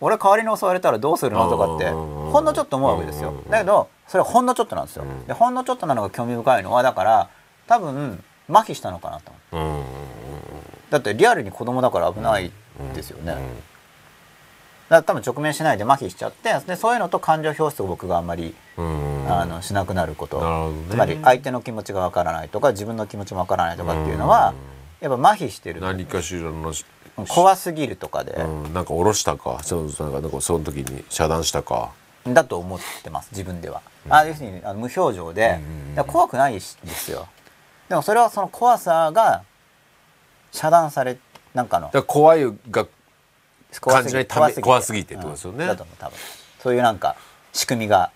[0.00, 3.34] 俺代わりに襲われたらどうするのとかってうんほんのちょっと思うわけですよ。
[3.50, 5.04] だけどそれはほんのちょっとなんですよ。
[5.04, 5.26] うん。
[5.26, 7.28] でほんのちょっとなのが興味深いのはだから
[7.66, 9.66] 多分麻痺したのかなと思う。
[9.66, 9.84] うんうん
[10.90, 12.50] だってリアルに子供だから危ない
[12.94, 13.32] ですよね。
[13.32, 13.40] だか
[14.88, 19.08] ら多分直面しないで麻痺しちゃってでそういうのと感情表出を僕があんまりうん。
[19.08, 20.38] うんあのしなくなること。
[20.38, 20.84] なるほどね。
[20.90, 24.52] つまり相手の気持ちがわからないとか自分の気持ちもわからないとかっていうのは
[25.00, 25.80] やっぱ麻痺してる。
[25.80, 26.74] 何かしらの
[27.26, 29.60] 怖すぎるとかで、うん、なんか下ろしたか？
[29.62, 31.92] そのなんかその時に遮断したか？
[32.26, 33.80] だと思ってます自分では、
[34.10, 37.26] あ要するにあの無表情で、うんだから怖くないしですよ。
[37.88, 39.42] でもそれはその怖さが
[40.54, 41.18] 遮断され
[41.52, 41.86] なんかの。
[41.86, 42.86] だから怖いが
[43.80, 45.14] 怖感じないため怖すぎて。
[45.14, 45.64] ってことですよね。
[45.64, 45.68] うん。
[45.68, 46.16] だと思う多分。
[46.60, 47.16] そういうなんか
[47.52, 48.10] 仕組みが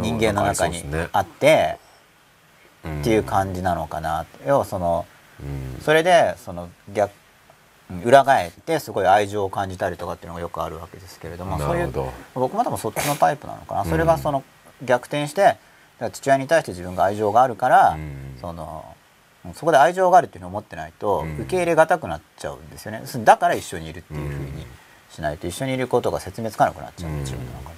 [0.00, 0.82] 人間の中に
[1.12, 1.78] あって
[2.84, 3.00] うん。
[3.00, 4.24] っていう感じなのかな。
[4.46, 5.06] 要はその
[5.40, 5.82] うん。
[5.82, 7.10] それでその逆
[7.90, 11.92] うん裏返ってすごい愛情を感じたりとかっていうのがよくあるわけですけれどもそういう
[12.34, 14.42] 僕も多分そっちのタイプなのかな、うんそれがその
[14.82, 15.56] 逆転して
[16.12, 18.36] 父親に対して自分が愛情があるから、うん。
[18.40, 18.95] そのうん
[19.54, 23.02] そこで愛情があるっていうのを思ってないとうん受け入れがたくなっちゃうんですよね。
[23.24, 24.66] だから一緒にいるっていうふうに
[25.10, 27.76] しないと一緒にいることが説明つかなくなっちゃうんで自分の中で。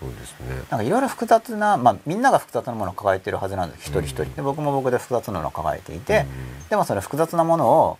[0.00, 0.56] そうですね。
[0.70, 3.86] なんかいろいろ複雑な、まあ、みんなが複雑なものを抱えてるはずなんです。
[3.86, 4.24] 一人一人。
[4.24, 6.26] で僕も僕で複雑なものを抱えていて、
[6.68, 7.98] でもその複雑なものを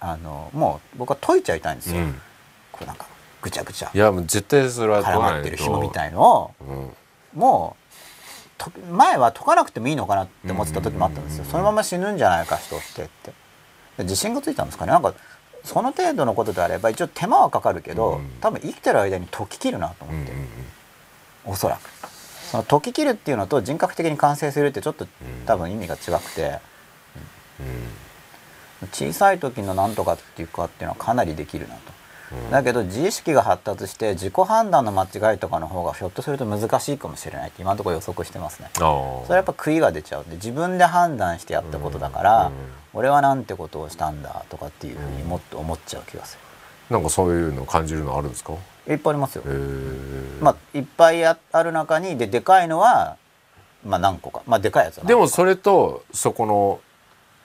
[0.00, 2.20] あのもう僕は解いちゃいたいんですよ、うん。
[2.72, 3.06] こうなんか
[3.40, 6.90] ぐちゃぐちゃいやもう絶対それは絡まってる紐みたいのをうん。
[7.34, 7.83] もうと
[8.90, 11.44] 前は解かなくてもいいのかなって思ってた時もあったんですよ。
[11.44, 11.50] うん。
[11.50, 13.32] そのまま死ぬんじゃないか人ってって。
[13.98, 14.92] で自信がついたんですかね。
[14.92, 15.14] なんか
[15.64, 18.30] その程度のことであれば一応手間はかかるけど、うん。
[18.40, 20.32] 多分生きてる間に解ききるなと思って、
[21.44, 21.90] おそらく。
[22.50, 25.06] その解ききるっていうのと人格的に完成するってちょっと
[25.46, 26.60] 多分意味が違くて、
[28.92, 31.92] 小さい時のなんとかっていうかっていうのはかなりできるなと。
[32.32, 32.50] うん。
[32.50, 38.70] だけど自意識が発達して自己判断の間違いとかの方がひょっとすると難しいかもしれないって今のところ予測してますね。
[38.74, 38.84] それ
[39.30, 42.52] はやっぱ悔いが出ちゃうんで自分で判断してやったことだから、うん。
[42.94, 46.38] 俺はなんてことをしたんだとかっていうふうにもっと思っちゃう気がす
[46.88, 48.52] なんかそういうのを感じるのあるんですか？
[48.86, 48.92] る。
[48.92, 49.42] いっぱいありますよ。
[50.40, 53.16] まあいっぱいあある中にででかいのは
[53.84, 54.42] まあ何個か。
[54.46, 56.80] まあでかいやつでもそれとそこの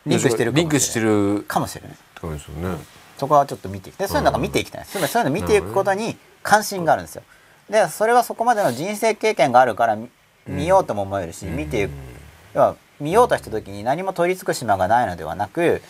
[0.05, 0.61] リンクしてるかもしれない。
[0.61, 1.91] リンクしてるかもしれない。
[1.91, 2.77] ってことですよね
[3.19, 4.85] そこはちょっと見ていきたいそういうのが見ていきたい。
[4.85, 7.23] つまりそういうの見ていくことに関心があるんですよ。
[7.69, 10.09] でそれはそこまでの人生経験があるから見
[10.47, 11.91] 見ようとも思えるし、見ていく。
[12.55, 15.81] 要は見ようとした時に何も取り付く島がないのではなく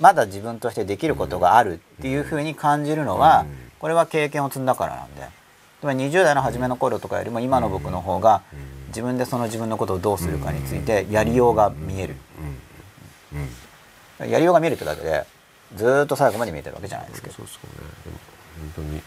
[0.00, 3.58] まだ自分としてできることがあるっていうふうに感じるのは、うん。
[3.78, 5.42] これは経験を積んだからなんで。
[5.80, 8.42] つまり20代の初めの頃とかよりも今の僕の方が
[8.88, 12.14] 自分でその自分のことをどうするかについてやりようが見える、
[14.20, 15.24] やりようが見えるってだけで
[15.76, 17.34] ずーっと最後まで見えてるわけじゃないですけど。
[17.34, 18.18] そうそうね。
[18.74, 18.96] 本当に。
[18.96, 19.02] うん。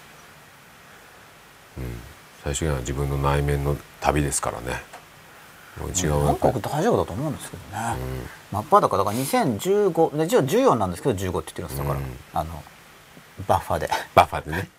[2.44, 4.82] 最終的には自分の内面の旅ですからね。
[5.80, 7.98] もう違うなんか僕大丈夫だと思うんですけどね、
[8.52, 12.06] 真っ裸だから2015で一応14なんですけど15って言ってるんですだから、うん。
[12.34, 12.64] あの
[13.48, 13.90] バッファで。
[14.14, 14.70] バッファでね。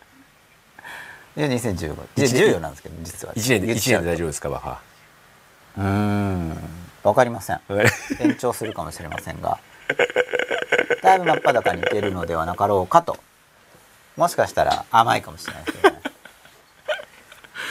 [1.37, 2.45] で2015で一年。
[2.55, 3.35] 14なんですけど実は。
[3.35, 4.77] 1年で一言っちゃう年で大丈夫ですかバッファ
[5.77, 6.57] うーん。
[7.03, 7.61] わかりません。
[7.69, 7.87] はい。
[8.21, 9.59] 延長するかもしれませんが
[11.03, 13.17] だいぶ真っ裸にいけるのではなかろうかと。
[14.17, 16.03] もしかしたら甘いかもしれないですけどね。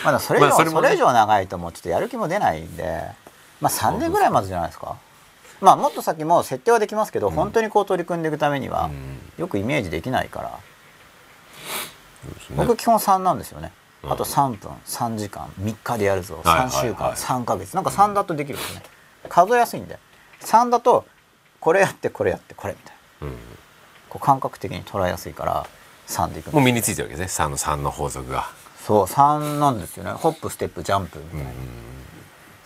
[0.04, 3.04] まだそれ以上、そまあそれ以上長いともうちょっとやる気も出ないんで。
[3.62, 4.96] まあ3年ぐらいまずじゃないですか。
[5.62, 8.90] まあもっと先も設定はできますけど、本当にこう取り組んでいくためには、
[9.38, 10.58] よくイメージできないから、ね。
[12.56, 13.72] 僕基本3なんですよね、
[14.04, 14.12] うん。
[14.12, 16.42] あと3分3時間3日でやるぞ。
[16.44, 17.76] はいはい3週間、はい3ヶ月。
[17.76, 18.86] なんか3だとできるんですよね。
[19.30, 19.98] 数えやすいんで。
[20.42, 21.06] 3だと
[21.66, 23.28] これやってこれやってこれみたいな。
[23.28, 23.34] うん。
[24.08, 25.66] こう感覚的に捉えやすいから
[26.08, 27.46] 3でいくもう身についてるわけですね。
[27.46, 28.46] 3の3の法則が。
[28.86, 30.12] そう3なんですよね。
[30.12, 31.52] ホップステップジャンプみたいな、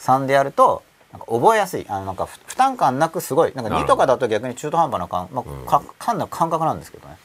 [0.02, 1.86] 3でやるとなんか覚えやすい。
[1.88, 3.54] あのなんか負負担感なくすごい。
[3.56, 3.94] なんか2なるほど。
[3.94, 7.18] とかだと逆に中途半端な感,、まあか感な感覚なんですけどね。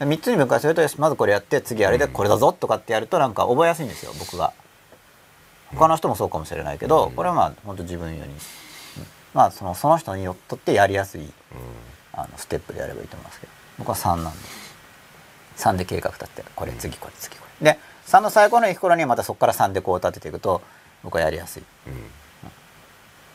[0.00, 4.52] で3つに分解するとまずこれやって次あれでこれだぞとかってやるとなんか覚えやすいんですよ僕が。
[5.76, 8.61] 他の人もそうかもしれないけど、これはまあ本当自分より、うん
[9.34, 11.32] まあそのその人によっとってやりやすい
[12.12, 13.52] あのステップでやればいいと思いますけど。
[13.78, 14.38] 僕は3なんで。
[15.56, 17.72] 3で計画立ってこれ次これ次これ。
[17.72, 20.60] で3の最後の行く頃にはまたそこから3でこう立てていくと
[21.02, 21.62] 僕はやりやすい。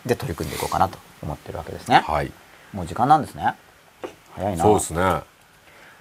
[0.06, 2.03] で取り組んでいこうかなと思ってるわけですね。
[2.06, 2.32] はい。
[2.74, 3.56] もう時間なんですね。
[4.36, 4.64] 早いな。
[4.64, 5.22] そうですね。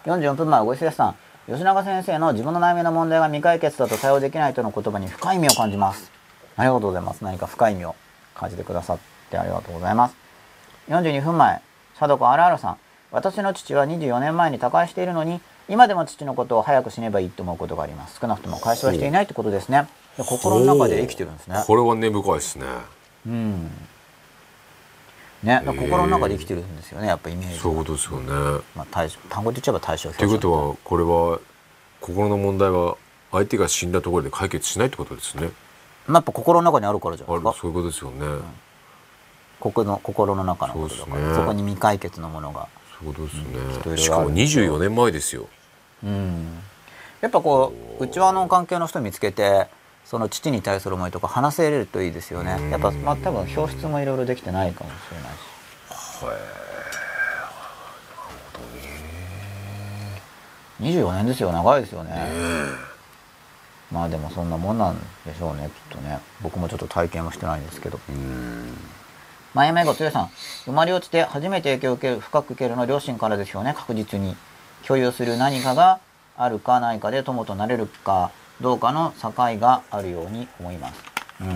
[0.05, 1.17] 44分前ご一緒さん
[1.47, 6.11] 吉永先生の自分の悩みの問題が未解決だと対応できないとの言葉に深い意味を感じます。
[6.57, 7.25] ありがとうございます。
[7.25, 7.97] 何か深い意味を
[8.35, 10.17] 感じてくださってありがとうございます。
[10.89, 11.61] 42分前
[11.99, 12.77] 佐渡子あらあらさん。
[13.11, 18.19] 私の父は24年前に他界しているのに今でも父のことを早く死ねばいいと思うことがあります。
[18.21, 19.89] 少なくとも解消はしていないってことですね。
[20.17, 21.65] で心の中で生きてるんですね。
[21.67, 22.67] これは根深いですね。
[23.27, 23.71] うん。
[25.43, 25.63] ね。
[25.67, 28.63] 心の中で生きてるんですよねやっぱイメージがそういうことですよね。
[28.75, 30.25] まあ、対単語で言っちゃえば対象と。
[30.25, 31.41] いうことはこれは
[32.01, 32.97] 心の問題は
[33.33, 35.51] 相手が死んだところで解決しないってことですね。
[36.07, 37.53] まあ、やっぱ心の中にあるからじゃあないですか。
[37.53, 38.43] るそういうことですよね、
[39.61, 41.47] この心の中のことだからそ,、ね。
[41.47, 42.69] こに未解決のものが
[43.03, 43.91] そうですいろいろある。
[43.93, 45.49] ねしかも24年前ですよ。
[46.05, 46.59] うん。
[47.21, 49.69] やっぱこう内輪の関係の人見つけて
[50.05, 52.71] その父に対する思いとか話せれるといいですよね。
[52.71, 55.57] やっぱまあ多分表出もいろいろできてないかもしれないし。
[60.81, 61.53] 24年ですよ。
[61.53, 62.13] 長いですよね。
[63.91, 66.19] まあでもそんなもんなんでしょうねきっとね。
[66.43, 67.99] 僕もちょっと体験はしてないんですけど
[69.57, 70.31] 前目ごつよさん
[70.67, 74.37] 生まれ落ちて初めて影響を受ける深く受けるの両親からですよね確実に。
[74.87, 75.99] 共有する何かが
[76.37, 81.03] あるかないかで友となれるかどうかの境があるように思います。
[81.41, 81.49] うん。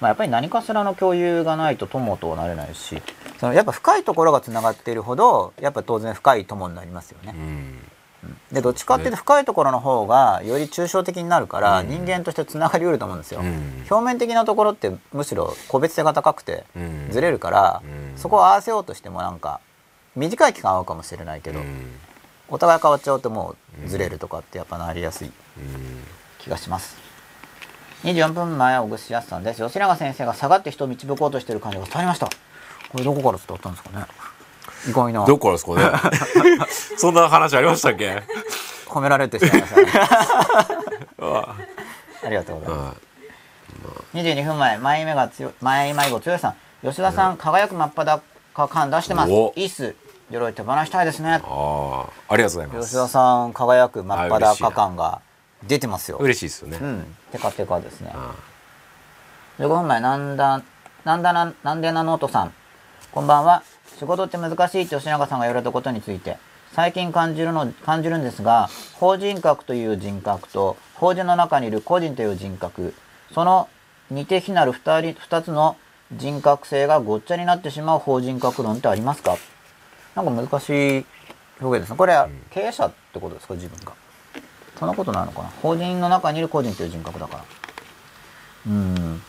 [0.00, 3.00] まあ、やっぱり何かしらの共有がないと友となれないし
[3.40, 7.32] そのやっぱ深いところがつながっているほどやっぱ当然深い友になりますよね。
[7.34, 7.78] うん。
[8.50, 13.40] でどっちかっていうと深いところの方がより抽象的になるから人間としてつながりうると思うんですよ。
[13.40, 13.84] うん。
[13.90, 17.08] 表面的なところってむしろ個別性が高くてうん。
[17.10, 18.18] ずれるからうん。
[18.18, 19.60] そこを合わせようとしてもなんか
[20.14, 21.92] 短い期間合うかもしれないけどうん。
[22.48, 25.32] お互い変わっちゃうともうずれるとかってやっぱなりやすいうん。
[26.38, 26.96] 気がします。
[28.02, 29.64] 24分前小串康さんです。
[29.64, 32.28] 吉永先生が下がって人を導こうとしている感じが伝わりました。
[32.90, 34.06] これどこから伝わったんですかね
[34.88, 35.24] 意外な。
[35.24, 35.74] どこからですか
[36.56, 36.66] ね。
[36.96, 38.22] そんな話ありましたっけ？
[38.86, 39.90] 褒められてしまいましたね
[41.20, 41.54] あ
[42.24, 42.96] ありがとうございます。
[42.96, 46.54] あ22分前前目が強い前迷子強いさん。
[46.82, 48.22] 吉田さん、輝く真っ裸
[48.68, 49.32] 感出してます。
[49.32, 49.52] お。
[49.56, 49.94] いいっす
[50.30, 51.34] 鎧手放したいですね。
[51.34, 52.88] ああありがとうございます。
[52.90, 55.20] 吉田さん輝く真っ裸感が
[55.62, 56.18] 出てますよ。
[56.18, 57.16] 嬉しいですよね、うん。
[57.32, 58.12] テカテカですね。
[58.14, 58.32] あ
[59.58, 60.62] 15分前なんだ
[61.04, 62.52] なんだななんでなノートさん。
[63.12, 63.62] こんばんは
[63.98, 66.36] 仕事って難しいって吉永さんが言われたことについて。
[66.72, 72.92] 最近感じるの感じるんですが法人格という人格と法人の中にいる個人という人格。
[73.32, 73.68] その
[74.10, 75.76] 似て非なる 2, 人2つの
[76.12, 79.36] 人格性がごっちゃになってしまう法人格論ってありますか？
[80.14, 81.06] なんか難しい
[81.60, 81.96] 表現ですね。
[81.96, 83.54] これは経営者ってことですか？
[83.54, 83.92] 自分が。
[84.78, 85.48] そんなことないのかな？
[85.62, 87.44] 法人の中にいる個人という人格だから。
[88.66, 89.22] うん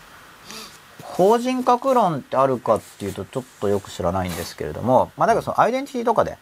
[1.17, 6.37] 法人格論ってあるかっていうとちょっとよく知らないんですけれどもまあだけどそのアイデンティティとかで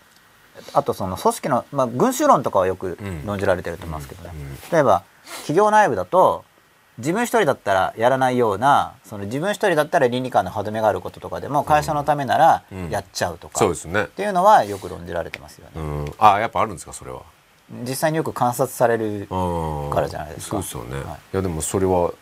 [0.73, 4.71] あとその組織の、まあ、群衆論とかはよくうん論じられてると思いますけどね、うん。
[4.71, 5.03] 例えば
[5.39, 6.43] 企業内部だと
[6.97, 12.89] 自分一人だったらやらないようなその自分一人だったら倫理観の歯止めがあることとかでも会社のためならうん。
[12.89, 14.07] やっちゃうとか、っそうですね。
[14.15, 16.13] ていうのはよく論じられてますよね、うん。
[16.17, 17.21] ああやっぱあるんですかそれは。
[17.81, 19.89] 実際によく観察されるうん。
[19.89, 20.61] からじゃないですか。
[20.61, 21.19] そうですよね、はい。
[21.33, 22.13] い、やでもそれは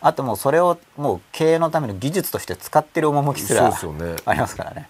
[0.00, 4.16] あともうそれをもう経営のための技術として使ってる趣すらそうですよね。
[4.24, 4.88] ありますからね。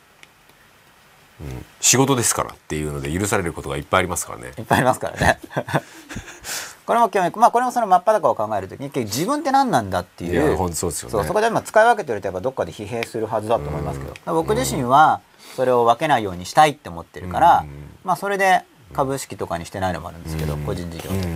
[1.40, 1.64] うん。
[1.80, 4.52] 仕事ですからっていうので許されることがいっぱいありますからね。
[4.58, 5.40] いっぱいありますからね。
[6.84, 11.26] これも興味まあこれもその真っ裸を考えるときに自分って何なんだっていいうや本当そうですよね。
[11.26, 15.20] そこでまあ使い分けてるとやっぱどっかで疲弊するはずだと思いますけど僕自身は
[15.54, 17.68] それを分けないようにしたいって思ってるから、うん。
[18.04, 18.64] まあそれで
[18.94, 20.64] 株式とかにしてないのもあるんですけど、うん。
[20.64, 21.26] 個人事業で、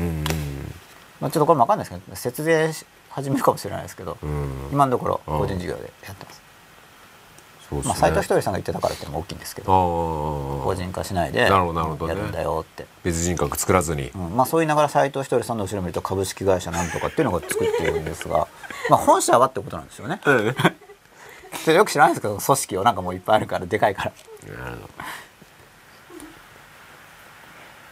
[1.20, 4.28] まあ、ちょっとこれも分かんないですけど節税し始めるかもしれないですけど、うん。
[4.28, 6.42] うん今のところうん個人事業でやってます、
[7.68, 7.88] そうですね。
[7.88, 9.66] まあ斎藤ひとりさんが言ってたからっても大きいんですけど
[10.64, 12.14] 個人化しないでなるほどなるほどね。
[12.14, 14.36] やるんだよって、別人格作らずに、うん。
[14.36, 18.48] まあそう言いながら斎藤ひとりさんの後ろ見ると株式会社なんとかっていうのが作っているんですが
[18.88, 20.20] まあ本社はってことなんですよね。
[21.66, 24.12] でよく知らないですけど組織をなんかもういっぱいあるからでかいから。
[24.54, 24.88] なるほど。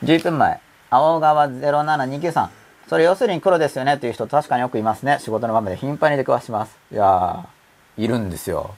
[0.02, 2.50] 11分前青川0729さん
[2.90, 5.18] それ要するに黒ですよねという人確かによくいますね。
[5.20, 6.76] 仕事の場面で頻繁に出くわします。
[6.92, 8.74] いやーいるんですよ。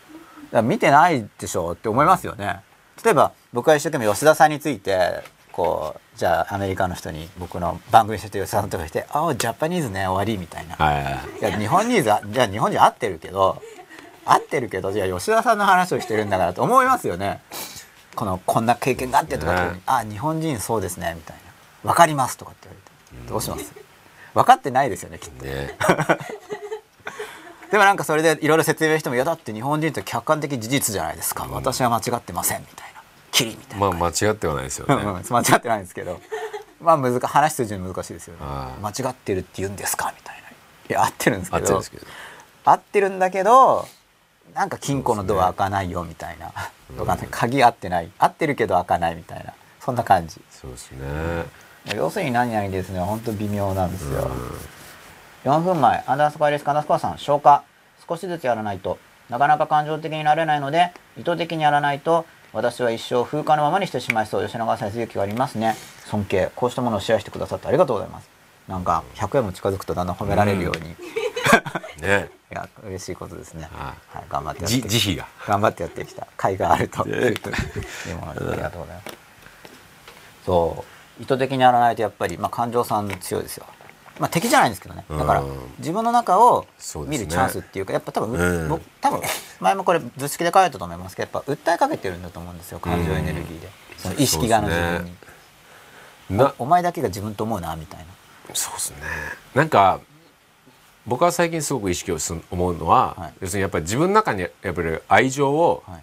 [0.46, 2.60] だから見てないでしょって思いますよね。
[3.02, 10.76] 例えば僕は一生懸命吉田さんについてこうじゃあアメリカの人に僕の番組してて吉田さんとかして「ああジャパニーズね終わり」みたいな。
[10.76, 13.62] はいや日本ニーズはじゃあ日本人合ってるけど
[14.26, 17.40] 合ってるけどじゃあ吉田さんの話をしてるんだからと思いますよね。
[18.14, 19.80] このこんな経験があってとかっね。
[19.86, 21.36] あ日本人そうですねみたい
[21.82, 21.90] な。
[21.90, 23.30] 分かりますとかって言われて。
[23.30, 23.72] どうします？
[24.34, 25.44] 分かってないですよねきっと。
[25.44, 25.76] ね。
[27.70, 31.46] でもなんかそれでいろいろ説明しても「いやだって日本人って客観的事実じゃないですか。
[31.50, 33.02] 私は間違ってません」みたいな
[33.32, 33.90] 「キリ」みたいな。
[33.90, 35.22] まあ間違ってはないですよね、うんうん。
[35.26, 36.20] 間違ってないんですけど。
[36.80, 38.40] まあ難話通じるの難しいですよね。
[38.82, 40.48] 間違ってるって言うんですかみたいな。
[40.50, 40.52] い
[40.88, 41.76] や合ってるんですけど。
[41.76, 42.06] あっちですけど。
[42.64, 43.88] 合ってるんだけど
[44.54, 46.52] なんか金庫のドア開かないよみたいな、
[46.96, 48.10] とかね鍵合ってない。
[48.18, 49.54] 合ってるけど開かないみたいな。
[49.80, 50.40] そんな感じ。
[50.50, 51.44] そうですね
[51.94, 54.30] 要するに何々ですね本当微妙なんですよ、
[55.44, 57.64] 4分前アンダースコアレスカンダースコアさん消化。
[58.08, 58.98] 少しずつやらないと
[59.30, 65.74] なかなか感情的になれないので意図的にやらないと私は一生風化のままにしてしまいそう吉永先生勇気がありますね。
[66.04, 66.50] 尊敬。
[66.54, 68.28] こうしたものをシェアしてくださってありがとうございます。
[68.68, 70.90] なんか100円も近づくとだんだん褒められるように、
[71.98, 74.88] いねや嬉しいことですね、ははい、頑張ってやって。
[74.88, 75.28] 慈悲が。
[75.46, 76.26] 頑張ってやってきた。
[76.36, 77.04] 甲斐があると。
[77.06, 77.12] ね。
[78.06, 79.16] でもありがとうございます。
[80.44, 83.66] そう意図的にやらないとやっぱり、まあ、感情さん強いですよ。
[84.18, 85.04] まあ、敵じゃないんですけどね。
[85.08, 85.48] だからうん
[85.78, 86.66] 自分の中を
[87.06, 88.68] 見るチャンスっていうかやっぱ多分、うん。
[88.68, 89.20] 僕多分
[89.60, 95.04] 前もこれ図式で書いたと思いますけどやっぱ訴えかけてるんだと思うんですよ感情エネルギーで、その意識側の自分
[96.30, 98.06] に、なお前だけが自分と思うなみたいな。
[98.54, 98.96] そうですね。
[99.54, 100.00] なんか
[101.06, 103.32] 僕は最近すごく意識をす思うのは、はい。
[103.40, 106.02] 要するにやっぱり自分の中にやっぱり愛情を、はい。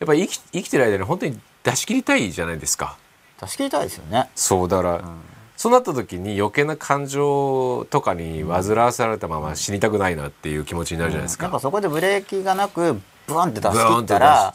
[0.00, 2.96] やっぱり生き生きてる間に本当に出し切りたいじゃないですか
[3.40, 4.30] 出し切りたいですよね。
[4.34, 5.20] そうだから、ん。
[5.56, 14.54] そうなった時に余計な感情とかに煩わされたまま死にたくないなっていう気持ちになるじゃないですか、やっぱそこでブレーキがなくブワンって出しブーンっったら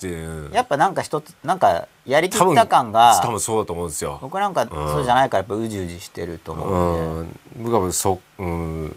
[0.51, 4.17] やっぱなんか一つなんかやりきった感が多分そうだと思うんですよ。
[4.21, 7.27] 僕なんかそうじゃないからやっぱうじうじしてると思うん
[7.57, 7.63] で、うん。
[7.65, 8.95] 僕はそうん。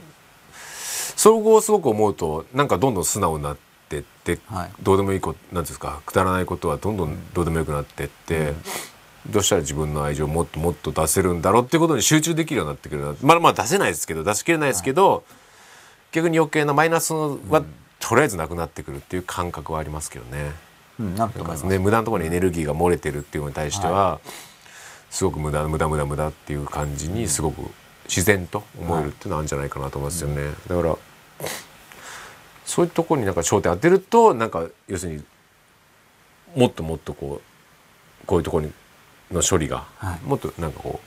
[1.16, 3.56] そこをすごく思うとなんかどんどん素直になっ
[3.88, 4.70] てって、はい。
[4.80, 8.54] どうでもいいことなんですかくだらないことはどんどんどうでもよくなってって、
[9.30, 13.14] どうしたら自分の愛情をもっともっと出せるんだろうっていうことに集中できるようになってくるな。
[13.22, 15.24] まだまだ出せないですけど出し切れないですけど、
[16.12, 17.62] 逆に余計なマイナスは、
[17.98, 20.52] とりあえずなくなってくるっていう感覚はありますけどね。
[20.98, 21.66] うん、なんと思います。
[21.66, 24.20] ね、無駄なところにエネルギーが漏れてるっていうのに対しては、
[25.10, 27.62] すごく無駄無駄無駄無駄っていう感じにすごく
[28.06, 30.96] 自然と思えるっていうのはあるんじゃないかなと思いますよね、だから
[32.64, 35.24] そういうところになんか焦点当てるとなんか要するに
[36.54, 38.72] もっともっとこうこういうところに
[39.30, 40.20] の処理が、はい。
[40.26, 41.06] もっとなんかこう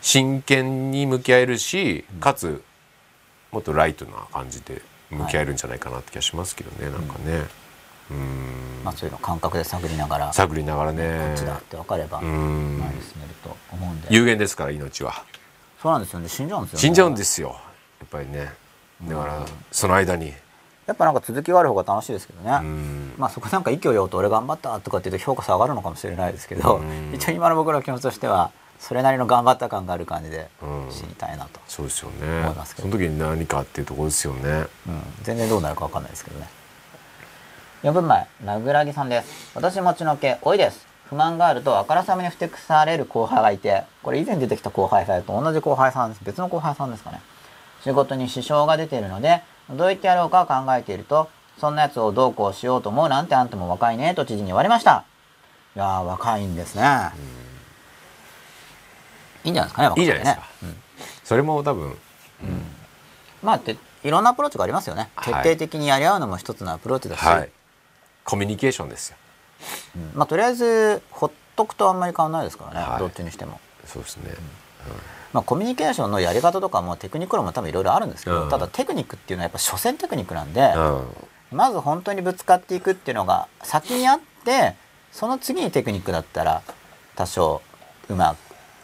[0.00, 2.62] 真剣に向き合えるし、かつ
[3.52, 7.42] もっとライトな感じで向き合えるんじゃないかなって気がしますけどね、なんかね。
[8.10, 8.82] うん。
[8.84, 11.34] まあ、そういうの感覚で探りながらこ探りながらね。
[11.34, 12.76] っちだって分かればう前ん。
[12.76, 14.08] に進めると思うんで。
[14.10, 15.24] 有限ですから命は。
[15.82, 16.28] そうなんですよね。
[16.28, 17.48] 死んじゃうんですよ、ね、死んじゃうんですよ。
[18.00, 18.52] やっぱりね。
[19.02, 20.34] だからその間に
[20.90, 23.12] やっぱなんか続きがある方が楽しいですけどね、うん。
[23.16, 27.10] まあそこなんか勢いよと俺頑張ったとかって言うと評価下がるのかもしれないですけど、うん。
[27.14, 28.50] 一応今の僕の気持ちとしては
[28.80, 30.90] それなりの頑張った感がある感じでうん。
[30.90, 32.40] 死にたいなと、そうですよね。
[32.42, 32.88] 思いますけど。
[32.88, 34.66] その時に何かっていうところですよね。
[34.88, 36.48] うん、全然どうなるか分かんないですけどね。
[37.84, 39.52] 4分前名倉木さんです。
[39.54, 40.84] 私持ちの毛多いです。
[41.08, 46.24] 不満があるとあからさまにふてくされる後輩がいてこれ以前出てきた後輩さんと同じ後輩さんです。
[46.24, 47.20] 別の後輩さんですかね。
[47.82, 49.42] 仕事に支障が出ているので
[49.72, 51.28] どう言ってやろうか考えていると
[51.58, 55.04] そんなやつをどうこうしようと思うなんてあんたも若いねと知事に言われました。
[55.76, 56.82] いやー若いんですね、
[59.44, 60.02] いいんじゃないですかね若くてね。
[60.02, 60.42] いいじゃないですか。
[61.22, 61.96] それも多分
[63.42, 65.42] まあっていろんなアプローチがありますよね、はい。
[65.42, 67.50] 徹底的にやり合うのも一つのアプローチだし、はい。
[68.24, 69.16] コミュニケーションですよ。
[69.96, 70.12] うん。
[70.14, 72.98] まあとりあえずほっとくとあんまり変わらないですからね、はい。
[72.98, 74.34] どっちにしても、そうですね
[75.32, 78.50] まあ、コミュニケーションのやり方とかもテクニック論も多分いろいろあるんですけど、うん。
[78.50, 81.06] ただテクニックっていうのはやっぱ所詮テクニックなんで、うん。
[81.52, 84.74] まず本当にぶつかっていくっていうのが先にあって
[85.12, 86.62] その次にテクニックだったら
[87.16, 87.60] 多少
[88.08, 88.36] うま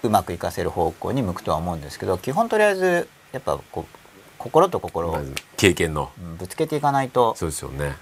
[0.02, 3.98] くうまくいかせる方向に向くとは思うんですけど基本とりあえずやっぱこう
[4.38, 5.18] 心と心を
[5.56, 6.10] 経験の。
[6.20, 7.96] うんぶつけていかないとそうですよね。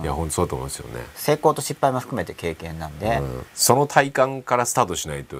[0.00, 1.04] いや本当そうだと思うんですよね。
[1.14, 3.46] 成功と失敗も含めて経験なんで、うん。
[3.54, 5.36] その体感からスタートしないと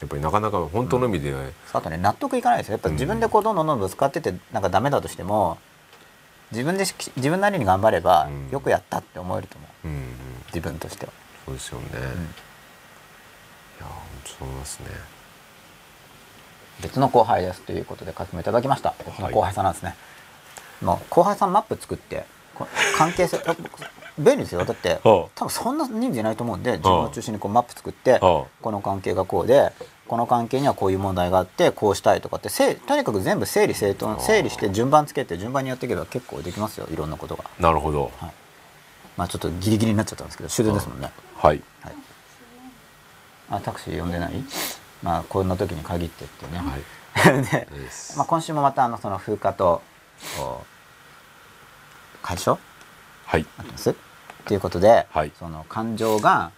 [0.00, 1.34] やっぱりなかなか本当の意味で、
[1.72, 2.72] あとね納得いかないですよ。
[2.72, 5.58] やっぱ自分でこうどんどんどんどんぶつかっててなんかダメだとしても
[6.52, 8.50] 自分でし自分なりに頑張ればうん。
[8.50, 9.88] よくやったって思えると思う。
[9.88, 10.08] うんうん、
[10.46, 11.12] 自分としては。
[11.44, 11.92] そうですよね、い
[13.82, 13.94] や本
[14.24, 14.86] 当そう思いますね。
[16.82, 18.94] 別の後輩ですということで書きもいただきました。
[19.04, 19.96] 別の後輩さんなんですね、
[20.80, 22.24] もう後輩さんマップ作って
[22.54, 22.66] こ
[22.96, 23.54] 関係性あ
[24.22, 24.64] 便利ですよ。
[24.64, 25.28] だってはあ。
[25.34, 28.50] 多分そんな人数いないと思うんで自分を中心にこうマップ作ってはあ。
[28.62, 29.72] この関係がこうで
[30.06, 37.44] この関係にはこういう問題があってこうしたいとかってとにかく全部整理整頓整理して順番つけて順番にやっていけば結構できますよいろんなことが。
[37.58, 38.10] なるほど。
[39.16, 41.10] まあちょっとギリギリになっちゃったんですけど終電ですもんね。
[41.36, 41.62] はい。
[41.82, 41.94] はい。
[43.50, 44.32] あタクシー呼んでない？
[45.02, 47.42] まあこんな時に限ってってね、はい。
[47.42, 47.66] で
[48.16, 49.82] まあ、今週もまたあのその風化と
[52.22, 52.58] 解消
[53.26, 53.46] はい。
[53.58, 53.94] 合ってます？
[54.46, 55.32] ということで、はい。
[55.38, 56.50] その感情が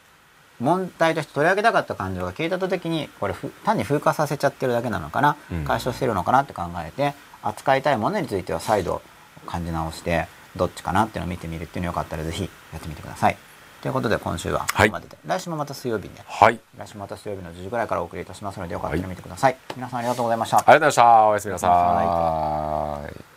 [0.61, 5.65] 問題として取り上げたかった感情が消えた時にこれふ単に風化させちゃってるだけなのかな、うん。
[5.65, 9.03] 解消してるのかなって考えて扱いたいものについては再度
[9.47, 13.37] 感じ直してどっちかなっていうのを見てみるっていうのよかったらぜひやってみてください。
[13.81, 16.23] ということで今週はここまでで、来週もまた水曜日にね。
[16.25, 16.61] はい。
[16.79, 20.59] 来週もまた水曜日の10時ぐらいからお送りいたしますのでよかったら見てください、皆さんありがとうございました。
[20.59, 21.27] ありがとうございました。
[21.27, 23.32] おやすみなさい